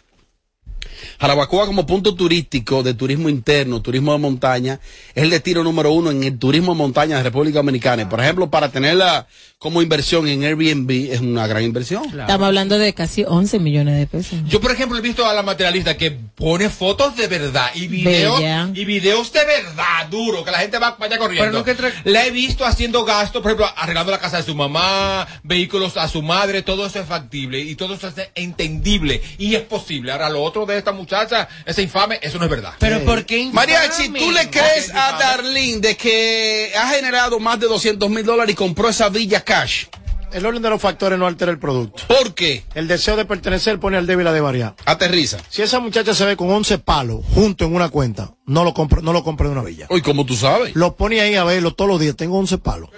Jarabacoa 1.20 1.66
como 1.66 1.86
punto 1.86 2.14
turístico 2.14 2.82
de 2.82 2.94
turismo 2.94 3.28
interno, 3.28 3.80
turismo 3.82 4.12
de 4.12 4.18
montaña, 4.18 4.80
es 5.14 5.22
el 5.22 5.30
destino 5.30 5.62
número 5.62 5.92
uno 5.92 6.10
en 6.10 6.24
el 6.24 6.38
turismo 6.38 6.72
de 6.72 6.78
montaña 6.78 7.16
de 7.18 7.22
República 7.22 7.58
Dominicana. 7.58 8.02
Y, 8.02 8.06
por 8.06 8.20
ejemplo, 8.20 8.50
para 8.50 8.70
tenerla 8.70 9.26
como 9.58 9.80
inversión 9.80 10.28
en 10.28 10.42
Airbnb 10.44 10.90
es 11.12 11.20
una 11.20 11.46
gran 11.46 11.62
inversión. 11.62 12.04
Estamos 12.04 12.46
hablando 12.46 12.76
de 12.76 12.92
casi 12.92 13.24
11 13.26 13.58
millones 13.60 13.96
de 13.98 14.06
pesos. 14.06 14.38
Yo, 14.46 14.60
por 14.60 14.70
ejemplo, 14.70 14.98
he 14.98 15.00
visto 15.00 15.24
a 15.26 15.32
la 15.32 15.42
materialista 15.42 15.96
que 15.96 16.10
pone 16.10 16.68
fotos 16.68 17.16
de 17.16 17.28
verdad 17.28 17.68
y 17.74 17.86
videos, 17.88 18.38
Bella. 18.38 18.68
y 18.74 18.84
videos 18.84 19.32
de 19.32 19.40
verdad, 19.44 20.06
duro, 20.10 20.44
que 20.44 20.50
la 20.50 20.58
gente 20.58 20.78
va 20.78 20.96
vaya 20.98 21.16
corriendo. 21.16 21.44
Pero 21.46 21.58
no 21.58 21.64
que 21.64 21.76
tra- 21.76 21.92
La 22.04 22.26
he 22.26 22.30
visto 22.30 22.66
haciendo 22.66 23.04
gastos, 23.04 23.40
por 23.40 23.52
ejemplo, 23.52 23.66
arreglando 23.76 24.12
la 24.12 24.18
casa 24.18 24.36
de 24.36 24.42
su 24.42 24.54
mamá, 24.54 25.26
vehículos 25.42 25.96
a 25.96 26.08
su 26.08 26.20
madre, 26.20 26.60
todo 26.62 26.84
eso 26.86 27.00
es 27.00 27.06
factible 27.06 27.60
y 27.60 27.74
todo 27.74 27.94
eso 27.94 28.08
es 28.08 28.14
entendible 28.34 29.22
y 29.38 29.54
es 29.54 29.62
posible. 29.62 30.12
Ahora, 30.12 30.28
lo 30.28 30.42
otro 30.42 30.66
de 30.66 30.76
esta 30.76 30.92
muchacha, 30.94 31.48
esa 31.66 31.82
infame, 31.82 32.18
eso 32.22 32.38
no 32.38 32.44
es 32.44 32.50
verdad. 32.50 32.74
Pero 32.78 33.04
¿por 33.04 33.24
qué 33.26 33.50
Mariachi, 33.52 34.08
¿tú 34.08 34.30
le 34.30 34.48
crees 34.50 34.90
a 34.94 35.10
infame. 35.10 35.18
Darlene 35.18 35.80
de 35.80 35.96
que 35.96 36.72
ha 36.76 36.88
generado 36.88 37.38
más 37.38 37.60
de 37.60 37.66
200 37.66 38.08
mil 38.10 38.24
dólares 38.24 38.52
y 38.52 38.56
compró 38.56 38.88
esa 38.88 39.08
villa 39.08 39.42
cash? 39.42 39.86
El 40.34 40.44
orden 40.46 40.62
de 40.62 40.70
los 40.70 40.80
factores 40.80 41.18
no 41.18 41.26
altera 41.26 41.50
el 41.52 41.58
producto. 41.58 42.02
¿Por 42.08 42.34
qué? 42.34 42.64
El 42.74 42.88
deseo 42.88 43.16
de 43.16 43.24
pertenecer 43.24 43.78
pone 43.78 43.96
al 43.96 44.06
débil 44.06 44.26
a 44.26 44.32
de 44.32 44.40
variar. 44.40 44.74
Aterriza. 44.84 45.38
Si 45.48 45.62
esa 45.62 45.80
muchacha 45.80 46.12
se 46.14 46.24
ve 46.24 46.36
con 46.36 46.50
11 46.50 46.78
palos 46.78 47.20
juntos 47.34 47.66
en 47.68 47.74
una 47.74 47.88
cuenta, 47.88 48.34
no 48.46 48.64
lo 48.64 48.74
compre, 48.74 49.00
no 49.02 49.12
lo 49.12 49.24
compre 49.24 49.46
de 49.48 49.52
una 49.52 49.62
villa. 49.62 49.86
Uy, 49.90 50.02
¿cómo 50.02 50.26
tú 50.26 50.36
sabes? 50.36 50.74
Lo 50.74 50.96
pone 50.96 51.20
ahí 51.20 51.34
a 51.34 51.44
verlo 51.44 51.72
todos 51.74 51.88
los 51.90 52.00
días. 52.00 52.14
Tengo 52.16 52.38
11 52.38 52.58
palos. 52.58 52.90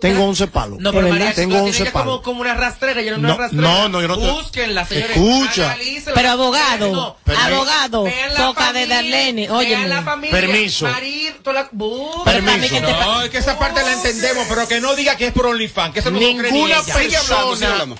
Tengo 0.00 0.24
11 0.24 0.46
palos. 0.48 0.78
No, 0.78 0.92
pero 0.92 1.06
¿De 1.06 1.10
María? 1.12 1.34
Tengo 1.34 1.54
la 1.54 1.58
tiene 1.60 1.70
11 1.70 1.84
que 1.84 1.90
palos. 1.90 2.06
como, 2.08 2.22
como 2.22 2.40
una 2.42 2.54
rastrera, 2.54 3.02
yo 3.02 3.12
no, 3.12 3.18
No, 3.28 3.34
una 3.34 3.36
rastrera. 3.44 3.62
no, 3.68 3.88
no, 3.88 4.00
yo 4.00 4.08
no 4.08 4.16
Búsquenla, 4.18 4.86
señores. 4.86 5.16
Escucha. 5.16 5.76
Pero 6.14 6.30
abogado, 6.30 6.92
No, 6.92 7.16
abogado, 7.36 8.04
toca 8.36 8.72
de 8.72 8.86
Darlene, 8.86 9.50
oye. 9.50 9.76
Permiso. 10.30 10.86
la- 10.86 10.94
Permiso. 12.24 12.80
No, 12.80 13.22
es 13.22 13.30
que 13.30 13.38
esa 13.38 13.58
parte 13.58 13.82
la 13.82 13.92
entendemos, 13.92 14.46
pero 14.48 14.66
que 14.68 14.80
no 14.80 14.94
diga 14.94 15.16
que 15.16 15.26
es 15.28 15.32
por 15.32 15.46
OnlyFans, 15.46 15.92
que 15.94 16.00
eso 16.00 16.10
no 16.10 16.18
lo 16.20 16.26
ella. 16.80 17.20
Hablando, 17.20 17.66
hablando. 17.66 17.98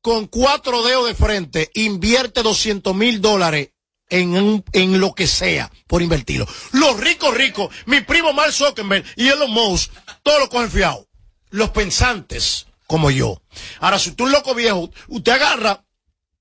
con 0.00 0.26
cuatro 0.26 0.82
dedos 0.84 1.06
de 1.08 1.14
frente 1.14 1.70
invierte 1.74 2.42
200 2.42 2.94
mil 2.94 3.20
dólares 3.20 3.70
en, 4.08 4.36
un- 4.36 4.64
en 4.72 5.00
lo 5.00 5.14
que 5.14 5.26
sea 5.26 5.70
por 5.88 6.00
invertirlo. 6.02 6.46
Los 6.72 6.98
ricos 7.00 7.34
ricos, 7.34 7.74
mi 7.86 8.00
primo 8.02 8.32
Mark 8.32 8.52
Zuckerberg 8.52 9.04
y 9.16 9.28
Elon 9.28 9.50
Musk, 9.50 9.90
todos 10.22 10.38
lo 10.40 10.48
cogen 10.48 10.70
fiado. 10.70 11.06
Los 11.50 11.70
pensantes, 11.70 12.66
como 12.86 13.10
yo. 13.10 13.40
Ahora, 13.80 13.98
si 13.98 14.12
tú 14.12 14.24
un 14.24 14.32
loco 14.32 14.54
viejo, 14.54 14.90
usted 15.08 15.32
agarra 15.32 15.84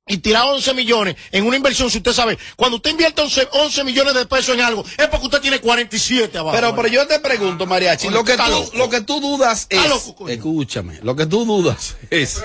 y 0.08 0.18
tira 0.18 0.46
11 0.46 0.76
millones 0.76 1.16
en 1.32 1.48
una 1.48 1.58
inversión, 1.58 1.90
si 1.90 1.98
usted 1.98 2.14
sabe, 2.14 2.38
cuando 2.56 2.78
usted 2.78 2.92
invierte 2.92 3.24
11, 3.24 3.48
11 3.52 3.84
millones 3.84 4.14
de 4.14 4.28
pesos 4.28 4.54
en 4.54 4.62
algo, 4.62 4.86
es 4.98 5.08
porque 5.08 5.26
usted 5.26 5.42
tiene 5.42 5.60
47 5.60 6.38
abajo. 6.38 6.56
Pero, 6.56 6.76
pero 6.76 6.88
yo 6.88 7.08
te 7.08 7.20
pregunto, 7.20 7.66
Mariachi, 7.66 8.10
lo 8.10 8.24
que, 8.24 8.38
tú, 8.38 8.44
loco. 8.52 8.72
lo 8.76 8.90
que 8.90 9.02
tú 9.02 9.20
dudas 9.20 9.66
es. 9.68 9.90
Loco, 9.90 10.30
escúchame, 10.30 11.00
lo 11.02 11.16
que 11.16 11.26
tú 11.26 11.44
dudas 11.46 11.96
es. 12.12 12.40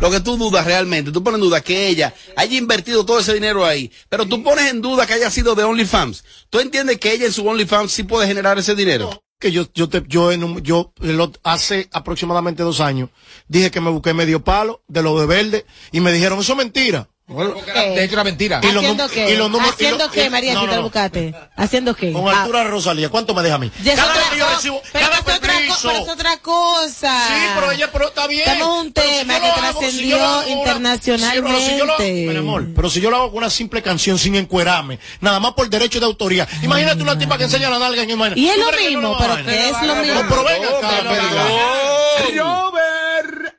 Lo 0.00 0.10
que 0.10 0.18
tú 0.18 0.36
dudas 0.36 0.66
realmente, 0.66 1.12
tú 1.12 1.22
pones 1.22 1.38
en 1.38 1.42
duda 1.42 1.60
que 1.60 1.86
ella 1.86 2.12
haya 2.34 2.58
invertido 2.58 3.06
todo 3.06 3.20
ese 3.20 3.32
dinero 3.32 3.64
ahí, 3.64 3.92
pero 4.08 4.26
tú 4.26 4.42
pones 4.42 4.68
en 4.68 4.82
duda 4.82 5.06
que 5.06 5.12
haya 5.12 5.30
sido 5.30 5.54
de 5.54 5.62
OnlyFans. 5.62 6.24
¿Tú 6.50 6.58
entiendes 6.58 6.98
que 6.98 7.12
ella 7.12 7.26
en 7.26 7.32
su 7.32 7.46
OnlyFans 7.46 7.92
sí 7.92 8.02
puede 8.02 8.26
generar 8.26 8.58
ese 8.58 8.74
dinero? 8.74 9.23
Que 9.38 9.52
yo 9.52 9.66
yo 9.74 9.88
te, 9.88 10.02
yo 10.06 10.32
en 10.32 10.44
un- 10.44 10.62
yo 10.62 10.92
el 11.02 11.18
ot- 11.18 11.38
hace 11.42 11.88
aproximadamente 11.92 12.62
dos 12.62 12.80
años 12.80 13.10
dije 13.48 13.70
que 13.70 13.80
me 13.80 13.90
busqué 13.90 14.14
medio 14.14 14.42
palo 14.42 14.82
de 14.88 15.02
lo 15.02 15.18
de 15.20 15.26
verde 15.26 15.66
y 15.92 16.00
me 16.00 16.12
dijeron 16.12 16.38
eso 16.38 16.52
es 16.52 16.58
mentira 16.58 17.08
Era- 17.26 17.80
De 17.82 18.04
hecho, 18.04 18.12
era 18.14 18.24
mentira. 18.24 18.60
Y 18.62 18.66
¿Haciendo 18.66 19.08
qué? 19.08 19.30
y 19.32 19.36
los 19.36 19.50
números- 19.50 19.70
y 19.70 19.84
¿Haciendo 19.84 20.04
lo- 20.04 20.10
qué, 20.10 20.24
y- 20.26 20.30
María, 20.30 20.52
no, 20.52 20.60
si 20.60 20.66
no, 20.66 20.70
te 20.70 20.76
lo 20.76 20.82
no. 20.82 20.88
buscaste? 20.88 21.34
¿Haciendo 21.56 21.94
qué? 21.96 22.12
con 22.12 22.28
Ah, 22.28 22.42
altura 22.42 22.64
de 22.64 22.68
Rosalía 22.70 23.08
cuánto 23.08 23.34
me 23.34 23.42
deja 23.42 23.54
a 23.54 23.58
mí 23.58 23.70
ya 23.82 23.94
cada 23.96 24.08
otra 24.10 24.20
vez 24.20 24.30
que 24.30 24.38
yo 24.38 24.48
recibo 24.50 24.82
pero 24.92 25.04
cada 25.06 25.14
es 25.16 25.22
otra, 25.22 25.38
pero 25.40 25.52
es 26.02 26.08
otra 26.08 26.36
cosa. 26.40 27.26
sí 27.26 27.32
pero 27.54 27.70
ella 27.72 27.90
pero 27.90 28.08
está 28.08 28.26
bien 28.26 28.42
Estamos 28.46 28.80
en 28.80 28.86
un 28.88 28.92
Pero 28.92 29.08
si 29.08 29.14
tema 29.18 29.40
que 29.40 29.46
si 29.46 29.52
trascendió 29.60 30.16
una- 30.18 30.48
internacionalmente. 30.48 31.48
sí, 31.50 31.56
pero 31.56 31.70
si 31.70 31.78
yo 31.78 31.84
lo 31.86 31.92
hago- 31.94 32.02
mi 32.04 32.36
amor, 32.36 32.66
pero 32.76 32.90
si 32.90 33.00
yo 33.00 33.10
lo 33.10 33.16
hago 33.16 33.28
con 33.30 33.38
una 33.38 33.50
simple 33.50 33.80
canción 33.82 34.18
sin 34.18 34.34
encuerarme 34.34 34.98
nada 35.22 35.40
más 35.40 35.54
por 35.54 35.70
derecho 35.70 35.98
de 36.00 36.04
autoría 36.06 36.46
imagínate 36.62 37.02
una 37.02 37.16
tipa 37.18 37.38
que 37.38 37.44
enseña 37.44 37.70
la 37.70 37.78
nalga 37.78 38.02
en 38.02 38.10
el 38.10 38.38
Y 38.38 38.48
es 38.50 38.56
¿Tú 38.56 38.60
lo 38.60 38.72
mismo, 38.76 39.16
pero 39.18 39.36
que 39.46 39.68
es 39.70 39.72
lo 39.82 39.94
mismo. 39.96 40.22
No, 40.22 40.28
pero 40.28 40.44
venga 40.44 40.68
acá, 40.78 41.02
No, 41.04 41.10
venga. 41.10 42.42
Robert. 42.42 43.54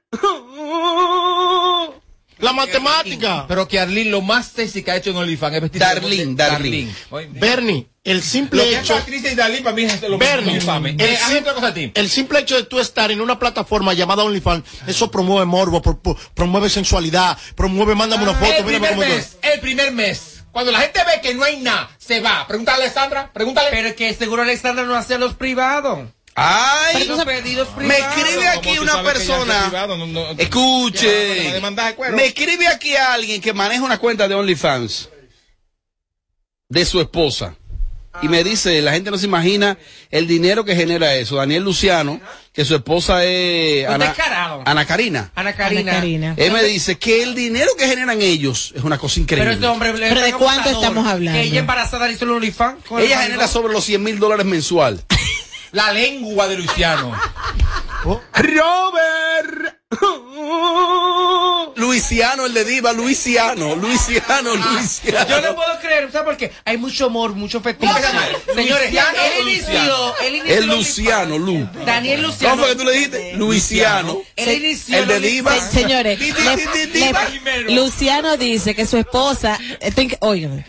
La 2.46 2.54
matemática 2.54 3.46
Pero 3.48 3.68
que 3.68 3.80
Arlene 3.80 4.10
lo 4.10 4.22
más 4.22 4.48
sexy 4.48 4.84
que 4.84 4.92
ha 4.92 4.96
hecho 4.96 5.10
en 5.10 5.18
OnlyFans 5.18 5.56
es 5.56 5.62
vestir 5.62 5.82
Darlene, 5.82 6.36
Darlene. 6.36 6.94
Bernie 7.32 7.88
el 8.06 8.22
simple 8.22 8.60
Lo 8.60 8.64
que 8.70 8.76
es 8.76 8.82
hecho 8.84 9.04
y 9.10 9.36
Darlene 9.36 9.64
para 9.64 9.76
mí 9.76 9.82
es 9.84 10.02
lo 10.04 10.18
Bernie, 10.20 10.46
más 10.54 10.56
infame. 10.64 10.90
el, 10.92 11.02
Eh, 11.02 11.18
sim- 11.28 11.44
cosa 11.44 11.68
a 11.68 11.74
ti. 11.74 11.92
el 11.96 12.08
simple 12.10 12.40
hecho 12.40 12.56
de 12.56 12.64
tú 12.64 12.80
estar 12.80 13.12
en 13.12 13.20
una 13.20 13.40
plataforma 13.40 13.94
llamada 13.96 14.24
OnlyFans, 14.24 14.64
eso 14.86 15.10
promueve 15.10 15.46
morbo, 15.46 15.82
pro- 15.82 16.00
pro- 16.00 16.16
promueve 16.36 16.70
sensualidad, 16.70 17.36
promueve, 17.56 17.96
mándame 17.96 18.22
una 18.24 18.36
foto, 18.36 18.52
el 18.60 18.64
primer 18.64 18.96
mes, 18.96 19.38
el 19.42 19.60
primer 19.60 19.92
mes. 19.92 20.44
Cuando 20.52 20.72
la 20.72 20.80
gente 20.82 21.00
ve 21.04 21.20
que 21.22 21.34
no 21.34 21.44
hay 21.44 21.58
nada, 21.58 21.90
se 21.98 22.22
va. 22.22 22.46
Pregúntale 22.48 22.84
a 22.84 22.86
Alessandra, 22.86 23.32
pregúntale. 23.34 23.70
Pero 23.72 23.96
que 23.96 24.14
seguro 24.14 24.44
Alexandra 24.44 24.86
no 24.86 24.96
hace 24.96 25.18
los 25.18 25.34
privados. 25.34 26.08
Ay, 26.38 27.08
me 27.78 27.98
escribe 27.98 28.48
aquí 28.50 28.78
una 28.78 29.02
persona. 29.04 29.68
privado, 29.70 29.98
no- 29.98 30.06
no- 30.08 30.34
Ya, 30.34 30.44
Escuche. 30.44 31.08
de. 31.08 31.62
Me 32.14 32.26
escribe 32.26 32.68
aquí 32.68 32.94
alguien 32.96 33.40
que 33.42 33.54
maneja 33.54 33.82
una 33.84 33.98
cuenta 33.98 34.28
de 34.28 34.36
OnlyFans 34.36 35.10
de 36.68 36.86
su 36.86 37.00
esposa. 37.00 37.56
Y 38.22 38.30
me 38.30 38.46
dice, 38.46 38.82
la 38.82 38.94
gente 38.94 39.12
no 39.12 39.18
se 39.18 39.26
imagina 39.26 39.78
el 40.10 40.26
dinero 40.26 40.64
que 40.64 40.74
genera 40.74 41.14
eso. 41.16 41.36
Daniel 41.36 41.64
Luciano, 41.64 42.22
que 42.54 42.64
su 42.64 42.74
esposa 42.76 43.26
es 43.26 43.86
Ana, 43.90 44.14
Karina. 44.14 44.62
Ana 44.66 44.86
Karina. 44.86 45.32
Ana 45.36 45.54
Karina. 45.54 46.34
Él 46.38 46.54
me 46.54 46.64
dice 46.64 46.98
que 46.98 47.24
el 47.24 47.36
dinero 47.36 47.72
que 47.78 47.88
generan 47.90 48.22
ellos 48.22 48.72
es 48.74 48.84
una 48.84 48.98
cosa 48.98 49.16
Pero 49.16 49.24
increíble. 49.24 49.54
este 49.56 49.68
hombre 49.68 49.94
¿Pero 49.98 50.22
de 50.22 50.32
cuánto 50.34 50.70
estamos 50.70 51.06
hablando? 51.06 51.38
Que 51.42 51.46
ella 51.48 51.60
embarazada 51.60 52.10
hizo 52.10 52.24
el 52.24 52.32
OnlyFans. 52.32 52.78
Ella 53.00 53.22
genera 53.24 53.50
sobre 53.50 53.74
los 53.74 53.84
100 53.84 54.02
mil 54.02 54.18
dólares 54.18 54.46
mensual. 54.46 55.04
La 55.76 55.92
lengua 55.92 56.48
de 56.48 56.56
Luciano. 56.58 57.12
Robert. 58.34 59.76
Luisiano, 61.76 62.46
el 62.46 62.54
de 62.54 62.64
Diva, 62.64 62.94
Luisiano, 62.94 63.76
Luisiano, 63.76 64.56
Luisiano. 64.56 65.28
Yo 65.30 65.42
no 65.42 65.56
puedo 65.56 65.80
creer, 65.82 66.10
¿sabes 66.12 66.26
por 66.26 66.38
qué? 66.38 66.52
Hay 66.64 66.78
mucho 66.78 67.08
amor, 67.08 67.34
mucho 67.34 67.60
fetiche. 67.62 67.92
Señores, 68.54 68.86
¿Luciano 68.92 69.18
él 69.20 69.48
inició, 69.48 69.68
Luciano? 69.74 70.14
él 70.24 70.36
inició 70.36 70.56
El 70.58 70.66
Luciano, 70.68 71.38
Lu. 71.38 71.70
Daniel 71.86 72.22
Luciano. 72.22 72.56
¿Cómo 72.56 72.64
fue 72.68 72.72
que 72.76 72.80
tú 72.82 72.86
le 72.86 72.92
dijiste? 72.94 73.34
Luisiano. 73.36 74.18
Él 74.38 74.64
inició 74.66 74.98
El 75.00 75.08
de 75.08 75.20
Diva. 75.20 75.60
Señores. 75.70 76.20
Luciano 77.70 78.38
dice 78.38 78.76
que 78.76 78.86
su 78.86 78.98
esposa, 78.98 79.60
inc- 79.82 80.18
óigame, 80.22 80.66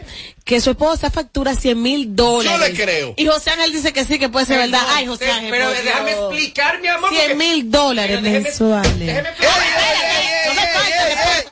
que 0.46 0.60
su 0.60 0.70
esposa 0.70 1.10
factura 1.10 1.54
100 1.56 1.82
mil 1.82 2.14
dólares. 2.14 2.60
Yo 2.60 2.66
le 2.68 2.72
creo. 2.84 3.14
Y 3.16 3.26
José 3.26 3.50
Ángel 3.50 3.72
dice 3.72 3.92
que 3.92 4.04
sí, 4.04 4.16
que 4.18 4.28
puede 4.28 4.46
ser 4.46 4.58
verdad. 4.58 4.80
Ay, 4.90 5.04
José 5.06 5.26
Eh, 5.26 5.32
Ángel. 5.32 5.50
Pero 5.50 5.66
por 5.66 5.76
déjame 5.82 6.10
Dios. 6.10 6.32
explicar, 6.32 6.80
mi 6.80 6.86
amor. 6.88 7.10
porque- 7.10 7.24
100 7.26 7.36
mil 7.36 7.70
dólares 7.70 8.10
Pero 8.12 8.22
déjeme- 8.22 8.44
mensuales. 8.44 8.98
déjeme 8.98 9.28
explicar. 9.28 9.62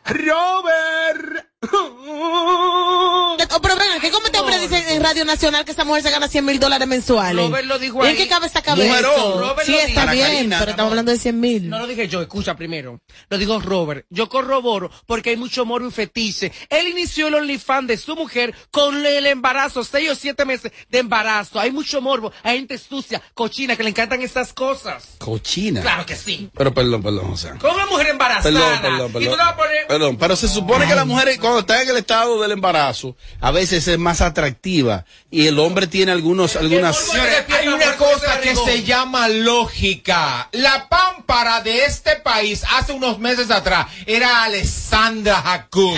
Robert. 0.04 1.46
Oh, 3.56 3.60
pero 3.60 3.76
venga, 3.76 4.00
¿qué 4.00 4.10
como 4.10 4.26
este 4.26 4.38
hombre 4.38 4.58
dice 4.58 4.94
en 4.94 5.02
Radio 5.02 5.24
Nacional 5.24 5.64
que 5.64 5.72
esa 5.72 5.84
mujer 5.84 6.02
se 6.02 6.10
gana 6.10 6.28
100 6.28 6.44
mil 6.44 6.58
dólares 6.58 6.88
mensuales? 6.88 7.44
Robert 7.46 7.66
lo 7.66 7.78
dijo 7.78 7.98
¿Y 8.04 8.08
en 8.08 8.12
ahí. 8.12 8.16
qué 8.16 8.28
cabeza 8.28 8.62
cabe 8.62 8.88
eso? 8.88 9.40
Robert 9.40 9.66
Sí, 9.66 9.72
lo 9.72 9.78
está 9.80 10.10
bien, 10.12 10.26
Karina. 10.26 10.58
pero 10.58 10.70
estamos 10.72 10.90
hablando 10.90 11.12
de 11.12 11.18
100 11.18 11.40
mil. 11.40 11.68
No 11.70 11.78
lo 11.78 11.86
dije 11.86 12.08
yo, 12.08 12.20
escucha 12.22 12.56
primero. 12.56 13.00
Lo 13.28 13.38
digo 13.38 13.60
Robert. 13.60 14.06
Yo 14.10 14.28
corroboro 14.28 14.90
porque 15.06 15.30
hay 15.30 15.36
mucho 15.36 15.64
morbo 15.64 15.88
y 15.88 15.90
fetiche. 15.92 16.52
Él 16.68 16.88
inició 16.88 17.28
el 17.28 17.34
OnlyFans 17.34 17.86
de 17.88 17.96
su 17.96 18.16
mujer 18.16 18.54
con 18.70 19.04
el 19.06 19.26
embarazo, 19.26 19.84
seis 19.84 20.10
o 20.10 20.14
siete 20.14 20.44
meses 20.44 20.72
de 20.88 20.98
embarazo. 20.98 21.60
Hay 21.60 21.70
mucho 21.70 22.00
morbo, 22.00 22.32
hay 22.42 22.58
gente 22.58 22.78
sucia, 22.78 23.22
cochina, 23.34 23.76
que 23.76 23.82
le 23.84 23.90
encantan 23.90 24.22
estas 24.22 24.52
cosas. 24.52 25.10
Cochina. 25.18 25.80
Claro 25.82 26.06
que 26.06 26.16
sí. 26.16 26.50
Pero 26.54 26.72
perdón, 26.74 27.02
perdón, 27.02 27.30
o 27.32 27.36
sea. 27.36 27.54
Con 27.56 27.72
una 27.74 27.86
mujer 27.86 28.08
embarazada. 28.08 28.42
Perdón, 28.80 28.80
perdón, 28.82 29.08
Y 29.10 29.12
tú 29.12 29.12
perdón. 29.12 29.38
le 29.38 29.44
vas 29.44 29.52
a 29.52 29.56
poner... 29.56 29.86
Perdón, 29.86 30.16
pero 30.16 30.36
se 30.36 30.48
supone 30.48 30.86
que 30.86 30.94
la 30.94 31.04
mujer 31.04 31.28
cuando 31.54 31.72
está 31.72 31.82
en 31.82 31.88
el 31.90 31.96
estado 31.98 32.42
del 32.42 32.50
embarazo, 32.50 33.16
a 33.40 33.52
veces 33.52 33.86
es 33.86 33.96
más 33.96 34.20
atractiva 34.20 35.04
y 35.30 35.46
el 35.46 35.60
hombre 35.60 35.86
tiene 35.86 36.10
algunos, 36.10 36.56
algunas... 36.56 36.96
Señores, 36.96 37.44
hay 37.48 37.68
una 37.68 37.96
cosa 37.96 38.40
que 38.40 38.56
se 38.56 38.82
llama 38.82 39.28
lógica. 39.28 40.48
La 40.50 40.88
pámpara 40.88 41.60
de 41.60 41.84
este 41.84 42.16
país 42.16 42.64
hace 42.72 42.92
unos 42.92 43.20
meses 43.20 43.52
atrás 43.52 43.86
era 44.04 44.42
Alessandra 44.42 45.40
Hackut. 45.42 45.96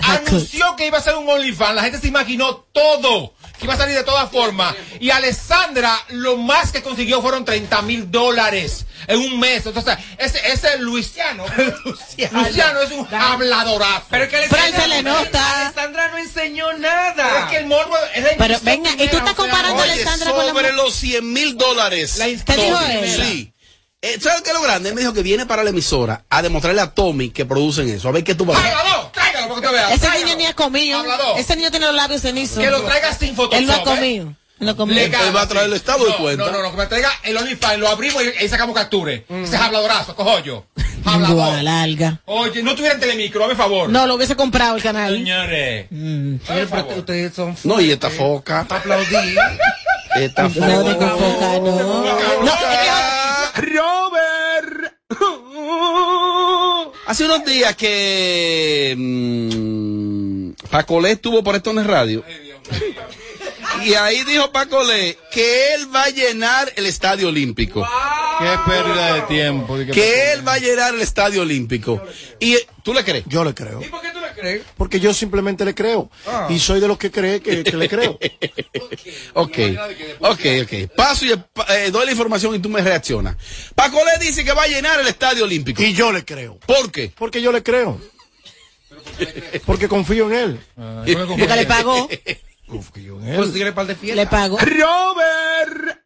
Anunció 0.00 0.76
que 0.76 0.86
iba 0.86 0.98
a 0.98 1.02
ser 1.02 1.16
un 1.16 1.26
OnlyFans. 1.26 1.74
La 1.74 1.82
gente 1.84 2.00
se 2.00 2.08
imaginó 2.08 2.66
todo. 2.72 3.32
Que 3.58 3.64
iba 3.64 3.74
a 3.74 3.76
salir 3.76 3.96
de 3.96 4.04
todas 4.04 4.30
formas. 4.30 4.74
Y 5.00 5.10
Alessandra 5.10 5.98
lo 6.10 6.36
más 6.36 6.70
que 6.70 6.82
consiguió 6.82 7.20
fueron 7.20 7.44
30 7.44 7.82
mil 7.82 8.10
dólares 8.10 8.86
en 9.06 9.18
un 9.18 9.40
mes. 9.40 9.66
Entonces, 9.66 9.96
ese, 10.18 10.52
ese 10.52 10.78
Luisiano. 10.78 11.44
Luciano. 11.84 12.80
es 12.82 12.92
un 12.92 13.06
habladorazo. 13.12 14.06
Pero 14.10 14.28
que 14.28 14.48
se 14.48 14.88
le 14.88 15.02
nota. 15.02 15.62
Alessandra 15.62 16.08
no 16.08 16.18
enseñó 16.18 16.66
Pero 16.68 16.78
nada. 16.78 17.40
es 17.40 17.50
que 17.50 17.56
el 17.58 17.66
morbo 17.66 17.96
es 18.14 18.22
la 18.22 18.30
Pero 18.36 18.54
instrucción 18.54 18.82
venga, 18.82 19.04
¿y 19.04 19.08
tú 19.08 19.16
estás 19.16 19.20
o 19.22 19.24
sea, 19.26 19.34
comparando 19.34 19.80
a 19.80 19.82
Oye, 19.82 19.92
Alessandra 19.92 20.30
con 20.30 20.46
la 20.46 20.52
sobre 20.52 20.72
los 20.72 20.94
100 20.94 21.32
mil 21.32 21.56
dólares. 21.56 22.18
La 22.18 22.26
¿Te 22.26 22.56
dijo 22.56 22.80
él? 22.80 23.16
Sí. 23.16 23.52
Eh, 24.00 24.16
¿Sabes 24.20 24.42
qué 24.42 24.50
es 24.50 24.54
lo 24.54 24.62
grande? 24.62 24.90
Él 24.90 24.94
me 24.94 25.00
dijo 25.00 25.12
que 25.12 25.22
viene 25.22 25.44
para 25.44 25.64
la 25.64 25.70
emisora 25.70 26.24
a 26.30 26.40
demostrarle 26.40 26.80
a 26.80 26.94
Tommy 26.94 27.30
que 27.30 27.44
producen 27.44 27.88
eso. 27.88 28.08
A 28.08 28.12
ver 28.12 28.22
qué 28.22 28.36
tú 28.36 28.44
vas 28.44 28.56
a 28.56 29.07
que 29.60 29.66
te 29.68 29.72
veas. 29.72 29.90
Ese 29.92 30.00
tráigalo. 30.06 30.24
niño 30.26 30.36
ni 30.38 30.46
ha 30.46 30.54
comido. 30.54 30.98
Hablador. 30.98 31.38
Ese 31.38 31.56
niño 31.56 31.70
tiene 31.70 31.86
los 31.86 31.94
labios 31.94 32.20
cenizos. 32.22 32.58
Que 32.62 32.70
lo 32.70 32.82
traiga 32.82 33.12
sin 33.14 33.34
Photoshop. 33.34 33.58
Él 33.60 33.66
no 33.66 33.72
ha 33.74 33.78
¿eh? 33.78 33.82
comido. 33.84 34.26
Él 34.60 34.66
no 34.66 34.70
ha 34.72 34.76
comido. 34.76 35.00
Legal. 35.00 35.26
Él 35.28 35.36
va 35.36 35.42
a 35.42 35.48
traer 35.48 35.66
el 35.66 35.74
estado 35.74 36.04
de 36.04 36.10
no, 36.10 36.16
cuenta. 36.18 36.44
No, 36.46 36.50
no, 36.50 36.62
no, 36.62 36.70
que 36.72 36.76
me 36.78 36.86
traiga 36.86 37.10
el 37.22 37.36
OnlyFans, 37.36 37.78
lo 37.78 37.88
abrimos 37.88 38.22
y 38.24 38.26
ahí 38.42 38.48
sacamos 38.48 38.74
capture. 38.74 39.24
Ese 39.28 39.54
es 39.56 39.60
habladorazo, 39.60 40.16
cojo 40.16 40.38
yo. 40.40 40.66
Hablador. 41.04 41.62
larga. 41.62 42.20
Oye, 42.26 42.62
no 42.62 42.74
tuviera 42.74 42.98
telemicro, 42.98 43.44
hazme 43.44 43.54
favor. 43.56 43.88
No, 43.88 44.06
lo 44.06 44.16
hubiese 44.16 44.34
comprado 44.36 44.76
el 44.76 44.82
canal. 44.82 45.14
Señores. 45.14 45.86
Señor, 45.88 46.68
pero 46.70 46.86
ustedes 46.96 47.34
son 47.34 47.56
No, 47.64 47.80
y 47.80 47.92
esta 47.92 48.10
foca. 48.10 48.66
aplaudí. 48.68 49.06
Esta 50.16 50.42
No, 50.44 50.50
foca. 50.50 50.64
no. 51.60 52.42
No, 52.42 52.52
que- 53.54 53.60
Robert. 53.60 54.94
Hace 57.08 57.24
unos 57.24 57.42
días 57.42 57.74
que 57.74 58.94
mm, 58.94 60.50
Pacolé 60.68 61.12
estuvo 61.12 61.42
por 61.42 61.56
esto 61.56 61.70
en 61.70 61.78
el 61.78 61.86
radio. 61.86 62.22
Y 63.84 63.94
ahí 63.94 64.24
dijo 64.24 64.50
Pacolé 64.52 65.18
que 65.30 65.74
él 65.74 65.94
va 65.94 66.04
a 66.04 66.10
llenar 66.10 66.72
el 66.76 66.86
estadio 66.86 67.28
olímpico. 67.28 67.86
Qué 68.38 68.58
pérdida 68.66 69.14
de 69.14 69.22
tiempo. 69.22 69.76
Que 69.92 70.32
él 70.32 70.46
va 70.46 70.54
a 70.54 70.58
llenar 70.58 70.94
el 70.94 71.00
estadio 71.00 71.42
olímpico. 71.42 72.02
¿Y 72.38 72.56
tú 72.82 72.94
le 72.94 73.04
crees? 73.04 73.24
Yo 73.26 73.44
le 73.44 73.54
creo. 73.54 73.80
por 73.90 74.00
qué 74.00 74.10
tú 74.12 74.20
le 74.20 74.32
crees? 74.32 74.62
Porque 74.76 75.00
yo 75.00 75.12
simplemente 75.12 75.64
le 75.64 75.74
creo. 75.74 76.10
Ah. 76.26 76.46
Y 76.50 76.58
soy 76.58 76.80
de 76.80 76.88
los 76.88 76.98
que 76.98 77.10
cree 77.10 77.40
que, 77.40 77.62
que 77.64 77.76
le 77.76 77.88
creo. 77.88 78.18
Ok, 79.34 79.58
ok, 80.20 80.40
ok. 80.62 80.90
Paso 80.96 81.24
y 81.24 81.32
eh, 81.32 81.90
doy 81.90 82.06
la 82.06 82.12
información 82.12 82.54
y 82.54 82.58
tú 82.58 82.68
me 82.68 82.80
reaccionas. 82.80 83.36
Pacolé 83.74 84.12
dice 84.20 84.44
que 84.44 84.52
va 84.52 84.64
a 84.64 84.66
llenar 84.66 85.00
el 85.00 85.06
estadio 85.06 85.44
olímpico. 85.44 85.82
Y 85.82 85.92
yo 85.92 86.12
le 86.12 86.24
creo. 86.24 86.58
¿Por 86.66 86.90
qué? 86.90 87.12
Porque 87.16 87.40
yo 87.40 87.52
le 87.52 87.62
creo. 87.62 88.00
Porque 89.64 89.88
confío 89.88 90.30
en 90.30 90.34
él. 90.34 90.60
Porque 91.28 91.56
le 91.56 91.66
pagó. 91.66 92.08
Confío 92.68 93.20
en 93.20 93.28
él. 93.28 93.36
Pues 93.36 93.52
dígale 93.52 93.72
par 93.72 93.86
de 93.86 93.94
fiesta. 93.96 94.20
Le 94.22 94.26
pagó. 94.28 94.58
Robert. 94.58 95.98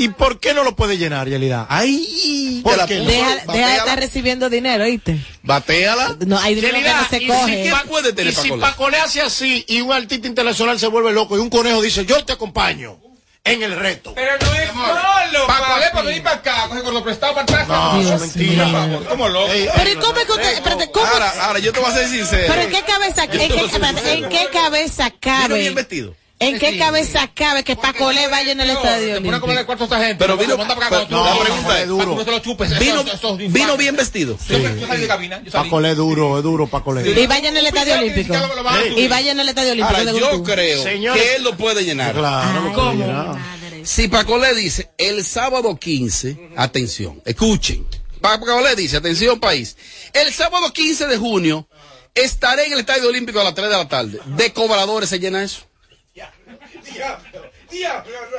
¿Y 0.00 0.10
por 0.10 0.38
qué 0.38 0.54
no 0.54 0.62
lo 0.62 0.76
puede 0.76 0.96
llenar, 0.96 1.28
Yelida? 1.28 1.66
¡Ay! 1.68 2.60
¿Por 2.62 2.86
qué 2.86 2.98
no? 3.00 3.04
Deja, 3.06 3.34
deja 3.52 3.68
de 3.68 3.76
estar 3.78 3.98
recibiendo 3.98 4.48
dinero, 4.48 4.84
¿oíste? 4.84 5.18
Batéala. 5.42 6.16
No, 6.24 6.38
hay 6.38 6.54
dinero 6.54 6.74
que 6.74 6.80
Yelida, 6.82 7.02
no 7.02 7.08
se 7.08 7.22
y 7.22 7.26
coge. 7.26 7.64
si- 7.64 7.68
¿Qué 7.70 7.74
puede 7.88 8.12
tener 8.12 8.32
y 8.32 8.36
si 8.36 8.42
Pacolé? 8.50 8.60
Pacolé 8.62 8.96
hace 8.98 9.22
así 9.22 9.64
y 9.66 9.80
un 9.80 9.92
artista 9.92 10.28
internacional 10.28 10.78
se 10.78 10.86
vuelve 10.86 11.12
loco 11.12 11.36
y 11.36 11.40
un 11.40 11.50
conejo 11.50 11.82
dice, 11.82 12.06
yo 12.06 12.24
te 12.24 12.32
acompaño 12.32 13.00
en 13.44 13.62
el 13.62 13.76
reto. 13.76 14.12
Pero 14.14 14.32
no 14.40 14.52
es 14.54 14.68
solo. 14.68 15.46
Pacolé, 15.46 15.86
para 15.92 16.02
venir 16.02 16.22
para 16.22 16.36
acá, 16.36 16.66
coge 16.68 16.82
con 16.82 16.94
lo 16.94 17.02
prestado 17.02 17.34
para 17.34 17.44
atrás. 17.44 17.68
No, 17.68 18.00
es 18.00 18.20
mentira. 18.20 18.68
Favor, 18.68 19.06
¿Cómo 19.06 19.28
loco? 19.28 19.52
Ey, 19.52 19.68
Pero 19.74 19.90
¿y 19.90 19.96
cómo 19.96 20.18
es 20.18 20.26
que 20.26 20.32
usted, 20.32 20.52
espérate, 20.54 20.90
cómo? 20.90 21.06
Ahora, 21.06 21.34
ahora, 21.44 21.58
yo 21.58 21.72
te 21.72 21.80
voy 21.80 21.90
a 21.90 21.94
ser 21.94 22.08
sincero. 22.08 22.44
Pero 22.48 22.62
¿en 22.62 22.70
qué 22.70 22.82
cabeza, 22.82 23.24
en 23.24 23.30
qué, 23.30 24.12
¿en 24.12 24.28
qué 24.28 24.48
cabeza 24.52 25.10
cabe? 25.18 25.58
bien 25.58 25.74
vestido. 25.74 26.14
¿En 26.40 26.58
qué 26.58 26.78
cabeza 26.78 27.28
cabe 27.34 27.64
que 27.64 27.74
Pacolé 27.74 28.28
vaya 28.28 28.52
en 28.52 28.60
el 28.60 28.70
estadio 28.70 29.14
Te 29.14 29.20
pone 29.20 29.36
a 29.36 29.40
comer 29.40 29.56
olímpico? 29.56 29.60
el 29.60 29.66
cuarto 29.66 29.84
a 29.84 29.86
esta 29.86 29.98
gente. 30.06 30.14
Pero 30.18 30.36
vino- 30.36 30.56
la 30.56 31.38
pregunta 31.40 31.80
es 31.82 31.88
duro. 31.88 32.16
Vino, 33.52 33.76
bien 33.76 33.96
vestido. 33.96 34.38
Pacolé 35.50 35.90
es 35.90 35.96
duro, 35.96 36.38
es 36.38 36.44
duro, 36.44 36.66
Pacolé. 36.68 37.02
Y 37.10 37.26
vaya 37.26 37.48
en 37.48 37.56
el 37.56 37.66
estadio 37.66 37.94
olímpico. 37.98 38.34
Y 38.96 39.08
vaya 39.08 39.32
en 39.32 39.40
el 39.40 39.48
estadio 39.48 39.72
olímpico. 39.72 39.98
Yo 40.20 40.42
creo 40.44 40.82
que 41.14 41.36
él 41.36 41.42
lo 41.42 41.56
puede 41.56 41.84
llenar. 41.84 42.14
Claro. 42.14 43.36
Si 43.84 44.06
Pacolé 44.08 44.54
dice 44.54 44.90
el 44.98 45.24
sábado 45.24 45.76
15, 45.76 46.50
atención, 46.56 47.20
escuchen. 47.24 47.86
Pacolé 48.20 48.74
dice, 48.76 48.96
atención 48.96 49.38
país, 49.40 49.76
el 50.12 50.32
sábado 50.32 50.72
15 50.72 51.06
de 51.06 51.16
junio 51.16 51.68
estaré 52.14 52.66
en 52.66 52.72
el 52.72 52.80
Estadio 52.80 53.08
Olímpico 53.08 53.40
a 53.40 53.44
las 53.44 53.54
3 53.54 53.68
de 53.70 53.76
la 53.76 53.88
tarde. 53.88 54.18
De 54.36 54.52
cobradores 54.52 55.08
se 55.08 55.20
llena 55.20 55.42
eso. 55.44 55.67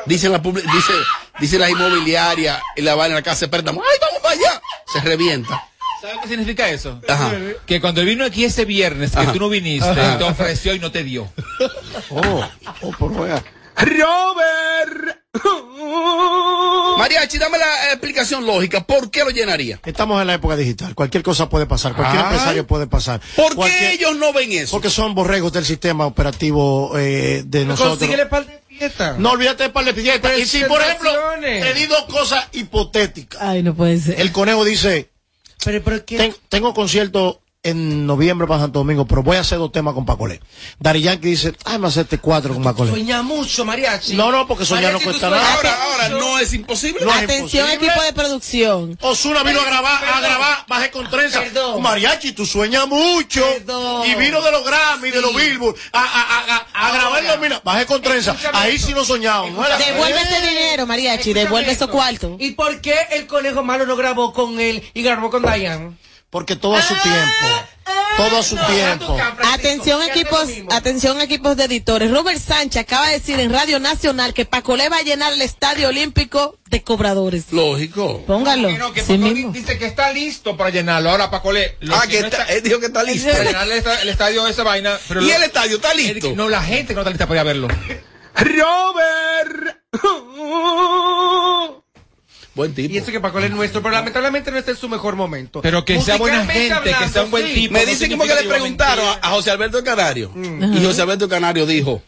Dicen 0.05 0.31
la 0.31 0.39
dice, 0.39 0.93
dice 1.39 1.59
la 1.59 1.69
inmobiliaria 1.69 2.61
y 2.75 2.81
la 2.81 2.95
van 2.95 3.09
en 3.11 3.15
la 3.15 3.21
casa 3.21 3.41
de 3.45 3.49
préstamo. 3.49 3.81
¡Ay, 3.81 3.97
vamos 4.01 4.21
para 4.21 4.35
allá! 4.35 4.61
Se 4.91 4.99
revienta. 5.01 5.63
¿Sabes 6.01 6.17
qué 6.23 6.27
significa 6.29 6.69
eso? 6.69 7.01
Ajá. 7.07 7.31
Que 7.65 7.81
cuando 7.81 8.01
vino 8.03 8.23
aquí 8.25 8.45
ese 8.45 8.65
viernes, 8.65 9.11
que 9.11 9.19
Ajá. 9.19 9.33
tú 9.33 9.39
no 9.39 9.49
viniste, 9.49 9.89
Ajá. 9.89 10.17
te 10.17 10.23
ofreció 10.23 10.73
y 10.73 10.79
no 10.79 10.91
te 10.91 11.03
dio. 11.03 11.31
Oh, 12.09 12.47
oh, 12.81 12.91
por 12.91 13.13
juega. 13.13 13.43
Robert. 13.75 15.18
Mariachi, 16.97 17.37
dame 17.37 17.57
la 17.57 17.91
explicación 17.91 18.45
lógica. 18.45 18.81
¿Por 18.85 19.09
qué 19.09 19.23
lo 19.23 19.29
llenaría? 19.29 19.79
Estamos 19.85 20.19
en 20.21 20.27
la 20.27 20.33
época 20.35 20.55
digital. 20.55 20.95
Cualquier 20.95 21.23
cosa 21.23 21.49
puede 21.49 21.65
pasar. 21.65 21.95
Cualquier 21.95 22.21
Ay. 22.23 22.25
empresario 22.31 22.67
puede 22.67 22.87
pasar. 22.87 23.21
¿Por 23.35 23.55
Cualquier- 23.55 23.79
qué 23.79 23.93
ellos 23.93 24.15
no 24.17 24.33
ven 24.33 24.51
eso? 24.51 24.71
Porque 24.71 24.89
son 24.89 25.15
borregos 25.15 25.53
del 25.53 25.65
sistema 25.65 26.05
operativo 26.05 26.97
eh, 26.97 27.43
de 27.45 27.65
nosotros. 27.65 27.97
Consíguele 27.97 28.25
par 28.25 28.45
de 28.45 28.59
fiesta. 28.67 29.15
No 29.17 29.31
olvídate 29.31 29.63
de 29.63 29.69
par 29.69 29.85
de 29.85 29.93
fiestas. 29.93 30.37
Y 30.37 30.45
si, 30.45 30.63
por 30.65 30.81
ejemplo, 30.81 31.11
te 31.41 31.73
di 31.73 31.85
dos 31.85 32.03
cosas 32.05 32.47
hipotéticas. 32.51 33.41
Ay, 33.41 33.63
no 33.63 33.73
puede 33.75 33.99
ser. 33.99 34.19
El 34.19 34.31
conejo 34.31 34.63
dice, 34.65 35.09
Pero, 35.63 35.83
pero 35.83 36.05
¿qué? 36.05 36.17
"Ten- 36.17 36.35
tengo 36.49 36.73
concierto 36.73 37.41
en 37.61 38.07
noviembre 38.07 38.47
para 38.47 38.61
Santo 38.61 38.79
Domingo, 38.79 39.05
pero 39.05 39.21
voy 39.21 39.35
a 39.35 39.41
hacer 39.41 39.57
dos 39.57 39.73
temas 39.73 39.93
con 39.93 40.05
Pacolé. 40.05 40.39
Dari 40.79 41.01
Yankee 41.01 41.27
dice, 41.31 41.53
ay, 41.65 41.77
me 41.77 41.87
hacerte 41.89 42.17
cuatro 42.17 42.53
con 42.53 42.63
Pacolé. 42.63 42.89
Sueña 42.91 43.21
mucho, 43.21 43.65
mariachi. 43.65 44.15
No, 44.15 44.31
no, 44.31 44.47
porque 44.47 44.63
soñar 44.63 44.93
no 44.93 44.99
Mariachi, 44.99 45.03
cuesta 45.05 45.29
nada. 45.29 45.53
Ahora, 45.55 45.83
ahora, 45.83 46.09
no 46.09 46.39
es 46.39 46.53
imposible. 46.53 47.03
No 47.03 47.11
es 47.11 47.17
Atención, 47.23 47.65
imposible. 47.69 47.73
equipo 47.87 48.01
de 48.01 48.13
producción. 48.13 48.97
Osuna 49.01 49.43
vino 49.43 49.59
a 49.59 49.65
grabar, 49.65 50.05
a 50.05 50.21
grabar, 50.21 50.65
bajé 50.69 50.89
con 50.89 51.09
trenza. 51.09 51.41
Perdón. 51.41 51.81
Mariachi, 51.81 52.31
tú 52.31 52.45
sueñas 52.45 52.87
mucho. 52.87 53.45
Perdón. 53.45 54.07
Y 54.09 54.15
vino 54.15 54.41
de 54.41 54.51
los 54.53 54.63
Grammy, 54.63 55.09
de 55.11 55.21
los 55.21 55.35
Billboard, 55.35 55.75
a, 55.91 55.99
a, 56.01 56.05
a, 56.05 56.55
a, 56.73 56.87
a 56.87 56.93
grabar 56.93 57.23
la 57.23 57.35
mina. 57.37 57.61
Bajé 57.61 57.85
con 57.85 58.01
trenza. 58.01 58.31
Escúchame. 58.31 58.57
Ahí 58.57 58.79
sí 58.79 58.93
no 58.93 59.03
soñamos. 59.03 59.51
¿no? 59.51 59.61
Devuelve 59.77 60.17
Eh. 60.17 60.23
ese 60.31 60.47
dinero, 60.47 60.87
Mariachi. 60.87 61.33
Devuelve 61.33 61.71
esos 61.73 61.89
cuartos. 61.89 62.37
¿Y 62.39 62.51
por 62.51 62.79
qué 62.79 62.95
el 63.11 63.27
conejo 63.27 63.63
malo 63.63 63.85
no 63.85 63.97
grabó 63.97 64.31
con 64.31 64.61
él 64.61 64.81
y 64.93 65.03
grabó 65.03 65.29
con 65.29 65.41
Diane? 65.41 65.97
Porque 66.29 66.55
todo 66.55 66.75
a 66.75 66.81
su 66.81 66.93
tiempo. 66.95 67.65
Todo 68.17 68.37
a 68.37 68.43
su 68.43 68.55
tiempo. 68.55 69.17
Atención 69.53 70.01
equipos, 70.03 70.47
atención 70.71 71.21
equipos 71.21 71.55
de 71.57 71.63
editores. 71.65 72.11
Robert 72.11 72.39
Sánchez 72.39 72.81
acaba 72.83 73.07
de 73.07 73.13
decir 73.13 73.39
en 73.39 73.51
Radio 73.51 73.79
Nacional 73.79 74.33
que 74.33 74.45
Pacolé 74.45 74.89
va 74.89 74.97
a 74.97 75.01
llenar 75.01 75.33
el 75.33 75.41
Estadio 75.41 75.87
Olímpico 75.87 76.57
de 76.69 76.83
cobradores. 76.83 77.51
Lógico. 77.51 78.23
Póngalo. 78.27 78.67
Que 78.69 78.77
no, 78.77 78.93
que 78.93 79.01
sí 79.03 79.17
mismo. 79.17 79.51
dice 79.53 79.79
que 79.79 79.85
está 79.85 80.11
listo 80.11 80.55
para 80.57 80.69
llenarlo. 80.69 81.09
Ahora, 81.09 81.31
Pacolé. 81.31 81.77
Ah, 81.91 82.01
que 82.07 82.17
que 82.17 82.21
no 82.21 82.27
está, 82.27 82.43
él 82.43 82.61
dijo 82.61 82.79
que 82.79 82.87
está 82.87 83.03
listo. 83.03 83.31
Para 83.31 83.43
llenar 83.45 83.63
el, 83.65 83.71
esta- 83.71 84.01
el 84.01 84.09
estadio 84.09 84.43
de 84.43 84.51
esa 84.51 84.63
vaina. 84.63 84.99
Pero 85.07 85.21
Y 85.21 85.27
lo- 85.29 85.35
el 85.35 85.43
estadio 85.43 85.75
está 85.77 85.93
listo. 85.93 86.33
No, 86.35 86.49
la 86.49 86.61
gente 86.61 86.93
no 86.93 86.99
está 87.01 87.09
lista 87.09 87.25
para 87.25 87.37
ir 87.37 87.41
a 87.41 87.43
verlo. 87.43 87.67
Robert. 88.35 89.77
Buen 92.55 92.73
tipo. 92.73 92.93
Y 92.93 92.97
eso 92.97 93.11
que 93.11 93.19
Paco 93.19 93.39
es 93.39 93.51
nuestro, 93.51 93.81
pero 93.81 93.95
lamentablemente 93.95 94.51
no 94.51 94.57
está 94.57 94.71
en 94.71 94.77
su 94.77 94.89
mejor 94.89 95.15
momento. 95.15 95.61
Pero 95.61 95.85
que 95.85 96.01
sea 96.01 96.17
buena 96.17 96.45
gente, 96.45 96.93
que 96.99 97.09
sea 97.09 97.23
un 97.23 97.31
buen 97.31 97.47
sí. 97.47 97.53
tipo. 97.53 97.73
Me 97.73 97.85
dicen 97.85 98.11
como 98.11 98.25
que 98.25 98.35
le 98.35 98.43
preguntaron 98.43 99.05
a, 99.05 99.27
a 99.27 99.29
José 99.31 99.51
Alberto 99.51 99.83
Canario. 99.83 100.31
Y 100.35 100.83
José 100.83 101.01
Alberto 101.01 101.29
Canario 101.29 101.65
dijo, 101.65 102.01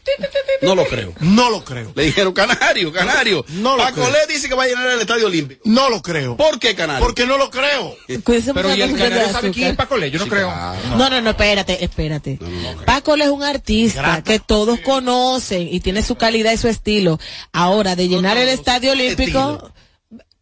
no 0.61 0.75
lo 0.75 0.85
creo. 0.85 1.13
No 1.19 1.49
lo 1.49 1.63
creo. 1.63 1.91
Le 1.95 2.03
dijeron, 2.03 2.33
Canario, 2.33 2.91
Canario. 2.91 3.45
No 3.49 3.77
lo 3.77 3.83
Pacolé 3.83 4.19
dice 4.27 4.47
que 4.47 4.55
va 4.55 4.63
a 4.63 4.67
llenar 4.67 4.89
el 4.89 4.99
Estadio 5.01 5.27
Olímpico. 5.27 5.61
No 5.65 5.89
lo 5.89 6.01
creo. 6.01 6.37
¿Por 6.37 6.59
qué, 6.59 6.75
Canario? 6.75 7.03
Porque 7.03 7.25
no 7.25 7.37
lo 7.37 7.49
creo. 7.49 7.95
Cuídense 8.23 8.53
Pero 8.53 8.75
y 8.75 8.81
el 8.81 8.95
canario 8.95 9.29
sabe 9.31 9.51
quién 9.51 9.71
es 9.71 9.75
Pacolé, 9.75 10.11
yo 10.11 10.19
no 10.19 10.27
creo. 10.27 10.51
No, 10.97 11.09
no, 11.09 11.21
no, 11.21 11.29
espérate, 11.31 11.83
espérate. 11.83 12.39
Paco 12.85 13.15
es 13.15 13.29
un 13.29 13.43
artista 13.43 14.23
que 14.23 14.39
todos 14.39 14.79
conocen 14.79 15.67
y 15.71 15.79
tiene 15.79 16.03
su 16.03 16.15
calidad 16.15 16.51
y 16.51 16.57
su 16.57 16.67
estilo. 16.67 17.19
Ahora, 17.51 17.95
de 17.95 18.07
llenar 18.07 18.37
el 18.37 18.49
Estadio 18.49 18.91
Olímpico, 18.91 19.71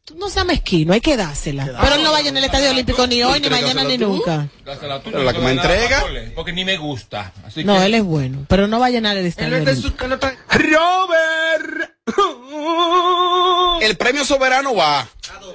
tú 0.10 0.16
no 0.18 0.28
seas 0.30 0.46
mezquino, 0.46 0.92
hay 0.94 1.02
que 1.02 1.16
dársela. 1.16 1.66
Pero 1.82 1.96
él 1.96 2.04
no 2.04 2.12
va 2.12 2.18
a 2.18 2.22
llenar 2.22 2.40
el 2.40 2.46
Estadio 2.46 2.72
Olímpico 2.72 3.06
ni 3.08 3.24
hoy, 3.24 3.40
ni 3.40 3.50
mañana, 3.50 3.84
ni 3.84 3.98
nunca. 3.98 4.48
Dásela 4.66 5.02
tú, 5.02 5.12
Pero 5.12 5.24
la 5.24 5.34
que 5.34 5.40
me 5.40 5.52
entrega- 5.52 6.04
Porque 6.36 6.52
ni 6.52 6.66
me 6.66 6.78
gusta. 6.78 7.32
Así 7.46 7.64
No, 7.64 7.78
que- 7.80 7.86
él 7.86 7.94
es 7.94 8.04
bueno, 8.04 8.46
pero 8.48 8.68
no 8.68 8.80
va 8.80 8.88
a 8.88 8.90
llenar 8.90 9.16
el 9.18 9.22
Él 9.24 9.28
Estadio 9.28 9.58
en 9.58 9.64
no 9.64 9.72
está- 10.16 10.36
Robert. 10.50 11.92
El 13.82 13.96
premio 13.98 14.26
soberano 14.26 14.76
va. 14.76 15.08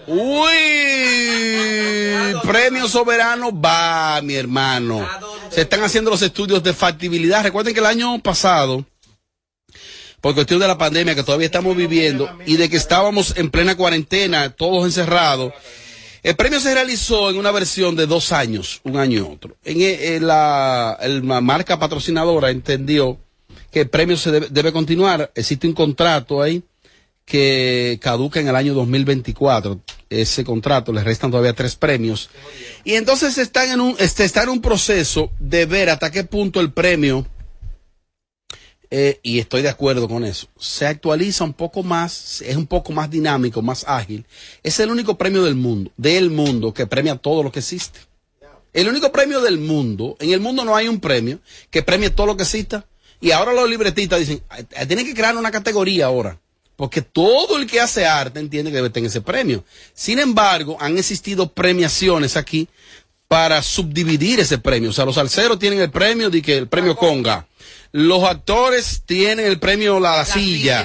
Uy, 0.07 0.53
el 2.31 2.37
premio 2.43 2.89
soberano 2.89 3.51
va, 3.61 4.21
mi 4.23 4.35
hermano. 4.35 5.07
Se 5.51 5.63
están 5.63 5.83
haciendo 5.83 6.11
los 6.11 6.23
estudios 6.23 6.63
de 6.63 6.73
factibilidad. 6.73 7.43
Recuerden 7.43 7.75
que 7.75 7.81
el 7.81 7.87
año 7.87 8.19
pasado, 8.21 8.85
por 10.25 10.35
cuestión 10.35 10.59
de 10.59 10.67
la 10.67 10.79
pandemia 10.79 11.15
que 11.15 11.23
todavía 11.23 11.45
estamos 11.45 11.77
viviendo 11.77 12.31
y 12.47 12.57
de 12.57 12.71
que 12.71 12.79
estábamos 12.79 13.35
en 13.37 13.51
plena 13.51 13.77
cuarentena, 13.77 14.49
todos 14.49 14.87
encerrados, 14.87 15.53
el 16.23 16.35
premio 16.35 16.61
se 16.61 16.73
realizó 16.73 17.29
en 17.29 17.37
una 17.37 17.51
versión 17.51 17.95
de 17.95 18.07
dos 18.07 18.33
años, 18.33 18.81
un 18.85 18.97
año 18.97 19.19
y 19.19 19.21
otro. 19.35 19.55
En, 19.67 19.83
en 19.83 20.27
la, 20.27 20.97
el- 21.03 21.29
la 21.29 21.43
marca 21.43 21.79
patrocinadora 21.79 22.49
entendió 22.49 23.19
que 23.71 23.83
el 23.83 23.91
premio 23.91 24.17
se 24.17 24.31
debe, 24.31 24.47
debe 24.51 24.73
continuar. 24.73 25.31
Existe 25.35 25.67
un 25.67 25.75
contrato 25.75 26.41
ahí 26.41 26.63
que 27.27 27.99
caduca 28.01 28.41
en 28.41 28.49
el 28.49 28.57
año 28.57 28.73
2024. 28.73 29.79
Ese 30.09 30.43
contrato, 30.43 30.91
le 30.95 31.05
restan 31.05 31.31
todavía 31.33 31.53
tres 31.53 31.77
premios. 31.77 32.31
Y 32.85 32.95
entonces 32.95 33.37
están 33.37 33.69
en 33.69 33.81
un, 33.83 33.95
este, 33.99 34.25
está 34.25 34.45
en 34.45 34.49
un 34.49 34.63
proceso 34.63 35.31
de 35.39 35.67
ver 35.67 35.91
hasta 35.91 36.11
qué 36.11 36.25
punto 36.25 36.61
el 36.61 36.73
premio, 36.73 37.27
eh, 38.97 39.19
y 39.25 39.41
estoy 39.41 39.63
de 39.63 39.69
acuerdo 39.69 40.07
con 40.09 40.25
eso, 40.25 40.47
se 40.57 40.87
actualiza 40.87 41.43
un 41.43 41.53
poco 41.53 41.83
más, 41.83 42.41
es 42.43 42.55
un 42.55 42.69
poco 42.69 42.93
más 42.93 43.11
dinámico, 43.11 43.61
más 43.61 43.85
ágil. 43.89 44.25
Es 44.63 44.79
el 44.79 44.89
único 44.89 45.19
premio 45.19 45.43
del 45.43 45.57
mundo, 45.57 45.91
del 45.97 46.31
mundo, 46.31 46.73
que 46.73 46.87
premia 46.87 47.17
todo 47.17 47.43
lo 47.43 47.51
que 47.51 47.59
existe. 47.59 47.99
El 48.73 48.87
único 48.87 49.11
premio 49.11 49.41
del 49.41 49.59
mundo, 49.59 50.17
en 50.21 50.31
el 50.31 50.39
mundo 50.39 50.65
no 50.65 50.77
hay 50.77 50.87
un 50.87 51.01
premio 51.01 51.41
que 51.73 51.83
premie 51.83 52.11
todo 52.11 52.29
lo 52.29 52.37
que 52.37 52.45
exista. 52.45 52.87
Y 53.21 53.33
ahora 53.33 53.53
los 53.53 53.69
libretistas 53.69 54.21
dicen, 54.21 54.45
"Ay, 54.49 54.65
tienen 54.87 55.05
que 55.05 55.15
crear 55.15 55.37
una 55.37 55.51
categoría 55.51 56.07
ahora. 56.07 56.39
Porque 56.77 57.03
todo 57.03 57.59
el 57.59 57.67
que 57.67 57.81
hace 57.81 58.07
arte 58.07 58.39
entiende 58.39 58.71
que 58.71 58.77
debe 58.77 58.91
tener 58.91 59.09
ese 59.09 59.21
premio. 59.21 59.65
Sin 59.93 60.21
embargo, 60.21 60.77
han 60.79 60.99
existido 60.99 61.53
premiaciones 61.53 62.37
aquí 62.37 62.69
para 63.27 63.61
subdividir 63.61 64.39
ese 64.39 64.59
premio. 64.59 64.91
O 64.91 64.93
sea, 64.93 65.05
los 65.05 65.17
salseros 65.17 65.59
tienen 65.59 65.81
el 65.81 65.91
premio 65.91 66.31
de 66.31 66.41
que 66.41 66.59
el 66.59 66.69
premio 66.69 66.95
Conga. 66.95 67.49
Los 67.97 68.25
actores 68.25 69.05
tienen 69.07 69.47
el 69.47 69.61
premio 69.61 70.01
La, 70.01 70.17
La 70.17 70.25
Silla. 70.25 70.85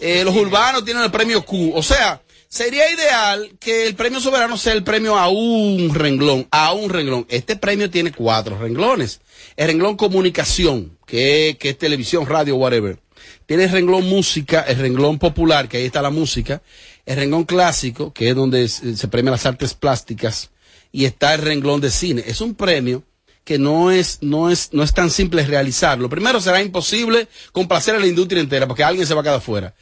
Eh, 0.00 0.22
los 0.22 0.36
urbanos 0.36 0.84
tienen 0.84 1.02
el 1.02 1.10
premio 1.10 1.46
Q. 1.46 1.72
O 1.74 1.82
sea, 1.82 2.20
sería 2.46 2.92
ideal 2.92 3.52
que 3.58 3.86
el 3.86 3.94
premio 3.94 4.20
soberano 4.20 4.58
sea 4.58 4.74
el 4.74 4.84
premio 4.84 5.16
a 5.16 5.28
un 5.28 5.94
renglón, 5.94 6.46
a 6.50 6.74
un 6.74 6.90
renglón. 6.90 7.24
Este 7.30 7.56
premio 7.56 7.88
tiene 7.88 8.12
cuatro 8.12 8.58
renglones. 8.58 9.22
El 9.56 9.68
renglón 9.68 9.96
comunicación, 9.96 10.98
que, 11.06 11.56
que 11.58 11.70
es 11.70 11.78
televisión, 11.78 12.26
radio, 12.26 12.56
whatever. 12.56 12.98
Tiene 13.46 13.64
el 13.64 13.70
renglón 13.70 14.06
música, 14.06 14.60
el 14.60 14.76
renglón 14.76 15.18
popular, 15.18 15.70
que 15.70 15.78
ahí 15.78 15.86
está 15.86 16.02
la 16.02 16.10
música. 16.10 16.60
El 17.06 17.16
renglón 17.16 17.44
clásico, 17.44 18.12
que 18.12 18.28
es 18.28 18.36
donde 18.36 18.68
se, 18.68 18.94
se 18.94 19.08
premian 19.08 19.32
las 19.32 19.46
artes 19.46 19.72
plásticas. 19.72 20.50
Y 20.92 21.06
está 21.06 21.32
el 21.32 21.40
renglón 21.40 21.80
de 21.80 21.90
cine. 21.90 22.22
Es 22.26 22.42
un 22.42 22.54
premio 22.54 23.04
que 23.44 23.58
no 23.58 23.90
es, 23.90 24.18
no 24.20 24.50
es, 24.50 24.70
no 24.72 24.82
es 24.82 24.92
tan 24.92 25.10
simple 25.10 25.44
realizarlo. 25.44 26.08
Primero 26.08 26.40
será 26.40 26.62
imposible 26.62 27.28
complacer 27.52 27.94
a 27.94 28.00
la 28.00 28.06
industria 28.06 28.40
entera 28.40 28.66
porque 28.66 28.84
alguien 28.84 29.06
se 29.06 29.14
va 29.14 29.20
a 29.20 29.24
quedar 29.24 29.40
fuera. 29.40 29.74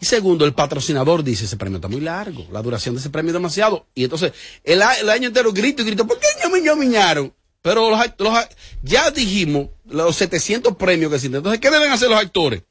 Y 0.00 0.06
segundo, 0.06 0.44
el 0.44 0.52
patrocinador 0.52 1.22
dice, 1.22 1.44
ese 1.44 1.56
premio 1.56 1.76
está 1.76 1.88
muy 1.88 2.00
largo, 2.00 2.46
la 2.52 2.60
duración 2.62 2.94
de 2.94 3.00
ese 3.00 3.10
premio 3.10 3.30
es 3.30 3.34
demasiado. 3.34 3.86
Y 3.94 4.04
entonces, 4.04 4.32
el, 4.64 4.82
el 5.00 5.10
año 5.10 5.28
entero 5.28 5.52
grito 5.52 5.82
y 5.82 5.86
grito, 5.86 6.06
¿por 6.06 6.18
qué 6.18 6.48
me 6.50 6.60
ñomiñaron? 6.60 7.32
Pero 7.62 7.88
los, 7.88 7.98
los 8.18 8.38
ya 8.82 9.10
dijimos 9.10 9.68
los 9.86 10.16
700 10.16 10.76
premios 10.76 11.08
que 11.08 11.16
existen. 11.16 11.38
Entonces, 11.38 11.60
¿qué 11.60 11.70
deben 11.70 11.90
hacer 11.90 12.10
los 12.10 12.18
actores? 12.18 12.62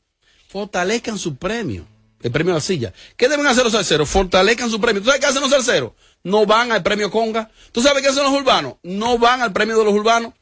Fortalezcan 0.50 1.18
su 1.18 1.36
premio. 1.36 1.88
El 2.22 2.32
premio 2.32 2.54
de 2.54 2.58
la 2.58 2.62
silla. 2.62 2.94
¿Qué 3.18 3.28
deben 3.28 3.48
hacer 3.48 3.64
los 3.64 3.74
salseros? 3.74 4.08
Fortalezcan 4.08 4.70
su 4.70 4.80
premio. 4.80 5.02
¿Tú 5.02 5.08
sabes 5.08 5.20
qué 5.20 5.26
hacen 5.26 5.42
los 5.42 5.50
salseros? 5.50 5.94
No 6.24 6.46
van 6.46 6.72
al 6.72 6.84
premio 6.84 7.12
Conga. 7.12 7.50
¿Tú 7.72 7.82
sabes 7.82 8.02
qué 8.02 8.10
hacen 8.10 8.24
los 8.24 8.34
urbanos? 8.34 8.76
No 8.84 9.18
van 9.18 9.42
al 9.42 9.52
premio 9.54 9.78
de 9.78 9.86
los 9.86 9.94
urbanos. 9.94 10.34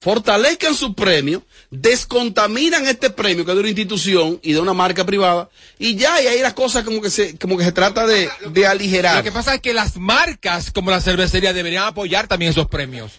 Fortalezcan 0.00 0.74
su 0.74 0.94
premio, 0.94 1.42
descontaminan 1.70 2.86
este 2.86 3.08
premio 3.08 3.42
que 3.44 3.52
es 3.52 3.54
de 3.54 3.60
una 3.60 3.70
institución 3.70 4.38
y 4.42 4.52
de 4.52 4.60
una 4.60 4.74
marca 4.74 5.06
privada, 5.06 5.48
y 5.78 5.96
ya, 5.96 6.20
y 6.20 6.26
ahí 6.26 6.40
las 6.40 6.52
cosas 6.52 6.84
como 6.84 7.00
que 7.00 7.08
se, 7.08 7.38
como 7.38 7.56
que 7.56 7.64
se 7.64 7.72
trata 7.72 8.06
de, 8.06 8.28
de 8.50 8.66
aligerar. 8.66 9.16
Lo 9.16 9.22
que 9.22 9.32
pasa 9.32 9.54
es 9.54 9.60
que 9.62 9.72
las 9.72 9.96
marcas 9.96 10.70
como 10.72 10.90
la 10.90 11.00
cervecería 11.00 11.54
deberían 11.54 11.84
apoyar 11.84 12.28
también 12.28 12.50
esos 12.50 12.68
premios. 12.68 13.12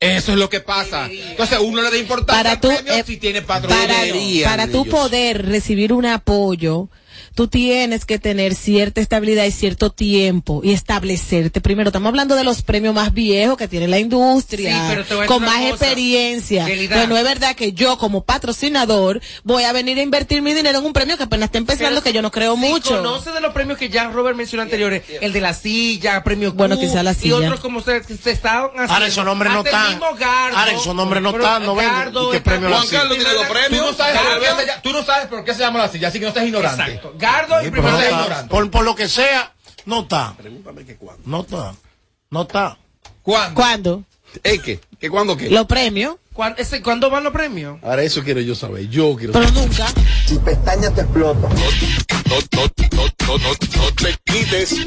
Eso 0.00 0.32
es 0.32 0.38
lo 0.38 0.48
que 0.48 0.60
pasa. 0.60 1.06
Entonces 1.10 1.58
uno 1.60 1.82
le 1.82 1.90
da 1.90 1.98
importancia 1.98 2.42
Para 2.42 2.52
al 2.52 2.60
tú, 2.60 2.68
premio 2.68 2.94
eh, 2.94 3.04
si 3.06 3.18
tiene 3.18 3.42
para, 3.42 3.68
patrocinio. 3.68 4.44
para 4.44 4.68
tú 4.68 4.86
poder 4.86 5.46
recibir 5.46 5.92
un 5.92 6.06
apoyo, 6.06 6.88
tú 7.34 7.48
tienes 7.48 8.04
que 8.04 8.18
tener 8.18 8.54
cierta 8.54 9.00
estabilidad 9.00 9.44
y 9.44 9.50
cierto 9.50 9.90
tiempo 9.90 10.60
y 10.62 10.72
establecerte. 10.72 11.60
Primero, 11.60 11.88
estamos 11.88 12.08
hablando 12.08 12.34
de 12.36 12.44
los 12.44 12.62
premios 12.62 12.94
más 12.94 13.12
viejos 13.12 13.56
que 13.56 13.68
tiene 13.68 13.88
la 13.88 13.98
industria, 13.98 14.72
Sí, 14.74 14.82
pero 14.88 15.04
te 15.04 15.14
voy 15.14 15.24
a 15.24 15.26
con 15.26 15.42
más 15.42 15.56
cosa, 15.56 15.68
experiencia. 15.86 16.64
Pero 16.66 17.06
no 17.06 17.16
es 17.16 17.24
verdad 17.24 17.54
que 17.56 17.72
yo 17.72 17.96
como 17.98 18.24
patrocinador 18.24 19.20
voy 19.44 19.64
a 19.64 19.72
venir 19.72 19.98
a 19.98 20.02
invertir 20.02 20.42
mi 20.42 20.52
dinero 20.54 20.78
en 20.78 20.84
un 20.86 20.92
premio 20.92 21.16
que 21.16 21.24
apenas 21.24 21.46
está 21.46 21.58
empezando, 21.58 22.02
que 22.02 22.12
yo 22.12 22.22
no 22.22 22.30
creo 22.30 22.54
Si 22.54 22.60
mucho. 22.60 22.96
conoce 22.96 23.30
de 23.30 23.40
los 23.40 23.52
premios 23.52 23.78
que 23.78 23.88
ya 23.88 24.08
Robert 24.10 24.36
mencionó 24.36 24.62
anteriores, 24.62 25.02
el 25.20 25.32
de 25.32 25.40
la 25.40 25.54
silla, 25.54 26.22
premio 26.22 26.52
Bueno, 26.52 26.76
Q, 26.76 26.82
quizá 26.82 27.02
la 27.02 27.12
y 27.12 27.14
silla. 27.14 27.36
otros 27.36 27.60
como 27.60 27.78
ustedes 27.78 28.06
que 28.06 28.16
se 28.16 28.30
estaban 28.30 28.70
haciendo. 28.70 28.92
Ahora 28.92 29.06
esos 29.06 29.24
nombres 29.24 29.52
no 29.52 29.64
están. 29.64 30.00
Ahora 30.02 30.72
esos 30.72 30.94
nombres 30.94 31.22
no 31.22 31.30
están, 31.30 31.64
no 31.64 31.72
¿Y 31.72 32.32
qué 32.32 32.40
premio 32.40 32.68
la 32.68 32.76
Juan? 32.78 32.88
Carlos 32.88 33.18
tiene 33.18 33.32
dos 33.34 33.46
premios. 33.46 33.80
Tú 33.82 33.90
no 33.90 33.96
sabes, 33.96 34.18
por 34.20 34.40
qué 34.40 34.46
se 34.46 34.66
llama- 34.66 34.82
tú 34.82 34.92
no 34.92 35.04
sabes 35.04 35.26
por 35.28 35.44
qué 35.44 35.54
se 35.54 35.60
llama 35.60 35.78
la 35.78 35.88
silla, 35.88 36.08
así 36.08 36.18
que 36.18 36.24
no 36.24 36.28
estás 36.28 36.44
ignorante. 36.44 36.82
Exacto. 36.82 37.14
Gardo 37.22 37.64
y 37.66 37.70
primero 37.70 37.96
no 37.98 38.48
por, 38.48 38.70
por 38.70 38.84
lo 38.84 38.94
que 38.96 39.08
sea, 39.08 39.52
no 39.86 40.00
está. 40.02 40.34
No 41.24 41.40
está. 41.42 41.74
No 42.30 42.42
está. 42.42 42.76
¿Cuándo? 43.22 43.54
¿Cuándo? 43.54 44.04
¿Eh, 44.42 44.58
qué? 44.58 44.80
¿Qué 44.98 45.08
cuándo 45.08 45.36
qué? 45.36 45.48
Los 45.50 45.66
premios. 45.66 46.16
¿Cuándo, 46.32 46.60
ese- 46.60 46.82
¿Cuándo 46.82 47.10
van 47.10 47.22
los 47.24 47.32
premios? 47.32 47.78
Ahora 47.82 48.02
eso 48.02 48.22
quiero 48.24 48.40
yo 48.40 48.54
saber. 48.54 48.88
Yo 48.88 49.14
quiero 49.16 49.32
Pero 49.34 49.46
saber. 49.48 49.62
nunca. 49.68 49.86
Tu 50.26 50.40
pestaña 50.42 50.90
te 50.90 51.02
explota. 51.02 51.48
No, 51.48 52.36
no, 52.56 52.62
no, 52.92 53.04
no, 53.28 53.38
no, 53.38 53.48
no 53.76 53.92
te 53.94 54.16
quites. 54.24 54.86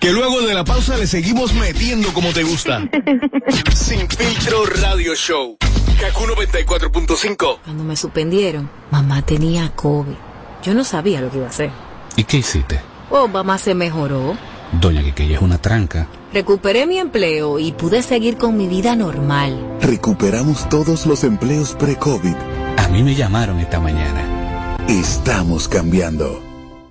Que 0.00 0.10
luego 0.12 0.40
de 0.40 0.54
la 0.54 0.64
pausa 0.64 0.96
le 0.96 1.06
seguimos 1.06 1.52
metiendo 1.52 2.12
como 2.14 2.32
te 2.32 2.42
gusta. 2.42 2.82
Sin 3.76 4.08
filtro 4.08 4.64
radio 4.64 5.14
show. 5.14 5.58
Kaku 6.00 6.24
94.5. 6.24 7.58
Cuando 7.62 7.84
me 7.84 7.94
suspendieron, 7.96 8.70
mamá 8.90 9.20
tenía 9.22 9.70
COVID. 9.76 10.14
Yo 10.62 10.74
no 10.74 10.84
sabía 10.84 11.20
lo 11.20 11.30
que 11.30 11.38
iba 11.38 11.46
a 11.46 11.50
hacer. 11.50 11.70
¿Y 12.16 12.24
qué 12.24 12.38
hiciste? 12.38 12.80
Oh, 13.10 13.28
mamá 13.28 13.58
se 13.58 13.74
mejoró. 13.74 14.36
Doña 14.80 15.02
que 15.14 15.24
ella 15.24 15.36
es 15.36 15.42
una 15.42 15.58
tranca. 15.58 16.06
Recuperé 16.32 16.86
mi 16.86 16.98
empleo 16.98 17.58
y 17.58 17.72
pude 17.72 18.02
seguir 18.02 18.36
con 18.36 18.56
mi 18.56 18.68
vida 18.68 18.94
normal. 18.94 19.78
Recuperamos 19.80 20.68
todos 20.68 21.06
los 21.06 21.24
empleos 21.24 21.74
pre-COVID. 21.74 22.36
A 22.76 22.88
mí 22.88 23.02
me 23.02 23.14
llamaron 23.14 23.58
esta 23.58 23.80
mañana. 23.80 24.76
Estamos 24.88 25.66
cambiando. 25.68 26.40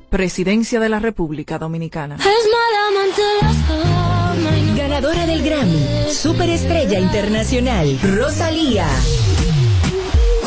Presidencia 0.09 0.79
de 0.79 0.89
la 0.89 0.99
República 0.99 1.57
Dominicana. 1.57 2.17
Ganadora 4.75 5.25
del 5.25 5.43
Grammy, 5.43 6.11
Superestrella 6.11 6.99
Internacional, 6.99 7.99
Rosalía. 8.01 8.87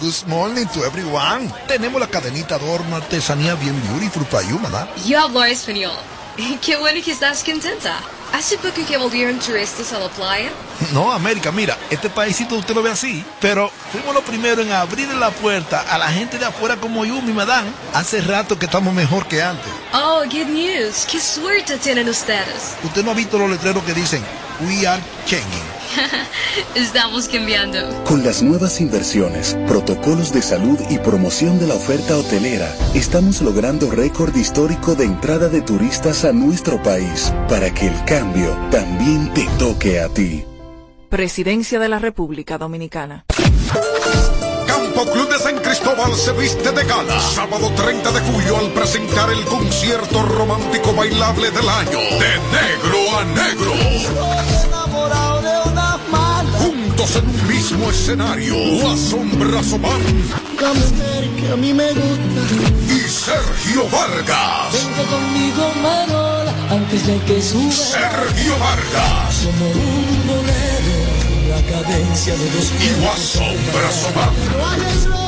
Good 0.00 0.28
morning 0.28 0.66
to 0.74 0.84
everyone. 0.84 1.52
Tenemos 1.66 2.00
la 2.00 2.06
cadenita 2.06 2.54
adorno 2.54 2.96
artesanía 2.96 3.54
bien 3.56 3.74
beautiful 3.90 4.24
para 4.26 4.46
you, 4.48 4.56
¿verdad? 4.60 4.88
Eu 5.04 5.18
hablo 5.20 5.42
espanhol. 5.44 5.92
Qué 6.62 6.76
bueno 6.76 7.02
que 7.02 7.10
estás 7.10 7.42
contenta. 7.42 7.96
¿Hace 8.32 8.58
poco 8.58 8.86
que 8.86 8.96
volvieron 8.96 9.40
turistas 9.40 9.92
a 9.92 9.98
la 9.98 10.08
playa? 10.08 10.50
No, 10.92 11.10
América, 11.12 11.50
mira, 11.50 11.76
este 11.90 12.08
paísito 12.08 12.54
usted 12.54 12.74
lo 12.76 12.82
ve 12.82 12.92
así, 12.92 13.24
pero 13.40 13.72
fuimos 13.90 14.14
los 14.14 14.22
primeros 14.22 14.64
en 14.64 14.72
abrir 14.72 15.08
la 15.14 15.30
puerta 15.32 15.80
a 15.92 15.98
la 15.98 16.08
gente 16.12 16.38
de 16.38 16.44
afuera 16.46 16.76
como 16.76 17.04
yo, 17.04 17.20
mi 17.20 17.32
madame. 17.32 17.68
Hace 17.92 18.20
rato 18.20 18.56
que 18.56 18.66
estamos 18.66 18.94
mejor 18.94 19.26
que 19.26 19.42
antes. 19.42 19.72
Oh, 19.92 20.20
good 20.26 20.46
news. 20.46 21.06
Qué 21.10 21.18
suerte 21.20 21.76
tienen 21.78 22.08
ustedes. 22.08 22.76
Usted 22.84 23.04
no 23.04 23.10
ha 23.10 23.14
visto 23.14 23.36
los 23.36 23.50
letreros 23.50 23.82
que 23.82 23.94
dicen, 23.94 24.22
We 24.60 24.86
are 24.86 25.02
changing. 25.26 25.77
Estamos 26.74 27.28
cambiando. 27.28 27.78
Con 28.04 28.24
las 28.24 28.42
nuevas 28.42 28.80
inversiones, 28.80 29.56
protocolos 29.66 30.32
de 30.32 30.42
salud 30.42 30.78
y 30.90 30.98
promoción 30.98 31.58
de 31.58 31.66
la 31.66 31.74
oferta 31.74 32.16
hotelera, 32.16 32.74
estamos 32.94 33.40
logrando 33.42 33.90
récord 33.90 34.34
histórico 34.36 34.94
de 34.94 35.04
entrada 35.04 35.48
de 35.48 35.62
turistas 35.62 36.24
a 36.24 36.32
nuestro 36.32 36.82
país 36.82 37.32
para 37.48 37.72
que 37.72 37.88
el 37.88 38.04
cambio 38.04 38.56
también 38.70 39.32
te 39.34 39.46
toque 39.58 40.00
a 40.00 40.08
ti. 40.08 40.44
Presidencia 41.08 41.78
de 41.78 41.88
la 41.88 41.98
República 41.98 42.58
Dominicana. 42.58 43.24
Campo 44.66 45.10
Club 45.12 45.30
de 45.30 45.38
San 45.38 45.56
Cristóbal 45.58 46.14
se 46.14 46.32
viste 46.32 46.70
de 46.70 46.84
gala. 46.84 47.18
Sábado 47.20 47.70
30 47.74 48.12
de 48.12 48.20
julio 48.20 48.58
al 48.58 48.70
presentar 48.72 49.30
el 49.30 49.42
concierto 49.44 50.22
romántico 50.22 50.92
bailable 50.92 51.50
del 51.50 51.68
año. 51.68 51.98
De 51.98 52.34
negro 52.52 53.18
a 53.18 53.24
negro. 53.24 54.77
Juntos 57.08 57.16
en 57.16 57.28
un 57.28 57.48
mismo 57.48 57.90
escenario. 57.90 58.54
La 58.82 58.92
Asombroso 58.92 59.78
Man 59.78 60.00
La 60.60 60.72
mujer 60.72 61.28
que 61.38 61.52
a 61.52 61.56
mí 61.56 61.72
me 61.72 61.88
gusta. 61.92 62.40
y 62.88 63.00
Sergio 63.08 63.88
Vargas. 63.90 64.72
Vente 64.72 65.02
conmigo, 65.10 65.72
Marola, 65.82 66.54
antes 66.70 67.06
de 67.06 67.18
que 67.20 67.42
suba. 67.42 67.72
Sergio 67.72 68.58
Vargas 68.58 69.46
Como 69.46 69.70
un 69.70 70.26
bolero, 70.26 71.50
la 71.50 71.62
cadencia 71.82 72.34
de 72.36 72.50
dos 72.50 72.72
y. 72.80 73.38
No 74.56 74.68
hay 74.68 74.80
errores. 74.80 75.27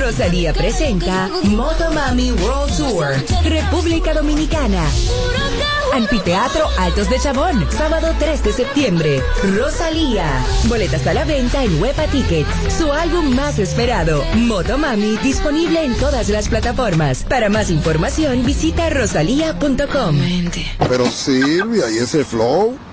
Rosalía 0.00 0.52
presenta 0.52 1.28
Motomami 1.44 2.32
World 2.32 2.76
Tour, 2.76 3.06
República 3.44 4.14
Dominicana. 4.14 4.82
Anfiteatro 5.92 6.66
Altos 6.78 7.08
de 7.08 7.18
Chabón, 7.18 7.66
sábado 7.70 8.14
3 8.18 8.44
de 8.44 8.52
septiembre. 8.52 9.22
Rosalía. 9.56 10.44
Boletas 10.64 11.06
a 11.06 11.14
la 11.14 11.24
venta 11.24 11.64
en 11.64 11.80
Huepa 11.80 12.06
Tickets. 12.06 12.48
Su 12.76 12.92
álbum 12.92 13.34
más 13.34 13.58
esperado, 13.58 14.22
Motomami, 14.34 15.16
disponible 15.18 15.84
en 15.84 15.96
todas 15.96 16.28
las 16.28 16.48
plataformas. 16.48 17.24
Para 17.24 17.48
más 17.48 17.70
información, 17.70 18.44
visita 18.44 18.90
rosalía.com. 18.90 20.16
Pero 20.88 21.06
Silvia, 21.10 21.90
¿y 21.90 21.98
ese 21.98 22.24
flow? 22.24 22.78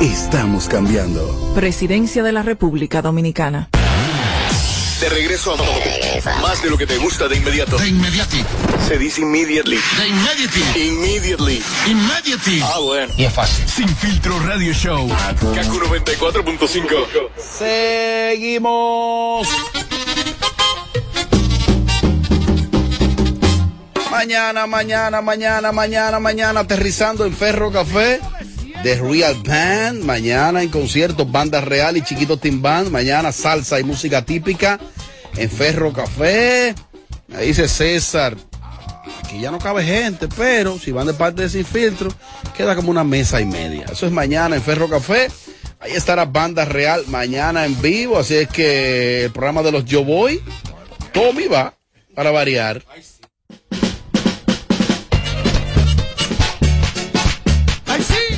Estamos 0.00 0.68
cambiando. 0.68 1.52
Presidencia 1.54 2.22
de 2.22 2.30
la 2.30 2.42
República 2.42 3.00
Dominicana. 3.00 3.70
De 5.00 5.08
regreso 5.08 5.54
a 5.54 5.56
más 6.42 6.62
de 6.62 6.68
lo 6.68 6.76
que 6.76 6.86
te 6.86 6.98
gusta 6.98 7.28
de 7.28 7.36
inmediato. 7.36 7.78
De 7.78 7.88
inmediati. 7.88 8.44
Se 8.86 8.98
dice 8.98 9.22
immediately. 9.22 9.78
De 9.98 10.08
immediati. 10.08 10.60
Immediately. 10.86 11.62
Immediati. 11.86 12.60
Ah, 12.62 12.78
bueno. 12.80 13.10
Y 13.16 13.24
es 13.24 13.32
fácil. 13.32 13.66
Sin 13.66 13.88
filtro 13.88 14.38
radio 14.40 14.74
show. 14.74 15.08
Kaku 15.54 15.78
94.5. 15.78 17.30
Seguimos. 18.36 19.48
Mañana, 24.10 24.66
mañana, 24.66 25.22
mañana, 25.22 25.72
mañana, 25.72 26.20
mañana, 26.20 26.60
aterrizando 26.60 27.24
en 27.24 27.32
Ferro 27.32 27.72
Café. 27.72 28.20
The 28.82 29.00
Real 29.00 29.34
Band, 29.42 30.04
mañana 30.04 30.62
en 30.62 30.68
conciertos, 30.68 31.30
banda 31.30 31.60
real 31.60 31.96
y 31.96 32.02
chiquito 32.02 32.36
Team 32.36 32.62
Band, 32.62 32.90
mañana 32.90 33.32
salsa 33.32 33.80
y 33.80 33.84
música 33.84 34.24
típica 34.24 34.78
en 35.36 35.50
Ferro 35.50 35.92
Café. 35.92 36.74
Ahí 37.34 37.48
dice 37.48 37.68
César, 37.68 38.36
aquí 39.22 39.40
ya 39.40 39.50
no 39.50 39.58
cabe 39.58 39.84
gente, 39.84 40.28
pero 40.36 40.78
si 40.78 40.92
van 40.92 41.06
de 41.06 41.14
parte 41.14 41.42
de 41.42 41.48
Sin 41.48 41.64
Filtro, 41.64 42.10
queda 42.56 42.76
como 42.76 42.90
una 42.90 43.04
mesa 43.04 43.40
y 43.40 43.46
media. 43.46 43.86
Eso 43.90 44.06
es 44.06 44.12
mañana 44.12 44.56
en 44.56 44.62
Ferro 44.62 44.88
Café. 44.88 45.28
Ahí 45.80 45.92
estará 45.92 46.24
Banda 46.24 46.64
Real 46.64 47.04
mañana 47.08 47.66
en 47.66 47.80
vivo, 47.80 48.18
así 48.18 48.36
es 48.36 48.48
que 48.48 49.24
el 49.24 49.30
programa 49.30 49.62
de 49.62 49.72
los 49.72 49.84
Yo 49.84 50.04
Voy, 50.04 50.40
Tommy 51.12 51.46
va 51.46 51.74
para 52.14 52.30
variar. 52.30 52.82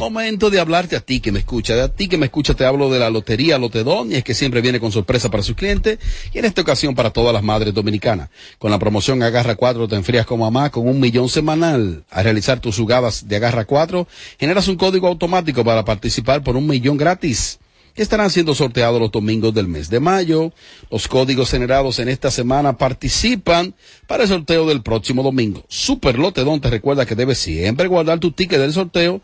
Momento 0.09 0.49
de 0.49 0.59
hablarte 0.59 0.97
a 0.97 1.01
ti 1.01 1.21
que 1.21 1.33
me 1.33 1.41
escucha. 1.41 1.77
De 1.77 1.83
a 1.83 1.89
ti 1.89 2.09
que 2.09 2.17
me 2.17 2.25
escucha 2.25 2.55
te 2.55 2.65
hablo 2.65 2.89
de 2.89 2.99
la 2.99 3.11
Lotería 3.11 3.59
Lotedón 3.59 4.11
y 4.11 4.15
es 4.15 4.25
que 4.25 4.33
siempre 4.33 4.63
viene 4.63 4.81
con 4.81 4.91
sorpresa 4.91 5.31
para 5.31 5.43
sus 5.43 5.55
clientes 5.55 5.99
y 6.33 6.39
en 6.39 6.47
esta 6.47 6.63
ocasión 6.63 6.95
para 6.95 7.11
todas 7.11 7.35
las 7.35 7.43
madres 7.43 7.75
dominicanas. 7.75 8.31
Con 8.59 8.71
la 8.71 8.79
promoción 8.79 9.23
Agarra 9.23 9.55
4 9.55 9.87
te 9.87 9.97
enfrías 9.97 10.25
como 10.25 10.47
mamá 10.47 10.71
con 10.71 10.89
un 10.89 10.99
millón 10.99 11.29
semanal. 11.29 12.05
Al 12.11 12.25
realizar 12.25 12.59
tus 12.59 12.79
jugadas 12.79 13.29
de 13.29 13.37
Agarra 13.37 13.67
4 13.67 14.09
generas 14.41 14.67
un 14.69 14.77
código 14.77 15.09
automático 15.09 15.63
para 15.63 15.85
participar 15.85 16.43
por 16.43 16.57
un 16.57 16.67
millón 16.67 16.97
gratis 16.97 17.59
que 17.95 18.01
estarán 18.03 18.31
siendo 18.31 18.55
sorteados 18.55 18.99
los 18.99 19.13
domingos 19.13 19.53
del 19.53 19.69
mes 19.69 19.91
de 19.91 20.01
mayo. 20.01 20.53
Los 20.91 21.07
códigos 21.07 21.51
generados 21.51 21.99
en 21.99 22.09
esta 22.09 22.31
semana 22.31 22.79
participan 22.79 23.75
para 24.07 24.23
el 24.23 24.31
sorteo 24.31 24.67
del 24.67 24.81
próximo 24.81 25.23
domingo. 25.23 25.67
Super 25.69 26.19
Lotedón 26.19 26.63
te 26.63 26.71
recuerda 26.71 27.05
que 27.05 27.15
debes 27.15 27.37
siempre 27.37 27.89
guardar 27.89 28.21
tu 28.21 28.33
ticket 28.33 28.59
del 28.59 28.73
sorteo 28.73 29.21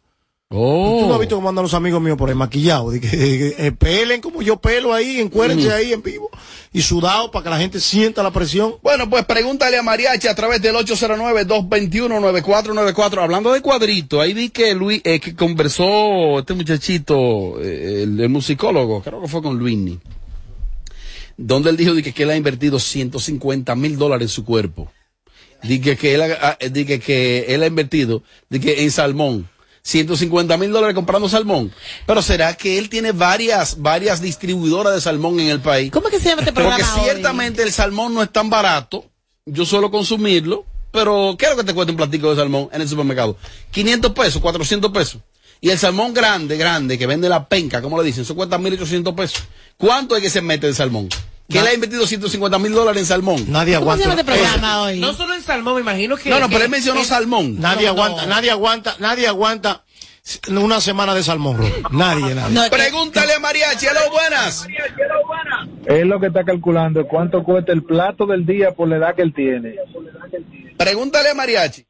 Oh. 0.49 1.01
Tú 1.03 1.09
no 1.09 1.15
has 1.15 1.21
visto 1.21 1.35
cómo 1.37 1.49
andan 1.49 1.65
los 1.65 1.75
amigos 1.75 2.01
míos 2.01 2.17
por 2.17 2.29
ahí 2.29 2.35
maquillados. 2.37 2.93
De 2.93 3.01
que, 3.01 3.11
que, 3.11 3.55
eh, 3.59 3.73
pelen 3.73 4.21
como 4.21 4.43
yo 4.43 4.59
pelo 4.61 4.93
ahí, 4.95 5.21
encuérdense 5.21 5.69
Mm. 5.69 5.73
ahí 5.73 5.93
en 5.93 6.03
vivo. 6.03 6.31
Y 6.73 6.83
sudado 6.83 7.31
para 7.31 7.45
que 7.45 7.51
la 7.51 7.59
gente 7.59 7.81
sienta 7.81 8.23
la 8.23 8.31
presión. 8.33 8.75
Bueno, 8.83 9.09
pues 9.11 9.25
pregúntale 9.25 9.77
a 9.77 9.83
Mariachi 9.83 10.29
a 10.29 10.35
través 10.35 10.63
del 10.63 10.77
809-221-9494. 10.77 13.23
Hablando 13.23 13.53
de 13.53 13.61
cuadrito, 13.61 14.21
ahí 14.21 14.35
vi 14.35 14.51
que 14.51 14.75
Luis, 14.75 15.01
eh, 15.05 15.21
que 15.21 15.35
conversó 15.35 16.39
este 16.41 16.55
muchachito, 16.55 17.61
eh, 17.61 18.03
el, 18.05 18.21
el 18.21 18.29
musicólogo, 18.29 19.03
creo 19.03 19.21
que 19.23 19.29
fue 19.29 19.43
con 19.43 19.59
Luini, 19.59 19.99
donde 21.37 21.71
él 21.71 21.77
dijo 21.77 21.95
de 21.95 22.03
que, 22.03 22.13
que 22.13 22.23
él 22.25 22.31
ha 22.31 22.37
invertido 22.37 22.79
150 22.79 23.75
mil 23.75 23.97
dólares 23.97 24.27
en 24.27 24.35
su 24.35 24.45
cuerpo. 24.45 24.91
Dije 25.63 25.97
que 25.97 26.15
él, 26.15 26.23
ha- 26.23 26.39
ah, 26.43 26.59
que 26.59 27.47
él 27.49 27.63
ha 27.63 27.67
invertido 27.67 28.23
en 28.51 28.91
salmón. 28.91 29.49
150 29.83 30.57
mil 30.57 30.73
dólares 30.73 30.95
comprando 30.97 31.29
salmón. 31.29 31.73
Pero 32.07 32.21
será 32.21 32.55
que 32.55 32.77
él 32.77 32.89
tiene 32.89 33.13
varias, 33.13 33.81
varias 33.81 34.21
distribuidoras 34.21 34.93
de 34.95 35.01
salmón 35.01 35.39
en 35.39 35.49
el 35.49 35.61
país. 35.61 35.93
¿Cómo 35.93 36.09
es 36.09 36.15
que 36.15 36.21
se 36.21 36.31
llama 36.31 36.43
este 36.43 36.53
programa 36.53 36.79
Porque 36.79 37.01
hoy? 37.01 37.05
ciertamente 37.05 37.63
el 37.63 37.71
salmón 37.73 38.13
no 38.13 38.23
es 38.23 38.33
tan 38.33 38.51
barato. 38.51 39.05
Yo 39.45 39.65
suelo 39.65 39.91
consumirlo. 39.91 40.65
Pero, 40.91 41.37
¿qué 41.39 41.45
es 41.45 41.51
lo 41.53 41.57
que 41.59 41.65
te 41.65 41.75
cuesta 41.75 41.91
un 41.93 41.97
platico 41.99 42.31
de 42.31 42.37
salmón 42.37 42.69
en 42.73 42.81
el 42.81 42.89
supermercado? 42.89 43.37
500 43.71 44.13
pesos, 44.13 44.41
400 44.41 44.91
pesos. 44.91 45.21
Y 45.61 45.69
el 45.71 45.79
salmón 45.79 46.15
grande, 46.15 46.57
grande, 46.57 46.97
que 46.99 47.07
vende 47.07 47.29
la 47.29 47.47
penca, 47.49 47.81
como 47.83 47.99
le 48.01 48.07
dicen, 48.07 48.23
eso 48.23 48.35
cuesta 48.35 48.59
1.800 48.59 49.15
pesos. 49.15 49.43
¿Cuánto 49.77 50.17
es 50.17 50.23
que 50.23 50.31
se 50.31 50.41
mete 50.41 50.67
de 50.67 50.75
salmón? 50.75 51.09
Que 51.49 51.61
él 51.61 51.67
ha 51.67 51.75
invertido 51.75 52.07
150 52.07 52.59
mil 52.59 52.73
dólares 52.73 53.03
en 53.03 53.07
salmón. 53.07 53.45
Nadie 53.49 53.79
¿Cómo 53.79 53.95
se 53.97 54.01
llama 54.03 54.15
este 54.15 54.25
programa 54.25 54.83
hoy? 54.83 54.99
No 54.99 55.13
solo 55.13 55.35
en 55.35 55.43
salmón, 55.43 55.75
me 55.77 55.81
imagino 55.83 56.17
que. 56.17 56.29
No, 56.29 56.41
no, 56.41 56.49
pero 56.49 56.65
él 56.65 56.71
mencionó 56.71 57.01
que- 57.01 57.07
salmón. 57.07 57.61
Nadie 57.61 57.85
No, 57.87 57.93
aguanta, 57.93 58.23
no. 58.23 58.29
nadie 58.29 58.51
aguanta, 58.51 58.97
nadie 58.99 59.29
aguanta 59.29 59.85
una 60.49 60.81
semana 60.81 61.15
de 61.15 61.23
salmón. 61.23 61.59
Nadie, 61.93 62.35
nadie. 62.35 62.69
Pregúntale 62.69 63.35
a 63.35 63.39
Mariachi, 63.39 63.87
hello, 63.87 64.11
buenas. 64.11 64.67
Él 65.87 66.09
lo 66.09 66.19
que 66.19 66.27
está 66.27 66.43
calculando 66.45 67.07
cuánto 67.07 67.45
cuesta 67.45 67.73
el 67.73 67.85
plato 67.85 68.27
del 68.27 68.45
día 68.45 68.73
por 68.73 68.89
la 68.89 68.97
edad 68.97 69.15
que 69.15 69.23
él 69.23 69.33
tiene. 69.33 69.77
Pregúntale 70.77 71.29
a 71.31 71.35
Mariachi. 71.35 71.87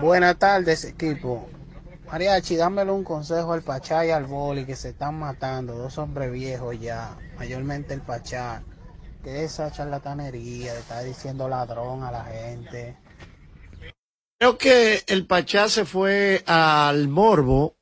Buenas 0.00 0.36
tardes, 0.38 0.84
equipo. 0.84 1.48
Mariachi, 2.10 2.56
dámele 2.56 2.92
un 2.92 3.02
consejo 3.02 3.52
al 3.52 3.62
Pachá 3.62 4.06
y 4.06 4.10
al 4.10 4.24
Boli 4.24 4.64
que 4.64 4.76
se 4.76 4.90
están 4.90 5.18
matando, 5.18 5.74
dos 5.74 5.98
hombres 5.98 6.32
viejos 6.32 6.78
ya, 6.80 7.16
mayormente 7.36 7.94
el 7.94 8.00
Pachá. 8.00 8.62
Que 9.24 9.42
esa 9.42 9.72
charlatanería 9.72 10.72
de 10.72 10.78
estar 10.78 11.04
diciendo 11.04 11.48
ladrón 11.48 12.04
a 12.04 12.12
la 12.12 12.24
gente. 12.24 12.96
Creo 14.38 14.56
que 14.56 15.02
el 15.08 15.26
Pachá 15.26 15.68
se 15.68 15.84
fue 15.84 16.44
al 16.46 17.08
morbo, 17.08 17.74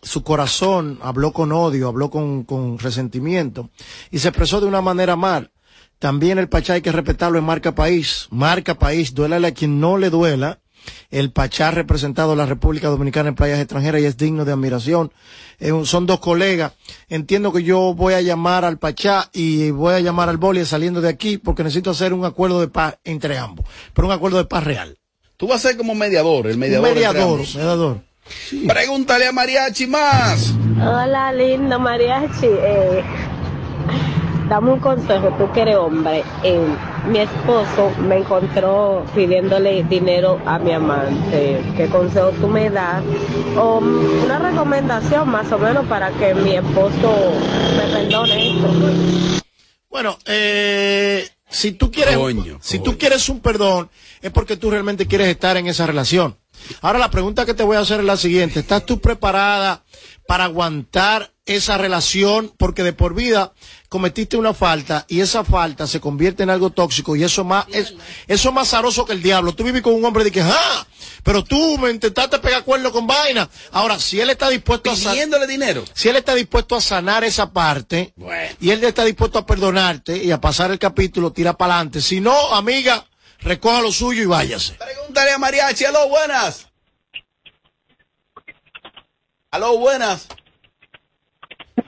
su 0.00 0.22
corazón 0.22 1.00
habló 1.02 1.32
con 1.32 1.50
odio, 1.50 1.88
habló 1.88 2.08
con, 2.08 2.44
con 2.44 2.78
resentimiento 2.78 3.70
y 4.12 4.20
se 4.20 4.28
expresó 4.28 4.60
de 4.60 4.68
una 4.68 4.80
manera 4.80 5.16
mal. 5.16 5.50
También 5.98 6.38
el 6.38 6.48
Pachá 6.48 6.74
hay 6.74 6.82
que 6.82 6.92
respetarlo 6.92 7.38
en 7.38 7.44
marca 7.44 7.74
país, 7.74 8.28
marca 8.30 8.78
país, 8.78 9.12
duélale 9.12 9.48
a 9.48 9.54
quien 9.54 9.80
no 9.80 9.98
le 9.98 10.10
duela. 10.10 10.61
El 11.10 11.30
Pachá 11.30 11.68
ha 11.68 11.70
representado 11.72 12.32
a 12.32 12.36
la 12.36 12.46
República 12.46 12.88
Dominicana 12.88 13.28
en 13.30 13.34
playas 13.34 13.58
extranjeras 13.60 14.00
y 14.00 14.06
es 14.06 14.16
digno 14.16 14.44
de 14.44 14.52
admiración. 14.52 15.12
Eh, 15.60 15.70
son 15.84 16.06
dos 16.06 16.20
colegas. 16.20 16.72
Entiendo 17.08 17.52
que 17.52 17.62
yo 17.62 17.94
voy 17.94 18.14
a 18.14 18.20
llamar 18.20 18.64
al 18.64 18.78
Pachá 18.78 19.28
y 19.32 19.70
voy 19.70 19.94
a 19.94 20.00
llamar 20.00 20.28
al 20.28 20.38
Boli 20.38 20.64
saliendo 20.64 21.00
de 21.00 21.08
aquí 21.08 21.38
porque 21.38 21.62
necesito 21.62 21.90
hacer 21.90 22.12
un 22.12 22.24
acuerdo 22.24 22.60
de 22.60 22.68
paz 22.68 22.98
entre 23.04 23.38
ambos, 23.38 23.66
pero 23.94 24.08
un 24.08 24.12
acuerdo 24.14 24.38
de 24.38 24.44
paz 24.44 24.64
real. 24.64 24.96
Tú 25.36 25.48
vas 25.48 25.64
a 25.64 25.68
ser 25.68 25.76
como 25.76 25.94
mediador, 25.94 26.46
el 26.46 26.54
Un 26.54 26.60
mediador. 26.60 26.88
entre 26.88 27.04
mediador, 27.06 27.32
ambos. 27.40 27.54
mediador. 27.56 28.00
Pregúntale 28.68 29.26
a 29.26 29.32
Mariachi 29.32 29.86
más. 29.88 30.54
Hola, 30.80 31.32
lindo 31.32 31.78
mariachi. 31.80 32.46
Eh, 32.46 33.02
dame 34.48 34.72
un 34.72 34.78
consejo, 34.80 35.34
tú 35.38 35.50
que 35.52 35.62
eres 35.62 35.76
hombre. 35.76 36.22
Eh, 36.44 36.64
mi 37.06 37.18
esposo 37.18 37.90
me 38.00 38.18
encontró 38.18 39.04
pidiéndole 39.14 39.82
dinero 39.84 40.40
a 40.46 40.58
mi 40.58 40.72
amante. 40.72 41.60
¿Qué 41.76 41.86
consejo 41.88 42.30
tú 42.40 42.48
me 42.48 42.70
das? 42.70 43.02
O 43.56 43.78
una 43.78 44.38
recomendación 44.38 45.28
más 45.28 45.50
o 45.52 45.58
menos 45.58 45.86
para 45.86 46.10
que 46.12 46.34
mi 46.34 46.54
esposo 46.54 47.32
me 47.76 47.92
perdone 47.92 48.50
esto. 48.50 49.42
Bueno, 49.90 50.18
eh, 50.26 51.28
si 51.48 51.72
tú 51.72 51.90
quieres, 51.90 52.16
si 52.60 52.78
tú 52.78 52.96
quieres 52.96 53.28
un 53.28 53.40
perdón, 53.40 53.90
es 54.22 54.30
porque 54.30 54.56
tú 54.56 54.70
realmente 54.70 55.06
quieres 55.06 55.28
estar 55.28 55.56
en 55.56 55.66
esa 55.66 55.86
relación. 55.86 56.38
Ahora 56.80 56.98
la 56.98 57.10
pregunta 57.10 57.44
que 57.44 57.54
te 57.54 57.62
voy 57.62 57.76
a 57.76 57.80
hacer 57.80 58.00
es 58.00 58.06
la 58.06 58.16
siguiente: 58.16 58.60
¿Estás 58.60 58.86
tú 58.86 59.00
preparada 59.00 59.84
para 60.26 60.44
aguantar 60.44 61.34
esa 61.44 61.76
relación? 61.76 62.52
Porque 62.56 62.82
de 62.82 62.92
por 62.92 63.14
vida 63.14 63.52
cometiste 63.92 64.38
una 64.38 64.54
falta 64.54 65.04
y 65.06 65.20
esa 65.20 65.44
falta 65.44 65.86
se 65.86 66.00
convierte 66.00 66.42
en 66.42 66.48
algo 66.48 66.70
tóxico 66.70 67.14
y 67.14 67.22
eso 67.22 67.44
más 67.44 67.66
es 67.70 67.92
eso 68.26 68.48
es 68.48 68.54
más 68.54 68.68
zaroso 68.70 69.04
que 69.04 69.12
el 69.12 69.22
diablo. 69.22 69.54
Tú 69.54 69.64
vives 69.64 69.82
con 69.82 69.92
un 69.92 70.02
hombre 70.02 70.24
de 70.24 70.32
que, 70.32 70.40
ah, 70.40 70.86
pero 71.22 71.44
tú 71.44 71.76
me 71.76 71.90
intentaste 71.90 72.38
pegar 72.38 72.64
cuerno 72.64 72.90
con 72.90 73.06
vaina. 73.06 73.46
Ahora, 73.70 73.98
si 73.98 74.18
él 74.18 74.30
está 74.30 74.48
dispuesto 74.48 74.90
a 74.90 74.96
san- 74.96 75.12
Pidiéndole 75.12 75.46
dinero. 75.46 75.84
si 75.92 76.08
él 76.08 76.16
está 76.16 76.34
dispuesto 76.34 76.74
a 76.74 76.80
sanar 76.80 77.22
esa 77.22 77.52
parte 77.52 78.14
y 78.60 78.70
él 78.70 78.82
está 78.82 79.04
dispuesto 79.04 79.38
a 79.38 79.44
perdonarte 79.44 80.16
y 80.24 80.30
a 80.32 80.40
pasar 80.40 80.70
el 80.70 80.78
capítulo, 80.78 81.30
tira 81.32 81.52
para 81.52 81.74
adelante. 81.74 82.00
Si 82.00 82.18
no, 82.22 82.54
amiga, 82.54 83.04
recoja 83.40 83.82
lo 83.82 83.92
suyo 83.92 84.22
y 84.22 84.26
váyase. 84.26 84.72
Pregúntale 84.72 85.32
a 85.32 85.38
Mariachi, 85.38 85.84
aló, 85.84 86.08
buenas. 86.08 86.66
Aló, 89.50 89.76
buenas. 89.76 90.28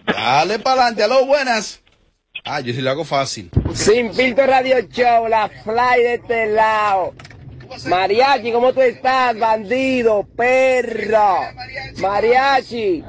Dale 0.07 0.59
para 0.59 0.83
adelante, 0.83 1.03
aló, 1.03 1.25
buenas. 1.25 1.81
Ah, 2.47 2.61
yo 2.61 2.75
sí 2.75 2.83
lo 2.83 2.91
hago 2.91 3.05
fácil. 3.07 3.51
Sin 3.73 4.13
filtro 4.13 4.45
radio 4.47 4.77
show, 4.91 5.27
la 5.29 5.49
fly 5.49 6.03
de 6.03 6.15
este 6.15 6.47
lado. 6.47 7.15
Mariachi, 7.89 8.53
¿cómo 8.53 8.75
tú 8.75 8.83
estás, 8.83 9.37
bandido, 9.39 10.29
perro? 10.37 11.39
Mariachi, 11.97 13.03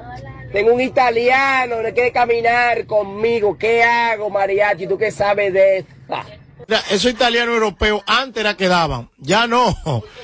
tengo 0.54 0.74
un 0.74 0.80
italiano, 0.80 1.82
no 1.82 1.94
quiere 1.94 2.14
caminar 2.14 2.86
conmigo. 2.86 3.58
¿Qué 3.58 3.84
hago, 3.84 4.30
Mariachi? 4.30 4.88
¿Tú 4.88 4.98
qué 4.98 5.12
sabes 5.12 5.52
de 5.52 5.80
esta? 5.80 6.26
Mira, 6.66 6.82
esos 6.90 7.12
italianos 7.12 7.56
europeos 7.56 8.04
antes 8.08 8.40
era 8.40 8.56
que 8.56 8.70
daban, 8.70 9.10
ya 9.18 9.48
no. 9.48 9.76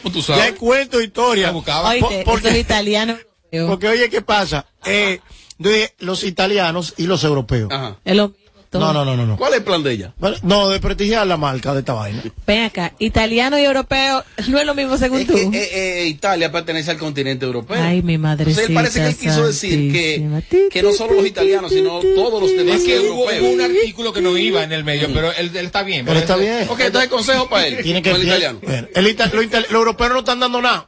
tú 0.03 0.22
Ya 0.22 0.43
hay 0.43 0.53
cuento, 0.53 1.01
historia. 1.01 1.51
Porque, 1.51 2.22
esos 2.22 2.55
italianos. 2.55 3.20
porque 3.68 3.89
oye, 3.89 4.09
¿qué 4.09 4.22
pasa? 4.22 4.68
Eh, 4.86 5.20
dije, 5.57 5.93
los 5.99 6.24
italianos 6.24 6.93
y 6.95 7.07
los 7.07 7.26
europeos. 7.26 7.70
Lo 8.05 8.34
No, 8.74 8.93
no, 8.93 9.03
no, 9.03 9.17
no, 9.17 9.26
no. 9.26 9.36
¿Cuál 9.38 9.51
es 9.51 9.57
el 9.59 9.63
plan 9.65 9.84
de 9.84 9.91
ella? 9.91 10.13
No, 10.43 10.69
de 10.69 10.80
prestigiar 10.80 11.28
la 11.28 11.36
marca 11.36 11.74
de 11.74 11.80
esta 11.80 11.91
vaina. 11.93 12.24
Ven 12.47 12.63
acá, 12.63 12.93
italiano 12.99 13.59
y 13.59 13.63
europeo 13.63 14.24
no 14.47 14.59
es 14.59 14.65
lo 14.65 14.74
mismo 14.74 14.97
según 14.97 15.19
Es 15.19 15.28
tú. 15.28 15.34
que 15.34 15.45
eh, 15.63 16.03
eh, 16.03 16.07
Italia 16.07 16.51
pertenece 16.51 16.89
al 16.91 16.97
continente 16.97 17.45
europeo. 17.45 17.82
Ay, 17.84 18.01
mi 18.01 18.17
madrecita 18.17 18.61
Entonces, 18.61 18.69
él 18.69 18.74
parece 18.76 18.99
que 19.01 19.07
él 19.07 19.17
quiso 19.17 19.45
decir 19.47 19.91
que, 19.91 20.69
que 20.72 20.82
no 20.84 20.93
solo 20.93 21.15
los 21.15 21.26
italianos, 21.26 21.69
sino 21.72 21.99
todos 21.99 22.41
los 22.41 22.51
demás 22.55 22.78
Es 22.78 22.84
que 22.84 22.99
hubo, 23.01 23.30
europeos. 23.30 23.41
hubo 23.43 23.49
un 23.51 23.61
artículo 23.61 24.13
que 24.13 24.22
no 24.22 24.38
iba 24.38 24.63
en 24.63 24.72
el 24.72 24.86
medio, 24.86 25.09
pero 25.13 25.34
él, 25.34 25.51
él 25.53 25.65
está 25.65 25.84
bien. 25.84 26.05
Pero 26.05 26.19
está 26.19 26.38
bien. 26.38 26.67
Ok, 26.69 26.80
entonces 26.80 27.09
consejo 27.09 27.49
para 27.49 27.67
él. 27.67 27.84
Tiene 27.84 28.01
que 28.01 28.11
con 28.11 28.22
el 28.22 28.28
italiano. 28.28 28.59
Bueno, 28.63 28.88
el 28.95 29.07
ita- 29.07 29.28
lo 29.34 29.41
ita- 29.41 29.59
los 29.59 29.72
europeos 29.72 30.11
no 30.11 30.19
están 30.19 30.39
dando 30.39 30.61
nada. 30.61 30.88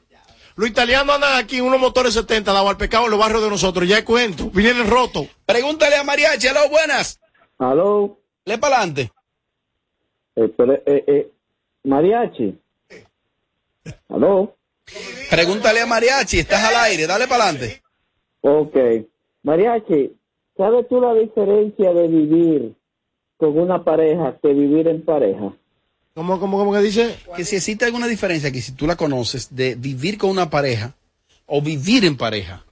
Los 0.55 0.69
italianos 0.69 1.15
andan 1.15 1.35
aquí 1.37 1.57
en 1.57 1.63
unos 1.63 1.79
motores 1.81 2.13
70 2.13 2.53
dados 2.53 2.69
al 2.69 2.77
pecado 2.77 3.05
en 3.05 3.11
los 3.11 3.19
barrios 3.19 3.43
de 3.43 3.49
nosotros. 3.49 3.89
Ya 3.89 3.97
hay 3.97 4.03
cuento. 4.03 4.51
Vienen 4.51 4.87
rotos. 4.87 5.25
Pregúntale 5.45 5.95
a 5.97 6.03
Mariachi, 6.03 6.47
aló, 6.47 6.69
buenas. 6.69 7.19
Aló, 7.71 8.17
Le 8.45 8.57
para 8.57 8.77
adelante. 8.77 9.11
espere, 10.35 10.83
eh, 10.85 11.03
eh, 11.07 11.31
mariachi. 11.83 12.57
Aló, 14.09 14.55
Pregúntale 15.29 15.81
a 15.81 15.85
Mariachi, 15.85 16.39
estás 16.39 16.61
al 16.63 16.75
aire, 16.75 17.07
dale 17.07 17.27
para 17.27 17.45
adelante. 17.45 17.81
ok. 18.41 18.75
Mariachi, 19.43 20.11
¿sabes 20.57 20.87
tú 20.89 20.99
la 21.01 21.13
diferencia 21.15 21.93
de 21.93 22.07
vivir 22.07 22.75
con 23.37 23.57
una 23.57 23.83
pareja 23.83 24.37
que 24.41 24.53
vivir 24.53 24.87
en 24.87 25.03
pareja? 25.03 25.53
¿Cómo, 26.13 26.39
cómo, 26.39 26.57
cómo 26.57 26.71
que 26.73 26.79
dice? 26.79 27.17
Que 27.35 27.43
si 27.43 27.55
existe 27.55 27.85
alguna 27.85 28.07
diferencia, 28.07 28.51
que 28.51 28.61
si 28.61 28.73
tú 28.73 28.85
la 28.85 28.95
conoces, 28.95 29.53
de 29.55 29.75
vivir 29.75 30.17
con 30.17 30.29
una 30.29 30.49
pareja 30.49 30.93
o 31.47 31.61
vivir 31.61 32.05
en 32.05 32.15
pareja. 32.15 32.63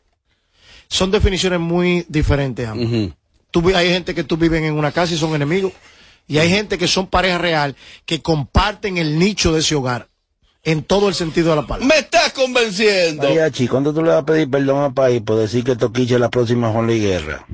Son 0.88 1.10
definiciones 1.12 1.60
muy 1.60 2.06
diferentes. 2.08 2.68
ambas. 2.68 3.16
Tú 3.52 3.62
vi- 3.62 3.74
hay 3.74 3.89
gente 3.89 4.16
que 4.16 4.24
tú 4.24 4.38
viven 4.38 4.64
en 4.64 4.74
una 4.74 4.91
casa 4.91 5.14
y 5.14 5.18
son 5.18 5.36
enemigos. 5.36 5.72
Y 6.28 6.38
hay 6.38 6.49
gente 6.49 6.78
que 6.78 6.88
son 6.88 7.08
pareja 7.08 7.38
real, 7.38 7.76
que 8.06 8.22
comparten 8.22 8.97
el 8.97 9.20
nicho 9.20 9.52
de 9.54 9.60
ese 9.60 9.76
hogar. 9.76 10.08
En 10.64 10.84
todo 10.84 11.10
el 11.10 11.16
sentido 11.16 11.49
de 11.49 11.56
la 11.56 11.62
palabra. 11.68 11.88
Me 11.88 11.97
estás 11.99 12.34
convenciendo. 12.34 13.24
Mariachi, 13.24 13.68
¿cuándo 13.68 13.91
tú 13.93 14.04
le 14.04 14.10
vas 14.10 14.20
a 14.22 14.26
pedir 14.26 14.47
perdón 14.49 14.84
al 14.84 14.93
país 14.93 15.20
por 15.26 15.38
decir 15.39 15.64
que 15.64 15.76
Toquiche 15.76 16.14
es 16.14 16.20
la 16.20 16.30
próxima 16.30 16.70
Juan 16.70 16.86
Luis 16.86 17.02
Guerra? 17.02 17.45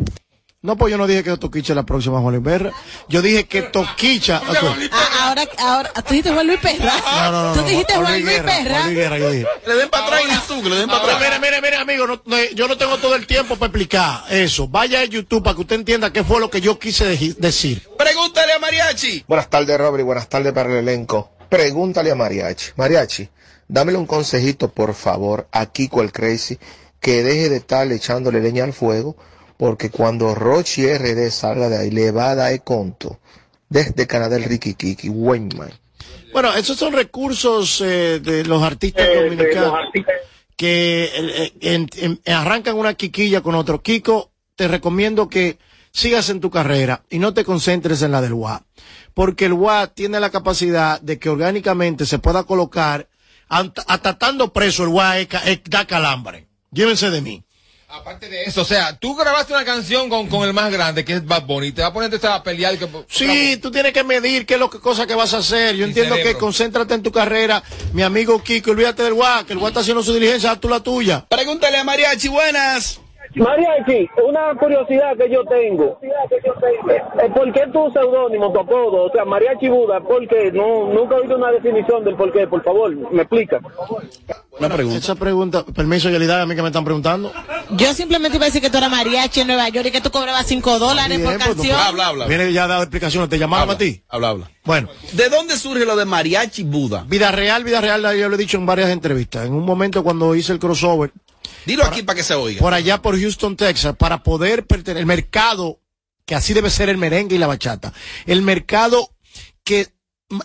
No, 0.67 0.75
pues 0.75 0.91
yo 0.91 0.97
no 0.97 1.07
dije 1.07 1.23
que 1.23 1.37
Toquicha 1.37 1.71
es 1.71 1.77
la 1.77 1.85
próxima 1.85 2.19
Juan 2.19 2.33
Luis 2.35 2.43
Berra. 2.43 2.71
Yo 3.07 3.21
dije 3.21 3.45
que 3.45 3.61
Toquicha. 3.61 4.41
ok. 4.49 4.57
Ah, 4.91 5.27
ahora, 5.29 5.43
ahora, 5.59 5.93
tú 5.93 6.09
dijiste 6.09 6.29
Juan 6.33 6.45
Luis 6.45 6.59
Perra. 6.59 6.91
No, 7.05 7.31
no, 7.31 7.55
no. 7.55 7.61
Tú 7.61 7.69
dijiste 7.69 7.93
Juan 7.95 8.11
Luis 8.11 8.25
Guerra, 8.25 8.51
Perra. 8.51 8.69
Juan 8.75 8.83
Luis 8.87 8.97
Guerra, 8.97 9.17
yo 9.17 9.31
dije. 9.31 9.47
Le 9.65 9.75
den 9.75 9.89
para 9.89 10.05
atrás 10.07 10.21
en 10.25 10.35
YouTube, 10.35 10.63
que 10.63 10.69
le 10.69 10.75
den 10.75 10.87
para 10.89 11.03
atrás. 11.03 11.19
mire, 11.21 11.39
mire, 11.39 11.61
mire, 11.61 11.75
amigo, 11.77 12.05
no- 12.05 12.21
no, 12.25 12.37
yo 12.53 12.67
no 12.67 12.77
tengo 12.77 12.97
todo 12.97 13.15
el 13.15 13.25
tiempo 13.25 13.55
para 13.55 13.67
explicar 13.67 14.23
eso. 14.29 14.67
Vaya 14.67 14.99
a 14.99 15.05
YouTube 15.05 15.41
para 15.41 15.55
que 15.55 15.61
usted 15.61 15.75
entienda 15.77 16.11
qué 16.11 16.25
fue 16.25 16.41
lo 16.41 16.49
que 16.49 16.59
yo 16.59 16.77
quise 16.77 17.05
decir. 17.39 17.87
Pregúntale 17.97 18.51
a 18.51 18.59
Mariachi. 18.59 19.23
Buenas 19.25 19.49
tardes, 19.49 19.77
Robert, 19.77 20.01
y 20.01 20.03
buenas 20.03 20.27
tardes 20.27 20.51
para 20.51 20.69
el 20.69 20.79
elenco. 20.79 21.31
Pregúntale 21.47 22.11
a 22.11 22.15
Mariachi. 22.15 22.71
Mariachi, 22.75 23.29
dámele 23.69 23.97
un 23.97 24.05
consejito, 24.05 24.67
por 24.69 24.93
favor, 24.95 25.47
a 25.53 25.67
Kiko 25.67 26.01
el 26.01 26.11
Crazy, 26.11 26.59
que 26.99 27.23
deje 27.23 27.47
de 27.47 27.55
estar 27.55 27.89
echándole 27.89 28.41
leña 28.41 28.65
al 28.65 28.73
fuego, 28.73 29.15
porque 29.57 29.89
cuando 29.89 30.33
Rochi 30.35 30.85
RD 30.87 31.29
salga 31.31 31.67
de 31.69 31.77
ahí, 31.77 31.91
le 31.91 32.11
va 32.11 32.29
a 32.31 32.35
dar 32.35 32.51
el 32.53 32.61
conto. 32.61 33.19
Desde 33.69 34.07
Canadá, 34.07 34.37
el 34.37 34.43
Ricky 34.45 34.75
Kiki, 34.75 35.09
Wayman. 35.09 35.71
Bueno, 36.31 36.53
esos 36.55 36.77
son 36.77 36.93
recursos 36.93 37.81
eh, 37.81 38.19
de 38.23 38.45
los 38.45 38.61
artistas 38.63 39.07
dominicanos 39.15 39.73
que 40.55 41.09
eh, 41.13 41.53
en- 41.61 41.89
en- 41.97 42.21
arrancan 42.33 42.77
una 42.77 42.93
quiquilla 42.93 43.41
con 43.41 43.55
otro. 43.55 43.81
Kiko, 43.81 44.31
te 44.55 44.67
recomiendo 44.67 45.27
que 45.29 45.57
sigas 45.91 46.29
en 46.29 46.39
tu 46.39 46.49
carrera 46.51 47.03
y 47.09 47.19
no 47.19 47.33
te 47.33 47.43
concentres 47.43 48.01
en 48.01 48.11
la 48.11 48.21
del 48.21 48.33
WA. 48.33 48.63
Porque 49.13 49.45
el 49.45 49.53
WA 49.53 49.87
tiene 49.87 50.19
la 50.19 50.29
capacidad 50.29 51.01
de 51.01 51.17
que 51.19 51.29
orgánicamente 51.29 52.05
se 52.05 52.19
pueda 52.19 52.43
colocar, 52.43 53.07
hasta 53.49 54.11
estando 54.11 54.53
preso 54.53 54.83
el 54.83 54.89
WA 54.89 55.15
da 55.69 55.85
calambre. 55.85 56.47
Llévense 56.71 57.09
de 57.09 57.21
mí. 57.21 57.43
Aparte 57.89 58.27
de 58.27 58.43
eso, 58.43 58.63
o 58.63 58.65
sea, 58.65 58.99
tú 58.99 59.15
grabaste 59.15 59.53
una 59.53 59.63
canción 59.63 60.09
con, 60.09 60.27
con 60.27 60.45
el 60.45 60.53
más 60.53 60.69
grande, 60.69 61.05
que 61.05 61.13
es 61.13 61.25
Bad 61.25 61.43
Bunny, 61.43 61.67
y 61.67 61.71
te 61.71 61.81
va 61.81 61.87
a 61.87 61.93
poner 61.93 62.13
a 62.25 62.43
pelear. 62.43 62.73
y 62.73 62.77
Que, 62.77 62.89
Sí, 63.07 63.55
tú 63.61 63.71
tienes 63.71 63.93
que 63.93 64.03
medir 64.03 64.45
qué 64.45 64.55
es 64.55 64.59
lo 64.59 64.69
que 64.69 64.79
cosa 64.79 65.07
que 65.07 65.15
vas 65.15 65.33
a 65.33 65.37
hacer. 65.37 65.73
Yo 65.77 65.85
entiendo 65.85 66.15
que 66.15 66.35
concéntrate 66.35 66.95
en 66.95 67.01
tu 67.01 67.13
carrera. 67.13 67.63
Mi 67.93 68.03
amigo 68.03 68.43
Kiko, 68.43 68.71
olvídate 68.71 69.03
del 69.03 69.13
WA, 69.13 69.45
que 69.47 69.53
el 69.53 69.59
WA 69.59 69.69
está 69.69 69.79
haciendo 69.79 70.03
su 70.03 70.13
diligencia, 70.13 70.51
haz 70.51 70.59
tú 70.59 70.67
la 70.67 70.81
tuya. 70.81 71.25
Pregúntale 71.29 71.77
a 71.77 71.85
Mariachi, 71.85 72.27
buenas. 72.27 72.99
Mariachi, 73.37 74.09
una 74.27 74.53
curiosidad 74.59 75.15
que 75.17 75.29
yo 75.29 75.43
tengo. 75.45 75.99
Eh, 76.01 77.29
¿Por 77.33 77.53
qué 77.53 77.67
tu 77.71 77.91
seudónimo, 77.91 78.51
tu 78.51 78.59
apodo? 78.59 79.05
O 79.05 79.11
sea, 79.11 79.25
Mariachi 79.25 79.69
Buda, 79.69 79.99
¿por 80.01 80.27
qué? 80.27 80.51
No, 80.51 80.91
nunca 80.91 81.15
he 81.15 81.19
oído 81.21 81.37
una 81.37 81.51
definición 81.51 82.03
del 82.03 82.15
por 82.15 82.31
qué, 82.31 82.47
por 82.47 82.63
favor, 82.63 82.95
me 83.11 83.21
explica. 83.21 83.59
Una 84.59 84.69
pregunta. 84.69 84.97
Esa 84.97 85.15
pregunta, 85.15 85.65
permiso, 85.65 86.09
Yelida, 86.09 86.41
a 86.41 86.45
mí 86.45 86.55
que 86.55 86.61
me 86.61 86.69
están 86.69 86.83
preguntando. 86.83 87.31
Yo 87.71 87.93
simplemente 87.93 88.37
iba 88.37 88.45
a 88.45 88.49
decir 88.49 88.61
que 88.61 88.69
tú 88.69 88.77
eras 88.77 88.89
mariachi 88.89 89.41
en 89.41 89.47
Nueva 89.47 89.69
York 89.69 89.87
y 89.87 89.91
que 89.91 90.01
tú 90.01 90.09
cobrabas 90.09 90.47
5 90.47 90.79
dólares 90.79 91.19
por 91.19 91.35
pues, 91.35 91.45
canción. 91.45 91.77
Habla, 91.79 92.07
habla. 92.07 92.25
Viene 92.25 92.51
ya 92.51 92.65
dado 92.67 92.81
explicaciones, 92.81 93.29
¿te 93.29 93.37
llamaron 93.37 93.69
a 93.69 93.77
ti? 93.77 94.03
Habla, 94.09 94.29
habla. 94.29 94.51
Bueno. 94.63 94.89
¿De 95.13 95.29
dónde 95.29 95.57
surge 95.57 95.85
lo 95.85 95.95
de 95.95 96.05
Mariachi 96.05 96.63
Buda? 96.63 97.05
Vida 97.07 97.31
real, 97.31 97.63
vida 97.63 97.81
real, 97.81 98.01
yo 98.17 98.29
lo 98.29 98.35
he 98.35 98.37
dicho 98.37 98.57
en 98.57 98.65
varias 98.65 98.89
entrevistas. 98.89 99.45
En 99.45 99.53
un 99.53 99.63
momento 99.63 100.03
cuando 100.03 100.33
hice 100.35 100.53
el 100.53 100.59
crossover, 100.59 101.11
Dilo 101.67 101.83
aquí 101.83 102.01
para 102.01 102.15
que 102.15 102.23
se 102.23 102.33
oiga. 102.33 102.59
por 102.59 102.73
allá 102.73 103.01
por 103.01 103.19
Houston, 103.19 103.55
Texas, 103.57 103.95
para 103.97 104.23
poder 104.23 104.65
pertenecer, 104.65 105.01
el 105.01 105.05
mercado, 105.05 105.81
que 106.25 106.33
así 106.33 106.53
debe 106.53 106.69
ser 106.69 106.89
el 106.89 106.97
merengue 106.97 107.35
y 107.35 107.39
la 107.39 107.47
bachata, 107.47 107.93
el 108.25 108.41
mercado 108.41 109.11
que, 109.63 109.89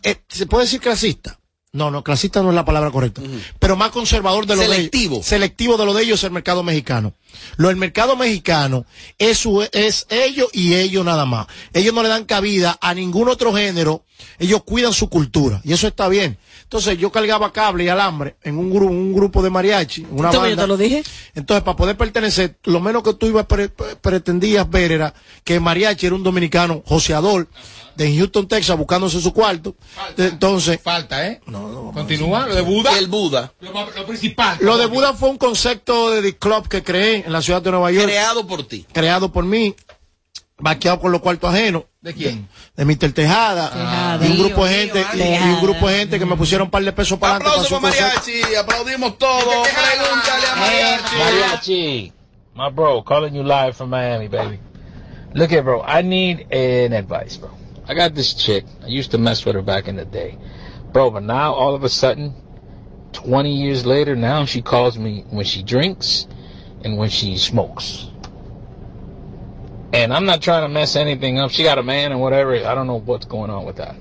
eh, 0.02 0.16
¿se 0.28 0.46
puede 0.46 0.64
decir 0.64 0.80
clasista? 0.80 1.38
No, 1.74 1.90
no, 1.90 2.04
clasista 2.04 2.42
no 2.42 2.50
es 2.50 2.54
la 2.54 2.66
palabra 2.66 2.90
correcta, 2.90 3.22
pero 3.58 3.76
más 3.76 3.90
conservador 3.92 4.44
de 4.44 4.56
lo 4.56 4.62
Selectivo. 4.62 5.14
de 5.14 5.16
ellos. 5.20 5.26
Selectivo 5.26 5.76
de 5.78 5.86
lo 5.86 5.94
de 5.94 6.02
ellos 6.02 6.20
es 6.20 6.24
el 6.24 6.32
mercado 6.32 6.62
mexicano. 6.62 7.14
Lo 7.56 7.68
del 7.68 7.78
mercado 7.78 8.14
mexicano 8.14 8.84
es, 9.16 9.46
es 9.72 10.06
ellos 10.10 10.50
y 10.52 10.74
ellos 10.74 11.02
nada 11.02 11.24
más. 11.24 11.46
Ellos 11.72 11.94
no 11.94 12.02
le 12.02 12.10
dan 12.10 12.26
cabida 12.26 12.76
a 12.82 12.92
ningún 12.92 13.30
otro 13.30 13.54
género, 13.54 14.04
ellos 14.38 14.62
cuidan 14.64 14.92
su 14.92 15.08
cultura 15.08 15.60
y 15.64 15.72
eso 15.72 15.86
está 15.86 16.08
bien. 16.08 16.38
Entonces 16.64 16.96
yo 16.98 17.12
cargaba 17.12 17.52
cable 17.52 17.84
y 17.84 17.88
alambre 17.88 18.36
en 18.42 18.56
un, 18.58 18.70
grupo 18.70 18.90
un 18.90 19.12
grupo 19.12 19.42
de 19.42 19.50
mariachi, 19.50 20.06
una 20.10 20.30
¿Esto 20.30 20.42
que 20.42 20.50
yo 20.50 20.56
te 20.56 20.66
lo 20.66 20.76
dije? 20.76 21.02
Entonces, 21.34 21.62
para 21.62 21.76
poder 21.76 21.96
pertenecer, 21.96 22.56
lo 22.64 22.80
menos 22.80 23.02
que 23.02 23.12
tú 23.14 23.26
ibas 23.26 23.44
pre- 23.46 23.68
pre- 23.68 23.96
pretendías 23.96 24.68
ver 24.70 24.92
era 24.92 25.12
que 25.44 25.60
Mariachi 25.60 26.06
era 26.06 26.14
un 26.14 26.22
dominicano 26.22 26.82
joseador 26.86 27.46
de 27.96 28.16
Houston, 28.16 28.48
Texas, 28.48 28.76
buscándose 28.78 29.20
su 29.20 29.34
cuarto. 29.34 29.74
Entonces, 30.16 30.80
Falta, 30.82 31.26
¿eh? 31.26 31.42
Continúa, 31.92 32.46
lo 32.46 32.54
de 32.54 32.62
Buda. 32.62 32.98
El 32.98 33.06
Buda. 33.08 33.52
Lo, 33.60 34.06
principal. 34.06 34.56
lo 34.60 34.78
de 34.78 34.86
Buda 34.86 35.12
fue 35.12 35.28
un 35.28 35.36
concepto 35.36 36.10
de 36.10 36.22
The 36.22 36.38
Club 36.38 36.68
que 36.68 36.82
creé 36.82 37.24
en 37.26 37.32
la 37.32 37.42
ciudad 37.42 37.60
de 37.60 37.70
Nueva 37.70 37.90
York, 37.92 38.06
Creado 38.06 38.46
por 38.46 38.66
ti. 38.66 38.86
creado 38.92 39.30
por 39.30 39.44
mí, 39.44 39.74
vaqueado 40.58 41.00
con 41.00 41.12
los 41.12 41.20
cuartos 41.20 41.52
ajenos. 41.52 41.84
¿De 42.00 42.12
quién? 42.14 42.48
De 42.76 42.84
Mr. 42.84 43.12
Tejada, 43.12 43.70
Tejada. 43.70 44.26
y 44.26 44.30
un 44.32 44.38
grupo 44.38 44.64
de 44.66 44.74
gente, 44.74 45.04
y, 45.14 45.20
y 45.22 45.54
un 45.54 45.62
grupo 45.62 45.88
de 45.88 45.98
gente 45.98 46.18
que 46.18 46.26
me 46.26 46.36
pusieron 46.36 46.66
un 46.66 46.70
par 46.70 46.82
de 46.82 46.92
pesos 46.92 47.18
para 47.18 47.36
adelante. 47.36 47.58
Aplauso 47.64 47.80
para 47.80 47.94
Mariachi. 47.94 48.54
Aplaudimos 48.56 49.18
todos. 49.18 49.68
Pregúntale 49.68 50.46
a 50.50 50.56
Mariachi. 50.56 51.16
Mariachi, 51.18 52.12
my 52.54 52.70
bro, 52.70 53.02
calling 53.02 53.34
you 53.34 53.42
live 53.42 53.74
from 53.76 53.90
Miami, 53.90 54.28
baby. 54.28 54.58
Look 55.34 55.50
here, 55.50 55.62
bro. 55.62 55.82
I 55.82 56.02
need 56.02 56.46
an 56.52 56.92
advice, 56.92 57.36
bro. 57.38 57.50
I 57.88 57.94
got 57.94 58.14
this 58.14 58.34
chick. 58.34 58.64
I 58.84 58.88
used 58.88 59.10
to 59.12 59.18
mess 59.18 59.44
with 59.44 59.54
her 59.54 59.62
back 59.62 59.88
in 59.88 59.96
the 59.96 60.04
day, 60.04 60.36
bro. 60.92 61.10
But 61.10 61.22
now, 61.22 61.54
all 61.54 61.74
of 61.74 61.84
a 61.84 61.88
sudden, 61.88 62.34
20 63.12 63.50
years 63.54 63.86
later, 63.86 64.14
now 64.16 64.44
she 64.44 64.60
calls 64.60 64.98
me 64.98 65.24
when 65.30 65.44
she 65.44 65.62
drinks 65.62 66.26
and 66.84 66.98
when 66.98 67.10
she 67.10 67.36
smokes. 67.38 68.08
And 69.92 70.12
I'm 70.12 70.24
not 70.24 70.40
trying 70.40 70.62
to 70.62 70.68
mess 70.68 70.96
anything 70.96 71.38
up. 71.38 71.50
She 71.50 71.62
got 71.62 71.78
a 71.78 71.82
man 71.82 72.12
and 72.12 72.20
whatever. 72.20 72.54
I 72.54 72.74
don't 72.74 72.86
know 72.86 73.00
what's 73.00 73.26
going 73.26 73.50
on 73.50 73.66
with 73.66 73.76
that. 73.76 73.94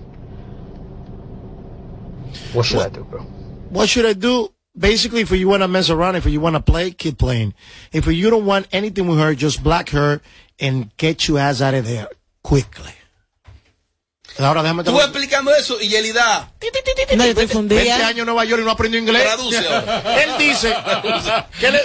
What 2.54 2.66
should 2.66 2.80
I 2.80 2.90
do, 2.90 3.04
bro? 3.04 3.22
What 3.70 3.90
should 3.90 4.06
I 4.06 4.14
do? 4.14 4.54
Basically, 4.78 5.20
if 5.20 5.32
you 5.32 5.50
want 5.50 5.64
to 5.64 5.68
mess 5.68 5.90
around, 5.90 6.16
if 6.16 6.26
you 6.26 6.40
want 6.40 6.56
to 6.56 6.62
play, 6.62 6.92
keep 6.92 7.18
playing. 7.18 7.54
If 7.92 8.08
you 8.08 8.30
don't 8.30 8.46
want 8.46 8.70
anything 8.72 9.08
with 9.08 9.20
her, 9.20 9.36
just 9.36 9.64
block 9.64 9.90
her 9.90 10.22
and 10.60 10.96
get 10.96 11.28
your 11.28 11.40
ass 11.40 11.62
out 11.62 11.74
of 11.74 11.86
there 11.86 12.08
quickly. 12.42 12.94
Ahora 14.44 14.62
déjame 14.64 14.82
Estuve 14.82 15.02
explicando 15.02 15.54
eso 15.56 15.80
y 15.82 15.88
Yelida. 15.90 16.52
No, 17.16 17.24
yo 17.24 17.30
estoy 17.30 17.46
20 17.46 17.54
fundida. 17.54 18.08
años 18.08 18.20
en 18.20 18.26
Nueva 18.26 18.46
York 18.46 18.62
y 18.62 18.66
no 18.66 18.72
aprendió 18.72 19.00
inglés. 19.00 19.24
Traduce. 19.24 19.58
Él 20.24 20.30
dice 20.40 20.74
que 21.60 21.72
le, 21.72 21.78
eh, 21.78 21.84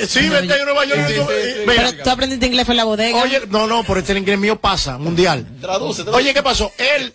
eh, 0.00 0.06
sí, 0.06 0.28
20 0.28 0.36
años 0.38 0.58
en 0.60 0.64
Nueva 0.64 0.84
York. 0.84 1.00
y 1.10 1.18
no- 1.18 1.30
eh, 1.30 1.64
mira, 1.66 1.90
Pero 1.90 2.02
tú 2.04 2.10
aprendiste 2.10 2.46
inglés 2.46 2.66
fue 2.66 2.72
en 2.74 2.76
la 2.78 2.84
bodega. 2.84 3.22
Oye, 3.22 3.42
no, 3.48 3.66
no, 3.66 3.84
por 3.84 3.98
este 3.98 4.16
inglés 4.16 4.38
mío 4.38 4.60
pasa, 4.60 4.98
mundial. 4.98 5.46
Traduce, 5.60 6.02
traduce. 6.02 6.22
Oye, 6.22 6.34
¿qué 6.34 6.42
pasó? 6.42 6.70
Él 6.78 7.14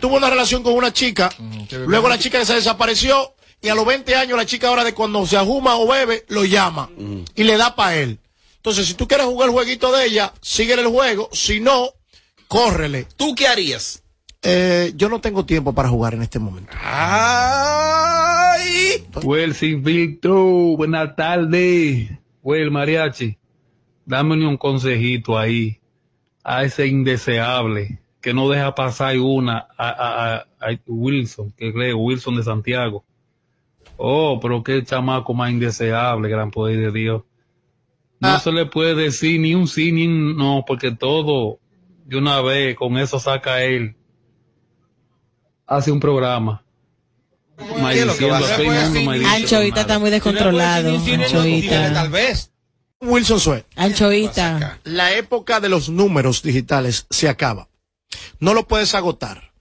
tuvo 0.00 0.16
una 0.16 0.30
relación 0.30 0.62
con 0.62 0.74
una 0.74 0.92
chica, 0.92 1.30
luego 1.70 2.08
la 2.08 2.18
chica 2.18 2.44
se 2.44 2.54
desapareció 2.54 3.34
y 3.60 3.68
a 3.68 3.74
los 3.74 3.86
20 3.86 4.14
años 4.14 4.36
la 4.36 4.46
chica 4.46 4.68
ahora 4.68 4.84
de 4.84 4.94
cuando 4.94 5.26
se 5.26 5.36
ajuma 5.36 5.76
o 5.76 5.86
bebe, 5.88 6.24
lo 6.28 6.44
llama 6.44 6.90
y 7.34 7.42
le 7.44 7.56
da 7.56 7.74
para 7.74 7.96
él. 7.96 8.20
Entonces, 8.56 8.86
si 8.86 8.94
tú 8.94 9.06
quieres 9.06 9.26
jugar 9.26 9.48
el 9.48 9.54
jueguito 9.54 9.92
de 9.92 10.06
ella, 10.06 10.32
síguele 10.40 10.80
el 10.82 10.88
juego, 10.88 11.28
si 11.32 11.60
no, 11.60 11.90
córrele. 12.48 13.06
¿Tú 13.16 13.34
qué 13.34 13.46
harías? 13.48 14.02
Eh, 14.44 14.92
yo 14.96 15.08
no 15.08 15.20
tengo 15.20 15.44
tiempo 15.46 15.72
para 15.72 15.88
jugar 15.88 16.14
en 16.14 16.22
este 16.22 16.38
momento. 16.38 16.70
¡Ay! 17.84 19.04
Well, 19.22 19.54
sin 19.54 19.82
filtro, 19.84 20.76
buenas 20.76 21.16
tardes. 21.16 22.10
Well, 22.42 22.70
mariachi, 22.70 23.38
dame 24.04 24.46
un 24.46 24.56
consejito 24.56 25.38
ahí 25.38 25.78
a 26.42 26.64
ese 26.64 26.86
indeseable 26.86 27.98
que 28.20 28.34
no 28.34 28.48
deja 28.48 28.74
pasar 28.74 29.18
una 29.18 29.66
a, 29.78 29.88
a- 29.88 30.34
a- 30.34 30.46
a 30.60 30.78
Wilson, 30.86 31.52
que 31.56 31.72
cree 31.72 31.94
Wilson 31.94 32.36
de 32.36 32.42
Santiago. 32.42 33.04
Oh, 33.96 34.40
pero 34.40 34.62
qué 34.62 34.82
chamaco 34.84 35.32
más 35.34 35.50
indeseable, 35.50 36.28
gran 36.28 36.50
poder 36.50 36.80
de 36.92 36.98
Dios. 36.98 37.22
No 38.20 38.38
se 38.38 38.52
le 38.52 38.66
puede 38.66 38.94
decir 38.94 39.40
ni 39.40 39.54
un 39.54 39.68
sí 39.68 39.92
ni 39.92 40.06
un 40.06 40.36
no, 40.36 40.64
porque 40.66 40.90
todo 40.92 41.58
de 42.06 42.16
una 42.16 42.40
vez 42.40 42.74
con 42.76 42.96
eso 42.98 43.18
saca 43.18 43.62
él. 43.62 43.94
Hace 45.66 45.90
un 45.90 46.00
programa. 46.00 46.62
¿Qué 47.56 48.00
es 48.00 48.06
lo 48.06 48.16
que 48.16 48.26
va 48.26 48.38
a 48.38 48.40
Maldiciendo 48.40 48.42
a 48.42 48.54
hacer? 48.54 48.56
todo 48.56 48.74
el 48.74 48.84
mundo, 48.84 49.00
maldiciendo. 49.02 49.36
Anchovita 49.36 49.80
está 49.80 49.98
muy 49.98 50.10
descontrolado. 50.10 50.94
Anchovita. 50.94 51.92
Tal 51.92 52.10
vez. 52.10 52.50
Wilson 53.00 53.40
Sue. 53.40 53.64
Anchovita. 53.76 54.80
La 54.84 55.12
época 55.12 55.60
de 55.60 55.68
los 55.68 55.88
números 55.88 56.42
digitales 56.42 57.06
se 57.10 57.28
acaba. 57.28 57.68
No 58.40 58.54
lo 58.54 58.66
puedes 58.66 58.94
agotar. 58.94 59.52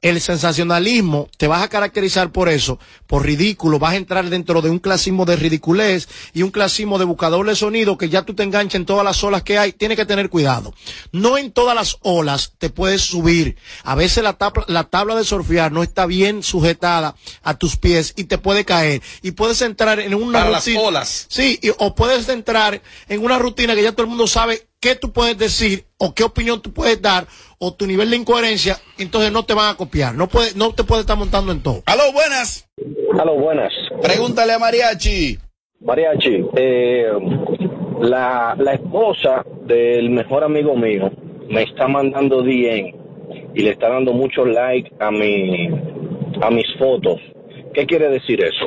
El 0.00 0.20
sensacionalismo 0.20 1.28
te 1.38 1.48
vas 1.48 1.62
a 1.62 1.68
caracterizar 1.68 2.30
por 2.30 2.48
eso, 2.48 2.78
por 3.06 3.24
ridículo, 3.24 3.78
vas 3.78 3.94
a 3.94 3.96
entrar 3.96 4.28
dentro 4.30 4.62
de 4.62 4.70
un 4.70 4.78
clasismo 4.78 5.24
de 5.24 5.36
ridiculez 5.36 6.08
y 6.32 6.42
un 6.42 6.50
clasismo 6.50 6.98
de 6.98 7.04
buscador 7.04 7.46
de 7.46 7.56
sonido 7.56 7.98
que 7.98 8.08
ya 8.08 8.22
tú 8.22 8.34
te 8.34 8.42
enganchas 8.42 8.76
en 8.76 8.86
todas 8.86 9.04
las 9.04 9.22
olas 9.24 9.42
que 9.42 9.58
hay, 9.58 9.72
tienes 9.72 9.96
que 9.96 10.06
tener 10.06 10.30
cuidado. 10.30 10.72
No 11.12 11.36
en 11.38 11.50
todas 11.52 11.74
las 11.74 11.96
olas 12.02 12.52
te 12.58 12.70
puedes 12.70 13.02
subir. 13.02 13.56
A 13.82 13.94
veces 13.94 14.22
la 14.22 14.34
tabla, 14.34 14.64
la 14.68 14.84
tabla 14.84 15.16
de 15.16 15.24
surfear 15.24 15.72
no 15.72 15.82
está 15.82 16.06
bien 16.06 16.42
sujetada 16.42 17.16
a 17.42 17.58
tus 17.58 17.76
pies 17.76 18.12
y 18.16 18.24
te 18.24 18.38
puede 18.38 18.64
caer 18.64 19.02
y 19.22 19.32
puedes 19.32 19.62
entrar 19.62 20.00
en 20.00 20.14
una 20.14 20.38
Para 20.40 20.50
las 20.50 20.64
rutina- 20.66 20.80
olas. 20.80 21.26
Sí, 21.28 21.58
y- 21.62 21.70
o 21.78 21.94
puedes 21.94 22.28
entrar 22.28 22.82
en 23.08 23.24
una 23.24 23.38
rutina 23.38 23.74
que 23.74 23.82
ya 23.82 23.92
todo 23.92 24.02
el 24.02 24.08
mundo 24.08 24.26
sabe 24.26 24.66
qué 24.80 24.94
tú 24.94 25.12
puedes 25.12 25.38
decir 25.38 25.84
o 25.98 26.14
qué 26.14 26.24
opinión 26.24 26.62
tú 26.62 26.72
puedes 26.72 27.00
dar 27.00 27.26
o 27.58 27.74
tu 27.74 27.86
nivel 27.86 28.10
de 28.10 28.16
incoherencia, 28.16 28.76
entonces 28.98 29.32
no 29.32 29.44
te 29.44 29.54
van 29.54 29.70
a 29.70 29.76
copiar. 29.76 30.14
No 30.14 30.28
puede, 30.28 30.54
no 30.54 30.72
te 30.72 30.84
puedes 30.84 31.02
estar 31.02 31.16
montando 31.16 31.52
en 31.52 31.62
todo. 31.62 31.82
Aló, 31.86 32.12
buenas. 32.12 32.68
Aló, 33.18 33.34
buenas. 33.34 33.72
Pregúntale 34.02 34.52
a 34.52 34.58
Mariachi. 34.58 35.38
Mariachi, 35.80 36.44
eh, 36.56 37.10
la, 38.00 38.56
la 38.58 38.74
esposa 38.74 39.44
del 39.66 40.10
mejor 40.10 40.44
amigo 40.44 40.76
mío 40.76 41.10
me 41.48 41.62
está 41.62 41.88
mandando 41.88 42.42
DM 42.42 42.94
y 43.54 43.62
le 43.62 43.70
está 43.70 43.88
dando 43.88 44.12
mucho 44.12 44.44
like 44.44 44.90
a 45.00 45.10
mi 45.10 45.68
a 46.40 46.50
mis 46.50 46.66
fotos. 46.78 47.20
¿Qué 47.74 47.86
quiere 47.86 48.08
decir 48.08 48.42
eso? 48.42 48.66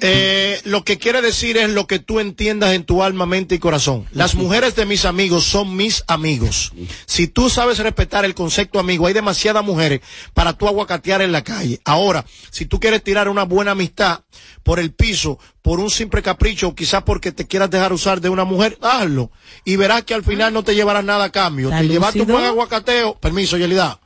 Eh, 0.00 0.60
lo 0.64 0.84
que 0.84 0.98
quiere 0.98 1.22
decir 1.22 1.56
es 1.56 1.70
lo 1.70 1.86
que 1.86 1.98
tú 1.98 2.20
entiendas 2.20 2.74
en 2.74 2.84
tu 2.84 3.02
alma, 3.02 3.26
mente 3.26 3.54
y 3.54 3.58
corazón. 3.58 4.06
Las 4.12 4.34
mujeres 4.34 4.76
de 4.76 4.86
mis 4.86 5.04
amigos 5.04 5.44
son 5.44 5.76
mis 5.76 6.04
amigos. 6.06 6.72
Si 7.06 7.28
tú 7.28 7.50
sabes 7.50 7.78
respetar 7.78 8.24
el 8.24 8.34
concepto 8.34 8.78
amigo, 8.78 9.06
hay 9.06 9.14
demasiadas 9.14 9.64
mujeres 9.64 10.00
para 10.34 10.52
tú 10.52 10.68
aguacatear 10.68 11.22
en 11.22 11.32
la 11.32 11.42
calle. 11.42 11.80
Ahora, 11.84 12.24
si 12.50 12.66
tú 12.66 12.80
quieres 12.80 13.02
tirar 13.02 13.28
una 13.28 13.44
buena 13.44 13.72
amistad 13.72 14.20
por 14.62 14.78
el 14.78 14.92
piso, 14.92 15.38
por 15.62 15.80
un 15.80 15.90
simple 15.90 16.22
capricho, 16.22 16.68
o 16.68 16.74
quizás 16.74 17.02
porque 17.02 17.32
te 17.32 17.46
quieras 17.46 17.70
dejar 17.70 17.92
usar 17.92 18.20
de 18.20 18.28
una 18.28 18.44
mujer, 18.44 18.78
hazlo. 18.80 19.30
Y 19.64 19.76
verás 19.76 20.04
que 20.04 20.14
al 20.14 20.24
final 20.24 20.52
no 20.52 20.62
te 20.62 20.74
llevarás 20.74 21.04
nada 21.04 21.24
a 21.24 21.32
cambio. 21.32 21.68
¿Está 21.68 21.80
Te 21.80 21.88
llevaste 21.88 22.22
un 22.22 22.28
buen 22.28 22.44
aguacateo. 22.44 23.18
Permiso, 23.18 23.56
Yelida. 23.56 24.00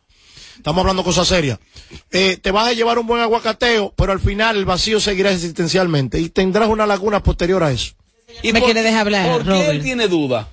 Estamos 0.63 0.83
hablando 0.83 1.03
cosas 1.03 1.27
serias. 1.27 1.59
Eh, 2.13 2.37
te 2.41 2.53
vas 2.53 2.69
a 2.69 2.73
llevar 2.73 2.97
un 3.01 3.05
buen 3.09 3.21
aguacateo, 3.21 3.93
pero 3.97 4.13
al 4.13 4.21
final 4.21 4.57
el 4.57 4.65
vacío 4.65 5.01
seguirá 5.01 5.33
existencialmente 5.33 6.21
y 6.21 6.29
tendrás 6.29 6.69
una 6.69 6.87
laguna 6.87 7.21
posterior 7.21 7.65
a 7.65 7.73
eso. 7.73 7.95
¿Y 8.45 8.53
me 8.53 8.63
quiere 8.63 8.81
dejar 8.85 9.01
hablar, 9.01 9.29
¿Por 9.33 9.43
qué 9.43 9.49
Robert? 9.51 9.71
él 9.71 9.83
tiene 9.83 10.07
duda? 10.07 10.49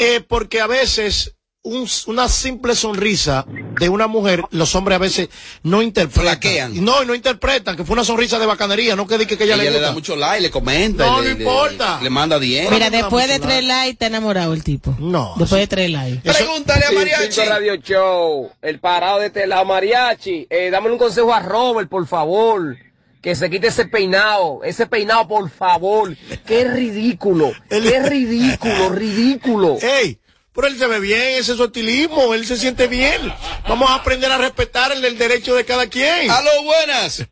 Eh, 0.00 0.20
porque 0.26 0.60
a 0.60 0.66
veces 0.66 1.36
un- 1.62 1.86
una 2.06 2.26
simple 2.28 2.74
sonrisa 2.74 3.44
de 3.78 3.88
una 3.90 4.06
mujer, 4.06 4.42
los 4.50 4.74
hombres 4.74 4.96
a 4.96 4.98
veces 4.98 5.28
no 5.62 5.82
interpretan. 5.82 6.22
Flaquean. 6.40 6.84
No, 6.84 7.02
y 7.02 7.06
no 7.06 7.14
interpretan, 7.14 7.76
que 7.76 7.84
fue 7.84 7.92
una 7.94 8.04
sonrisa 8.04 8.38
de 8.38 8.46
bacanería, 8.46 8.96
no 8.96 9.06
que 9.06 9.18
diga 9.18 9.36
que 9.36 9.44
ella, 9.44 9.54
Ella 9.54 9.56
le 9.56 9.64
le 9.64 9.70
gusta. 9.72 9.86
da 9.88 9.92
mucho 9.92 10.16
like, 10.16 10.40
le 10.40 10.50
comenta. 10.50 11.04
No, 11.06 11.20
le, 11.20 11.30
no 11.30 11.34
le- 11.36 11.44
importa. 11.44 12.00
Le, 12.02 12.08
manda 12.10 12.38
10. 12.38 12.70
Mira, 12.70 12.88
después 12.88 13.28
de 13.28 13.38
tres 13.40 13.62
likes, 13.64 13.90
está 13.92 14.06
enamorado 14.06 14.54
el 14.54 14.64
tipo. 14.64 14.96
No. 14.98 15.34
Después 15.36 15.60
de 15.60 15.66
tres 15.66 15.90
likes. 15.90 16.32
Pregúntale 16.32 16.86
a 16.86 16.92
Mariachi. 16.92 17.40
Radio 17.42 17.76
Show, 17.76 18.50
el 18.62 18.80
parado 18.80 19.18
de 19.20 19.26
este 19.26 19.46
lado, 19.46 19.66
Mariachi. 19.66 20.46
Eh, 20.48 20.70
dame 20.70 20.90
un 20.90 20.98
consejo 20.98 21.32
a 21.34 21.40
Robert, 21.40 21.90
por 21.90 22.06
favor. 22.06 22.76
Que 23.20 23.34
se 23.34 23.50
quite 23.50 23.66
ese 23.66 23.84
peinado, 23.84 24.60
ese 24.64 24.86
peinado, 24.86 25.28
por 25.28 25.50
favor. 25.50 26.16
Qué 26.46 26.64
ridículo, 26.66 27.52
qué 27.68 28.00
ridículo, 28.08 28.88
ridículo. 28.88 29.76
Ey, 29.82 30.18
pero 30.52 30.66
él 30.66 30.78
se 30.78 30.86
ve 30.86 31.00
bien, 31.00 31.20
ese 31.38 31.52
es 31.52 31.58
su 31.58 31.64
estilismo, 31.64 32.34
él 32.34 32.44
se 32.46 32.56
siente 32.56 32.86
bien. 32.88 33.32
Vamos 33.68 33.90
a 33.90 33.94
aprender 33.96 34.30
a 34.32 34.38
respetar 34.38 34.92
el, 34.92 35.04
el 35.04 35.16
derecho 35.18 35.54
de 35.54 35.64
cada 35.64 35.86
quien. 35.86 36.30
Aló, 36.30 36.50
buenas. 36.64 37.24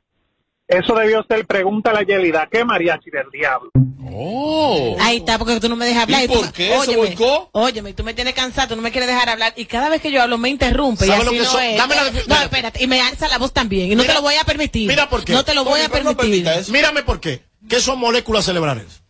Eso 0.66 0.94
debió 0.94 1.24
ser 1.26 1.46
pregunta 1.46 1.90
a 1.90 1.94
la 1.94 2.02
Yelida. 2.02 2.46
¿Qué 2.50 2.62
mariachi 2.62 3.10
del 3.10 3.30
diablo? 3.32 3.70
Oh. 4.12 4.96
Ahí 5.00 5.18
está, 5.18 5.38
porque 5.38 5.58
tú 5.60 5.68
no 5.68 5.76
me 5.76 5.86
dejas 5.86 6.02
hablar. 6.02 6.24
¿Y 6.24 6.26
tú 6.28 6.34
por 6.34 6.52
qué? 6.52 6.68
¿Se 6.68 6.76
Óyeme, 6.76 6.96
volcó? 6.96 7.48
óyeme, 7.52 7.94
tú 7.94 8.04
me 8.04 8.12
tienes 8.14 8.34
cansado, 8.34 8.68
tú 8.68 8.76
no 8.76 8.82
me 8.82 8.90
quieres 8.90 9.08
dejar 9.08 9.28
hablar. 9.30 9.54
Y 9.56 9.64
cada 9.66 9.88
vez 9.88 10.02
que 10.02 10.10
yo 10.10 10.20
hablo 10.22 10.36
me 10.36 10.48
interrumpe. 10.50 11.06
Y 11.06 11.08
¿Sabe 11.08 11.22
así 11.22 11.36
lo 11.36 11.42
que 11.42 11.48
no 11.48 11.58
es. 11.60 11.76
Dame 11.78 11.94
la 11.94 12.02
no, 12.10 12.42
espérate. 12.42 12.82
Y 12.82 12.86
me 12.86 13.00
alza 13.00 13.28
la 13.28 13.38
voz 13.38 13.52
también. 13.54 13.92
Y 13.92 13.94
no 13.94 14.02
Mira- 14.02 14.14
te 14.14 14.18
lo 14.18 14.22
voy 14.22 14.34
a 14.34 14.44
permitir. 14.44 14.88
Mira 14.88 15.08
por 15.08 15.24
qué. 15.24 15.32
No 15.32 15.44
te 15.44 15.54
lo 15.54 15.64
voy 15.64 15.80
a 15.80 15.84
no 15.84 15.90
permitir. 15.90 16.16
permita 16.18 16.54
eso. 16.58 16.70
Mírame 16.72 17.02
por 17.02 17.18
qué. 17.20 17.42
¿Qué 17.68 17.80
son 17.80 17.98
moléculas 17.98 18.44
cerebrales? 18.44 19.02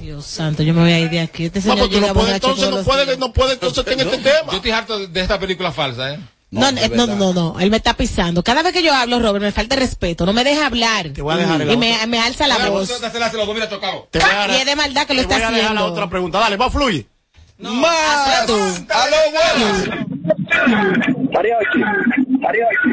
Dios 0.00 0.24
santo, 0.26 0.62
yo 0.62 0.72
me 0.74 0.80
voy 0.82 0.92
a 0.92 0.98
ir 1.00 1.10
de 1.10 1.20
aquí. 1.20 1.44
Este 1.46 1.60
señor 1.60 1.78
tú 1.78 1.88
llega 1.88 2.08
no 2.08 2.14
puedes, 2.14 2.28
borracho 2.40 2.48
entonces 2.50 2.70
no 2.70 2.76
días. 2.76 3.18
no 3.18 3.32
puedes, 3.32 3.54
entonces 3.54 3.84
ten 3.84 4.00
este 4.00 4.18
tema. 4.18 4.50
Yo 4.50 4.56
estoy 4.56 4.70
harto 4.70 5.06
de 5.06 5.20
esta 5.20 5.38
película 5.38 5.70
falsa, 5.72 6.14
¿eh? 6.14 6.18
No, 6.52 6.72
no, 6.72 6.80
no, 6.94 7.06
no, 7.06 7.32
no, 7.32 7.60
él 7.60 7.70
me 7.70 7.76
está 7.76 7.94
pisando. 7.94 8.42
Cada 8.42 8.62
vez 8.64 8.72
que 8.72 8.82
yo 8.82 8.92
hablo, 8.92 9.20
Robert, 9.20 9.42
me 9.44 9.52
falta 9.52 9.76
respeto, 9.76 10.26
no 10.26 10.32
me 10.32 10.42
deja 10.42 10.66
hablar. 10.66 11.10
Te 11.10 11.22
voy 11.22 11.34
a 11.34 11.36
dejar 11.36 11.62
y 11.70 11.76
me, 11.76 11.94
me 12.08 12.18
alza 12.18 12.48
la 12.48 12.56
voz. 12.68 12.88
lo 12.90 13.06
a 13.06 14.44
a 14.44 14.48
Y 14.48 14.56
es 14.56 14.66
de 14.66 14.74
maldad 14.76 15.06
que 15.06 15.14
lo 15.14 15.20
te 15.22 15.26
voy 15.26 15.34
está 15.34 15.36
a 15.36 15.38
dejar 15.38 15.52
la 15.52 15.58
haciendo. 15.68 15.84
otra 15.86 16.10
pregunta. 16.10 16.40
Dale, 16.40 16.56
va, 16.56 16.68
fluye. 16.70 17.06
Más. 17.58 18.48
Aló, 18.50 19.16
buenas. 19.30 19.88
Mariachi, 21.32 21.78
Mariachi, 22.40 22.90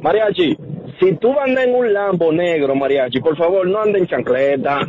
Mariachi, 0.00 0.56
si 1.00 1.12
tú 1.16 1.38
andas 1.40 1.64
en 1.64 1.74
un 1.74 1.92
Lambo 1.92 2.32
negro, 2.32 2.74
Mariachi, 2.76 3.20
por 3.20 3.36
favor, 3.36 3.66
no 3.66 3.82
andes 3.82 4.02
en 4.02 4.08
chancleta. 4.08 4.80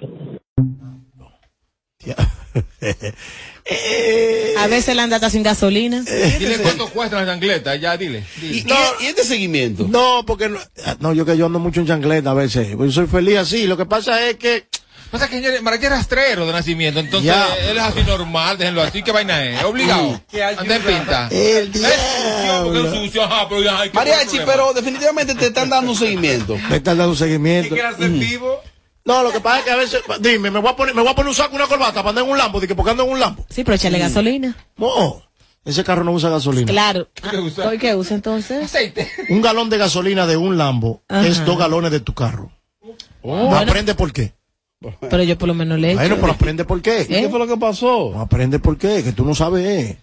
A 4.60 4.68
veces 4.68 4.95
la 4.95 5.03
anda 5.03 5.16
hasta 5.16 5.30
sin 5.32 5.41
gasolina. 5.43 6.01
Dile 6.38 6.58
cuánto 6.60 6.88
cuesta 6.89 7.18
la 7.20 7.26
chancleta, 7.26 7.76
ya 7.76 7.97
dile. 7.97 8.24
¿Y, 8.41 8.62
dile. 8.62 8.74
y- 8.99 9.03
y 9.03 9.08
este 9.08 9.24
seguimiento? 9.24 9.88
No, 9.89 10.24
porque 10.26 10.49
no, 10.49 10.60
no, 10.99 11.14
yo 11.14 11.26
que 11.26 11.36
yo 11.36 11.47
ando 11.47 11.58
mucho 11.60 11.80
en 11.82 11.88
chancleta 11.88 12.32
a 12.32 12.34
veces. 12.36 12.70
Yo 12.78 12.91
soy 12.91 13.08
feliz 13.08 13.38
así. 13.38 13.66
Lo 13.66 13.76
que 13.78 13.86
pasa 13.86 14.28
es 14.28 14.36
que 14.38 14.68
Pasa 15.12 15.30
que 15.30 15.36
señor, 15.36 15.62
Mariachi 15.62 15.86
es 15.86 15.91
rastrero 15.91 16.45
de 16.47 16.51
nacimiento, 16.51 16.99
entonces 16.99 17.28
Ya. 17.28 17.47
él 17.70 17.78
es 17.78 17.84
así 17.84 18.01
normal, 18.03 18.58
déjenlo 18.58 18.82
así, 18.82 19.01
¿qué 19.03 19.12
vaina 19.12 19.45
es? 19.45 19.64
Obligado. 19.64 20.20
Anda 20.58 20.76
en 20.76 20.82
pinta. 20.82 21.28
el 21.32 21.72
es 21.74 22.93
sucio, 22.93 23.24
ajá, 23.24 23.47
pero 23.47 23.62
ya, 23.64 23.80
ay, 23.80 23.89
¿qué 23.91 23.95
Mariachi, 23.95 24.39
pero 24.45 24.74
definitivamente 24.74 25.36
te 25.36 25.45
están 25.47 25.70
dando 25.70 25.91
un 25.91 25.97
seguimiento. 25.97 26.58
me 26.70 26.78
están 26.78 26.97
dando 26.97 27.12
un 27.12 27.18
seguimiento. 27.18 27.70
¿Qué 27.76 27.82
quieres 27.82 27.97
ser 27.97 28.10
vivo? 28.10 28.62
No, 29.06 29.22
lo 29.22 29.32
que 29.32 29.39
pasa 29.39 29.60
es 29.60 29.66
que 29.66 29.72
a 29.72 29.76
veces, 29.76 30.01
dime, 30.20 30.49
me 30.49 30.60
voy 30.60 30.72
a 30.72 30.76
poner, 30.76 30.95
me 30.95 31.01
voy 31.01 31.12
a 31.12 31.16
poner 31.16 31.30
un 31.30 31.36
saco 31.36 31.53
y 31.53 31.56
una 31.58 31.68
corbata 31.68 32.01
para 32.01 32.10
andar 32.10 32.26
en 32.26 32.32
un 32.32 32.38
lambo, 32.38 32.60
de 32.60 32.68
que 32.68 32.74
porque 32.74 32.91
ando 32.91 33.03
en 33.03 33.12
un 33.12 33.20
lambo. 33.20 33.45
Sí, 33.49 33.64
pero 33.64 33.76
échale 33.76 33.99
gasolina. 33.99 34.58
No, 34.78 35.22
ese 35.64 35.84
carro 35.84 36.03
no 36.03 36.12
usa 36.12 36.32
gasolina. 36.32 36.72
Claro. 36.72 37.08
qué 37.14 37.38
usa? 37.38 37.68
¿Hoy 37.70 37.78
qué 37.78 37.95
usa 37.95 38.16
entonces? 38.16 38.64
Aceite. 38.66 39.10
Un 39.30 39.41
galón 39.41 39.70
de 39.70 39.78
gasolina 39.78 40.26
de 40.26 40.38
un 40.38 40.58
lambo 40.58 41.03
Ajá. 41.08 41.28
es 41.28 41.45
dos 41.45 41.58
galones 41.58 41.91
de 41.91 41.99
tu 41.99 42.14
carro. 42.14 42.51
Oh. 43.22 43.49
¿No 43.49 43.58
aprende 43.58 43.93
por 43.93 44.12
qué? 44.12 44.34
Pero 45.10 45.24
yo 45.24 45.38
por 45.38 45.47
lo 45.47 45.53
menos 45.53 45.80
le 45.80 45.91
echo. 45.91 45.99
Bueno, 45.99 46.18
pero 46.20 46.34
aprende 46.34 46.66
por 46.66 46.82
qué. 46.82 47.01
¿Eh? 47.01 47.08
¿Qué 47.08 47.30
fue 47.30 47.39
lo 47.39 47.47
que 47.47 47.58
pasó? 47.58 48.12
No 48.14 48.22
aprende 48.22 48.60
por 48.60 48.78
qué, 48.78 49.03
que 49.03 49.12
tú 49.12 49.26
no 49.26 49.34
sabes. 49.34 49.97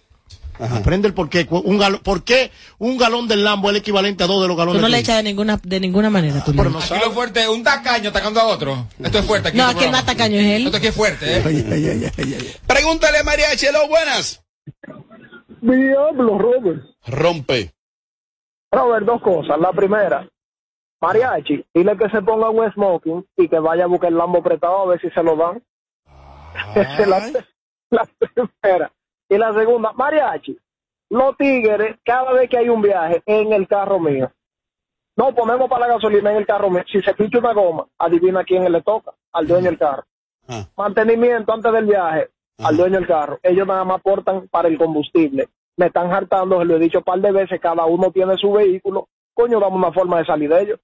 Aprende 0.59 1.07
el 1.07 1.13
por 1.13 1.29
qué. 1.29 1.47
Un 1.49 1.77
galón, 1.77 1.99
¿Por 2.03 2.23
qué 2.23 2.51
un 2.77 2.97
galón 2.97 3.27
del 3.27 3.43
Lambo 3.43 3.69
es 3.69 3.71
el 3.75 3.81
equivalente 3.81 4.23
a 4.23 4.27
dos 4.27 4.41
de 4.41 4.47
los 4.47 4.55
galones 4.55 4.79
Tú 4.79 4.81
no 4.81 4.89
le 4.89 4.99
echas 4.99 5.17
de 5.17 5.23
ninguna, 5.23 5.59
de 5.63 5.79
ninguna 5.79 6.09
manera. 6.09 6.43
Tú 6.43 6.53
Pero 6.55 6.69
no 6.69 6.77
Aquí 6.79 6.87
sabes. 6.87 7.05
lo 7.05 7.11
fuerte 7.11 7.41
es 7.41 7.47
un 7.47 7.63
tacaño 7.63 8.09
atacando 8.09 8.39
a 8.39 8.45
otro. 8.45 8.87
Esto 9.03 9.19
es 9.19 9.25
fuerte 9.25 9.49
aquí. 9.49 9.57
No, 9.57 9.65
aquí 9.67 9.85
el 9.85 9.91
más 9.91 10.05
tacaño 10.05 10.37
es 10.37 10.45
él. 10.45 10.65
Esto 10.65 10.77
aquí 10.77 10.87
es 10.87 10.95
fuerte, 10.95 11.37
¿eh? 11.37 11.43
Ay, 11.45 11.65
ay, 11.71 11.87
ay, 11.87 12.11
ay, 12.17 12.33
ay. 12.39 12.51
Pregúntale 12.67 13.17
a 13.19 13.23
Mariachi, 13.23 13.65
aló, 13.67 13.87
buenas. 13.87 14.43
Diablo, 15.61 16.37
Robert. 16.37 16.83
Rompe. 17.07 17.73
Robert, 18.71 19.05
dos 19.05 19.21
cosas. 19.21 19.59
La 19.59 19.71
primera, 19.71 20.27
Mariachi, 21.01 21.63
dile 21.73 21.97
que 21.97 22.09
se 22.09 22.21
ponga 22.21 22.49
un 22.49 22.71
smoking 22.73 23.25
y 23.37 23.47
que 23.47 23.59
vaya 23.59 23.83
a 23.85 23.87
buscar 23.87 24.09
el 24.11 24.17
Lambo 24.17 24.41
prestado 24.41 24.81
a 24.83 24.85
ver 24.87 25.01
si 25.01 25.09
se 25.09 25.23
lo 25.23 25.35
dan. 25.35 25.63
Esa 26.75 27.01
es 27.01 27.07
la, 27.07 27.45
la 27.91 28.07
primera. 28.19 28.91
Y 29.33 29.37
la 29.39 29.51
segunda, 29.51 29.93
Mariachi, 29.93 30.55
los 31.09 31.35
tigres, 31.37 31.97
cada 32.05 32.33
vez 32.33 32.47
que 32.47 32.59
hay 32.59 32.69
un 32.69 32.83
viaje 32.83 33.23
en 33.25 33.51
el 33.51 33.67
carro 33.67 33.99
mío, 33.99 34.31
no 35.15 35.33
ponemos 35.33 35.67
para 35.67 35.87
la 35.87 35.95
gasolina 35.95 36.29
en 36.29 36.37
el 36.37 36.45
carro 36.45 36.69
mío. 36.69 36.83
Si 36.91 37.01
se 37.01 37.15
pincha 37.15 37.39
una 37.39 37.51
goma, 37.51 37.87
adivina 37.97 38.41
a 38.41 38.43
quién 38.43 38.71
le 38.71 38.81
toca, 38.83 39.11
al 39.31 39.47
dueño 39.47 39.71
del 39.71 39.79
carro. 39.79 40.03
Ah. 40.47 40.67
Mantenimiento 40.77 41.51
antes 41.51 41.73
del 41.73 41.85
viaje, 41.85 42.29
al 42.59 42.77
dueño 42.77 42.99
del 42.99 43.07
carro. 43.07 43.39
Ellos 43.41 43.65
nada 43.65 43.83
más 43.83 44.01
aportan 44.01 44.47
para 44.49 44.67
el 44.67 44.77
combustible. 44.77 45.49
Me 45.77 45.87
están 45.87 46.13
hartando, 46.13 46.59
se 46.59 46.65
lo 46.65 46.75
he 46.75 46.79
dicho 46.79 46.99
un 46.99 47.03
par 47.03 47.19
de 47.19 47.31
veces, 47.31 47.59
cada 47.59 47.85
uno 47.85 48.11
tiene 48.11 48.37
su 48.37 48.51
vehículo. 48.51 49.07
Coño, 49.33 49.59
dame 49.59 49.77
una 49.77 49.91
forma 49.91 50.19
de 50.19 50.25
salir 50.25 50.47
de 50.47 50.61
ellos. 50.61 50.79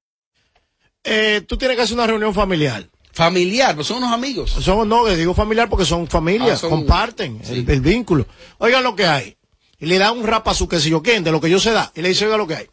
Eh, 1.03 1.41
tú 1.47 1.55
tienes 1.55 1.77
que 1.77 1.83
hacer 1.83 1.95
una 1.95 2.07
reunión 2.07 2.33
familiar. 2.33 2.81
Familiar, 3.13 3.75
pues 3.75 3.87
son 3.87 3.97
unos 3.97 4.11
amigos. 4.13 4.51
Son, 4.51 4.87
no, 4.87 5.03
que 5.05 5.15
digo 5.15 5.33
familiar 5.33 5.69
porque 5.69 5.85
son 5.85 6.07
familias, 6.07 6.51
Ah, 6.53 6.57
son- 6.57 6.69
comparten 6.69 7.41
Sí. 7.43 7.53
el, 7.53 7.69
el 7.69 7.81
vínculo. 7.81 8.25
Oigan 8.59 8.83
lo 8.83 8.95
que 8.95 9.05
hay. 9.05 9.35
Y 9.79 9.85
le 9.87 9.97
da 9.97 10.11
un 10.11 10.25
rapa 10.25 10.51
a 10.51 10.53
su 10.53 10.67
que 10.67 10.79
si 10.79 10.89
yo 10.89 11.01
quién, 11.01 11.23
de 11.23 11.31
lo 11.31 11.41
que 11.41 11.49
yo 11.49 11.59
se 11.59 11.71
da. 11.71 11.91
Y 11.95 12.01
le 12.01 12.09
dice, 12.09 12.25
oiga 12.25 12.37
lo 12.37 12.47
que 12.47 12.55
hay. 12.55 12.67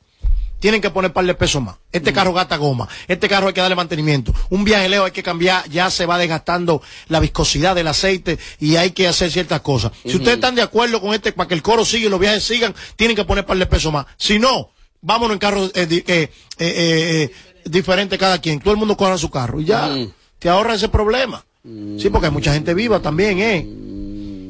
Tienen 0.59 0.81
que 0.81 0.91
poner 0.91 1.13
par 1.13 1.25
de 1.27 1.35
pesos 1.35 1.63
más. 1.63 1.77
Este 1.93 2.13
carro 2.13 2.33
gasta 2.33 2.57
goma. 2.57 2.89
Este 3.09 3.29
carro 3.29 3.49
hay 3.49 3.53
que 3.55 3.61
darle 3.61 3.77
mantenimiento. 3.77 4.35
Un 4.51 4.65
viaje 4.65 4.89
lejos 4.89 5.07
hay 5.07 5.13
que 5.13 5.23
cambiar. 5.23 5.69
Ya 5.69 5.91
se 5.91 6.07
va 6.07 6.17
desgastando 6.19 6.83
la 7.09 7.21
viscosidad 7.21 7.75
del 7.75 7.87
aceite 7.89 8.39
y 8.59 8.77
hay 8.77 8.91
que 8.93 9.07
hacer 9.07 9.31
ciertas 9.31 9.61
cosas. 9.61 9.93
Si 10.05 10.17
ustedes 10.17 10.37
están 10.37 10.55
de 10.55 10.63
acuerdo 10.63 11.01
con 11.01 11.13
este, 11.15 11.33
para 11.33 11.47
que 11.49 11.55
el 11.55 11.63
coro 11.63 11.85
siga 11.85 12.07
y 12.07 12.09
los 12.11 12.19
viajes 12.19 12.43
sigan, 12.43 12.75
tienen 12.97 13.15
que 13.17 13.25
poner 13.25 13.45
par 13.47 13.59
de 13.59 13.67
pesos 13.67 13.93
más. 13.93 14.07
Si 14.17 14.39
no, 14.39 14.71
vámonos 15.03 15.35
en 15.35 15.39
carros 15.39 15.71
eh, 15.75 15.87
eh, 15.91 16.03
eh, 16.07 16.31
eh, 16.59 17.31
eh, 17.31 17.31
diferentes 17.67 18.19
cada 18.19 18.41
quien. 18.41 18.59
Todo 18.59 18.73
el 18.73 18.79
mundo 18.79 18.97
coja 18.97 19.19
su 19.19 19.31
carro 19.31 19.61
y 19.61 19.67
ya. 19.67 19.89
Te 20.39 20.49
ahorra 20.49 20.75
ese 20.75 20.89
problema. 20.89 21.45
Sí, 21.99 22.11
porque 22.11 22.27
hay 22.27 22.33
mucha 22.33 22.53
gente 22.53 22.75
viva 22.75 23.01
también, 23.01 23.39
¿eh? 23.41 23.67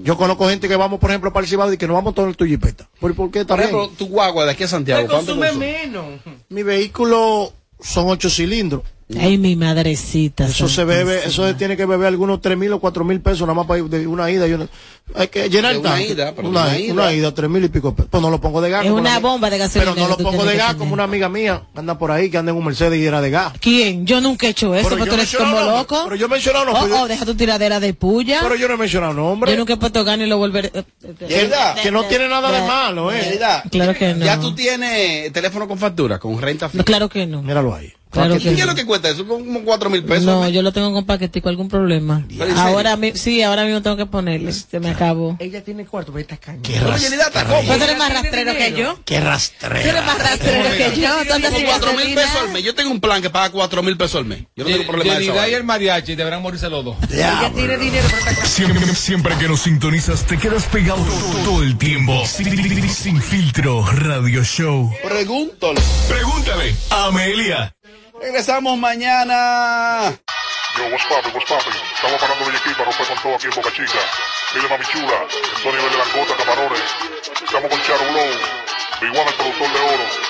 Yo 0.05 0.17
conozco 0.17 0.49
gente 0.49 0.69
que 0.69 0.77
vamos, 0.77 1.01
por 1.01 1.11
ejemplo, 1.11 1.33
para 1.33 1.45
el 1.45 1.51
Cibao 1.51 1.73
y 1.73 1.79
que 1.79 1.87
nos 1.87 1.95
vamos 1.95 2.15
todo 2.15 2.27
en 2.29 2.35
tu 2.35 2.45
jipeta. 2.45 2.89
¿Por, 3.01 3.15
por 3.15 3.31
qué 3.31 3.41
Por 3.41 3.47
también? 3.57 3.71
ejemplo, 3.71 3.91
tu 3.97 4.07
guagua 4.07 4.45
de 4.45 4.53
aquí 4.53 4.65
a 4.65 4.69
Santiago, 4.69 5.09
¿cuánto 5.09 5.35
consume 5.35 5.53
menos. 5.53 6.21
Mi 6.49 6.63
vehículo 6.63 7.53
son 7.81 8.09
ocho 8.09 8.31
cilindros. 8.31 8.83
Ay, 9.21 9.39
mi 9.39 9.55
madrecita. 9.55 10.47
Eso 10.47 10.69
se 10.69 10.85
bebe, 10.85 11.21
eso 11.27 11.47
se 11.47 11.55
tiene 11.55 11.77
que 11.77 11.87
beber 11.87 12.09
algunos 12.09 12.41
tres 12.41 12.59
mil 12.59 12.73
o 12.73 12.81
cuatro 12.81 13.05
mil 13.05 13.21
pesos 13.21 13.43
nada 13.43 13.55
más 13.55 13.65
para 13.67 13.79
ir 13.79 13.85
de 13.87 14.05
una 14.07 14.29
ida. 14.31 14.49
y 14.49 14.53
una- 14.55 14.67
hay 15.15 15.29
que 15.29 15.49
llenar 15.49 15.75
el 15.75 15.79
una 15.79 15.91
tanque. 15.91 16.09
ida, 16.09 16.35
una, 16.37 16.43
de 16.43 16.49
una 16.91 16.93
una 17.05 17.13
ida. 17.13 17.15
ida, 17.15 17.33
tres 17.35 17.49
mil 17.49 17.63
y 17.63 17.69
pico 17.69 17.95
pesos. 17.95 18.09
Pues 18.11 18.21
no 18.21 18.31
lo 18.31 18.41
pongo 18.41 18.61
de 18.61 18.71
gas. 18.71 18.85
Es 18.85 18.91
una 18.91 19.01
una- 19.03 19.19
bomba 19.21 19.49
de 19.49 19.59
gasolina. 19.59 19.93
Pero 19.95 20.03
no 20.09 20.09
lo 20.11 20.19
pongo 20.19 20.45
de 20.45 20.57
gas 20.57 20.75
como 20.75 20.93
una 20.93 21.05
amiga 21.05 21.29
mía 21.29 21.63
que 21.73 21.79
anda 21.79 21.97
por 21.97 22.11
ahí, 22.11 22.31
que 22.31 22.39
anda 22.39 22.51
en 22.51 22.59
un 22.59 22.65
Mercedes 22.65 22.99
y 22.99 23.05
era 23.07 23.21
de 23.21 23.31
gas. 23.31 23.53
¿Quién? 23.61 24.05
Yo 24.07 24.21
nunca 24.21 24.49
he 24.49 24.51
hecho 24.51 24.75
eso, 24.75 24.89
Pero 24.89 24.97
pero 24.97 25.05
yo 25.07 25.11
tú 25.13 25.21
eres 25.21 25.37
como 25.37 25.53
nombre, 25.53 25.77
loco. 25.77 26.01
pero 26.05 26.17
yo 26.17 26.27
he 26.27 26.29
mencionado 26.29 26.65
Oh, 26.69 26.73
nombre, 26.73 26.91
yo- 26.91 27.03
oh, 27.03 27.07
deja 27.09 27.25
tu 27.25 27.35
tiradera 27.37 27.79
de 27.79 27.95
puya. 27.95 28.41
Pero 28.43 28.57
yo 28.57 28.67
no 28.67 28.75
he 28.75 28.79
mencionado 28.79 29.13
nombre. 29.13 29.53
Yo 29.53 29.57
nunca 29.57 29.75
he 29.75 29.77
puesto 29.77 30.03
gana 30.03 30.25
y 30.25 30.29
lo 30.29 30.39
volveré. 30.39 30.73
¿Verdad? 31.21 31.77
Que 31.81 31.93
no 31.93 32.05
tiene 32.07 32.27
nada 32.29 32.51
de 32.51 32.67
malo, 32.67 33.13
eh. 33.13 33.29
¿Verdad? 33.31 33.63
Claro 33.71 33.95
que 33.95 34.15
no. 34.15 34.25
Ya 34.25 34.41
tú 34.41 34.53
tienes 34.53 35.33
teléfono 35.33 35.69
con 35.69 35.79
factura, 35.79 36.19
con 36.19 36.41
renta 36.43 36.69
fija. 36.69 36.83
Claro 36.83 37.09
que 37.09 37.25
no. 37.27 37.41
Míralo 37.43 37.73
ahí. 37.73 37.93
Claro 38.17 38.35
¿Qué 38.35 38.41
que 38.43 38.51
es 38.53 38.59
no. 38.61 38.67
lo 38.67 38.75
que 38.75 38.85
cuesta 38.87 39.09
eso? 39.11 39.27
Como 39.27 39.63
cuatro 39.63 39.91
mil 39.91 40.03
pesos. 40.05 40.25
No, 40.25 40.49
yo 40.49 40.63
lo 40.63 40.73
tengo 40.73 40.93
con 40.93 41.05
paquetico, 41.05 41.49
algún 41.49 41.69
problema. 41.69 42.25
Ahora 42.57 42.97
mi- 42.97 43.13
sí, 43.17 43.43
ahora 43.43 43.65
mismo 43.65 43.83
tengo 43.83 43.97
que 43.97 44.07
ponerle. 44.07 44.53
Se 44.53 44.81
me 44.81 44.91
acabó. 44.91 45.37
Ella 45.39 45.63
tiene 45.63 45.85
cuarto, 45.87 46.13
pero 46.13 46.23
esta 46.23 46.37
caña. 46.37 46.61
Qué 46.63 46.75
¿está 46.77 47.45
cómo? 47.45 47.63
¿Tú 47.77 47.83
eres 47.85 47.99
más 47.99 48.13
rastrero 48.13 48.53
que 48.57 48.73
yo? 48.73 48.99
Qué 49.05 49.19
¿Tú 49.19 49.25
rastrera. 49.25 49.81
eres 49.81 50.05
más 50.07 50.19
rastrero 50.19 50.77
que 50.77 51.01
yo? 51.01 51.09
¿Tú 51.25 51.43
Con 51.43 51.53
sin 51.55 51.67
cuatro 51.67 51.93
mil 51.93 52.15
pesos 52.15 52.37
al 52.41 52.49
mes. 52.53 52.63
Yo 52.65 52.75
tengo 52.75 52.91
un 52.91 53.01
plan 53.01 53.21
que 53.23 53.31
paga 53.31 53.51
cuatro 53.51 53.83
mil 53.83 53.97
pesos 53.97 54.17
al 54.17 54.25
mes. 54.25 54.41
Yo 54.57 54.65
no 54.65 54.71
tengo 54.71 54.87
problema 54.87 55.15
de 55.15 55.25
eso. 55.25 55.49
Y 55.49 55.55
el 55.55 55.65
mariachi 55.65 56.15
deberán 56.17 56.43
morirse 56.43 56.69
los 56.69 56.85
dos. 56.85 56.97
Ella 57.13 57.51
tiene 57.55 57.77
dinero. 57.77 58.09
Siempre, 58.45 58.95
siempre 58.95 59.37
que 59.39 59.49
nos 59.49 59.61
sintonizas 59.61 60.25
te 60.27 60.39
quedas 60.39 60.65
pegado 60.65 61.03
todo, 61.05 61.45
todo 61.45 61.63
el 61.63 61.77
tiempo. 61.79 62.25
Sin, 62.27 62.89
sin 62.91 63.21
filtro 63.21 63.85
radio 63.93 64.43
show. 64.45 64.91
Pregúntale. 65.07 65.81
Pregúntale 66.09 66.75
Amelia. 66.91 67.73
Regresamos 68.21 68.79
mañana. 68.79 70.13
Yo, 70.77 70.85
what's 70.91 71.05
poppin', 71.07 71.33
what's 71.35 71.49
poppin'? 71.49 71.73
Estamos 71.95 72.21
parando 72.21 72.51
de 72.51 72.57
aquí 72.57 72.71
para 72.73 72.85
romper 72.85 73.07
con 73.07 73.19
todo 73.23 73.35
aquí 73.37 73.47
en 73.47 73.55
Boca 73.55 73.73
Chica. 73.73 73.99
Dile 74.55 74.69
mami 74.69 74.85
chula, 74.87 75.27
Antonio 75.57 75.83
de 75.83 75.97
Langota, 75.97 76.37
Camarones. 76.37 76.81
Estamos 77.45 77.71
con 77.71 77.83
Charo 77.83 78.05
Blow, 78.13 78.31
Big 79.01 79.11
One, 79.11 79.29
el 79.29 79.35
productor 79.35 79.73
de 79.73 79.81
oro. 79.81 80.26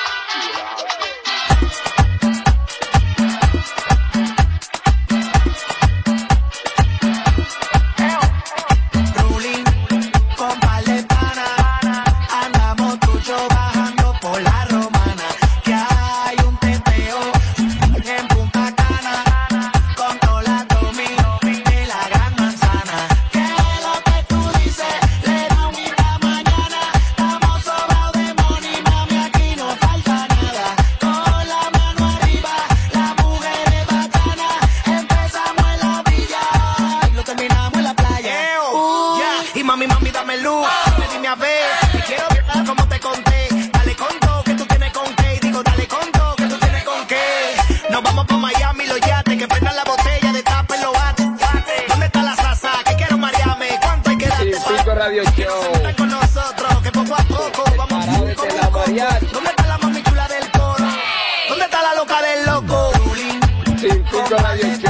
Sin 64.28 64.36
filtro 64.58 64.85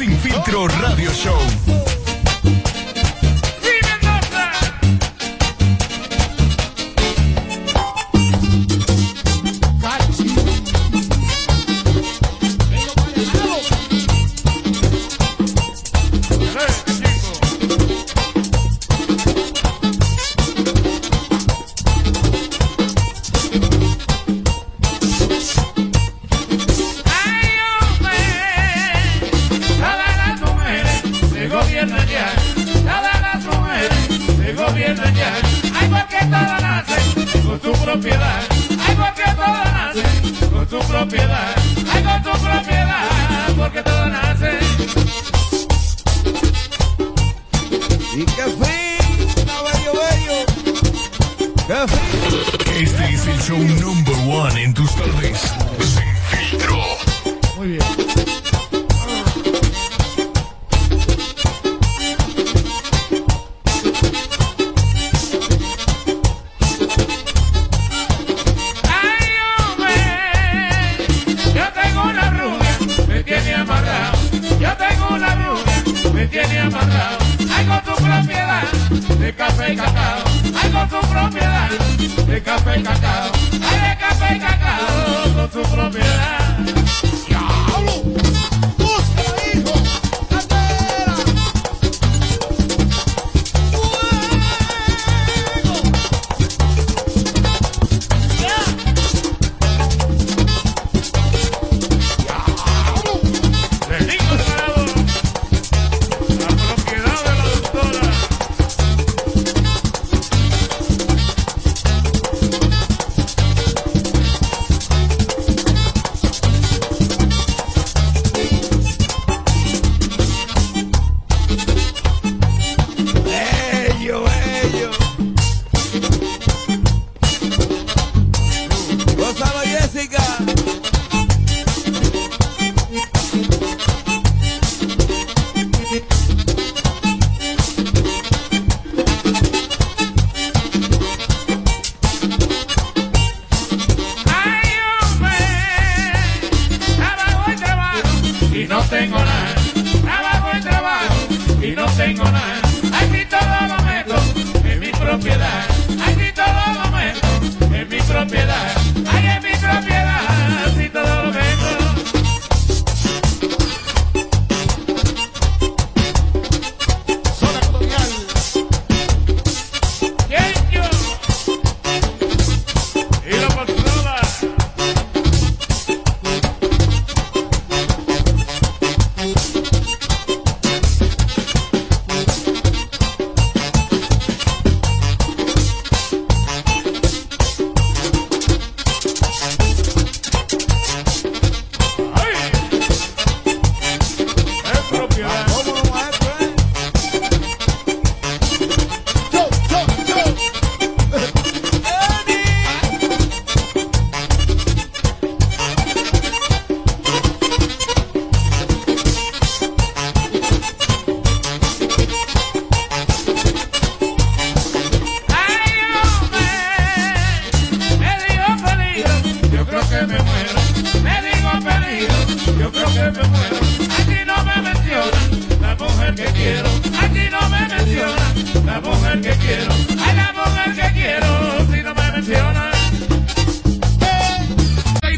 Sin 0.00 0.16
Filtro 0.18 0.66
Radio 0.66 1.12
Show. 1.12 1.69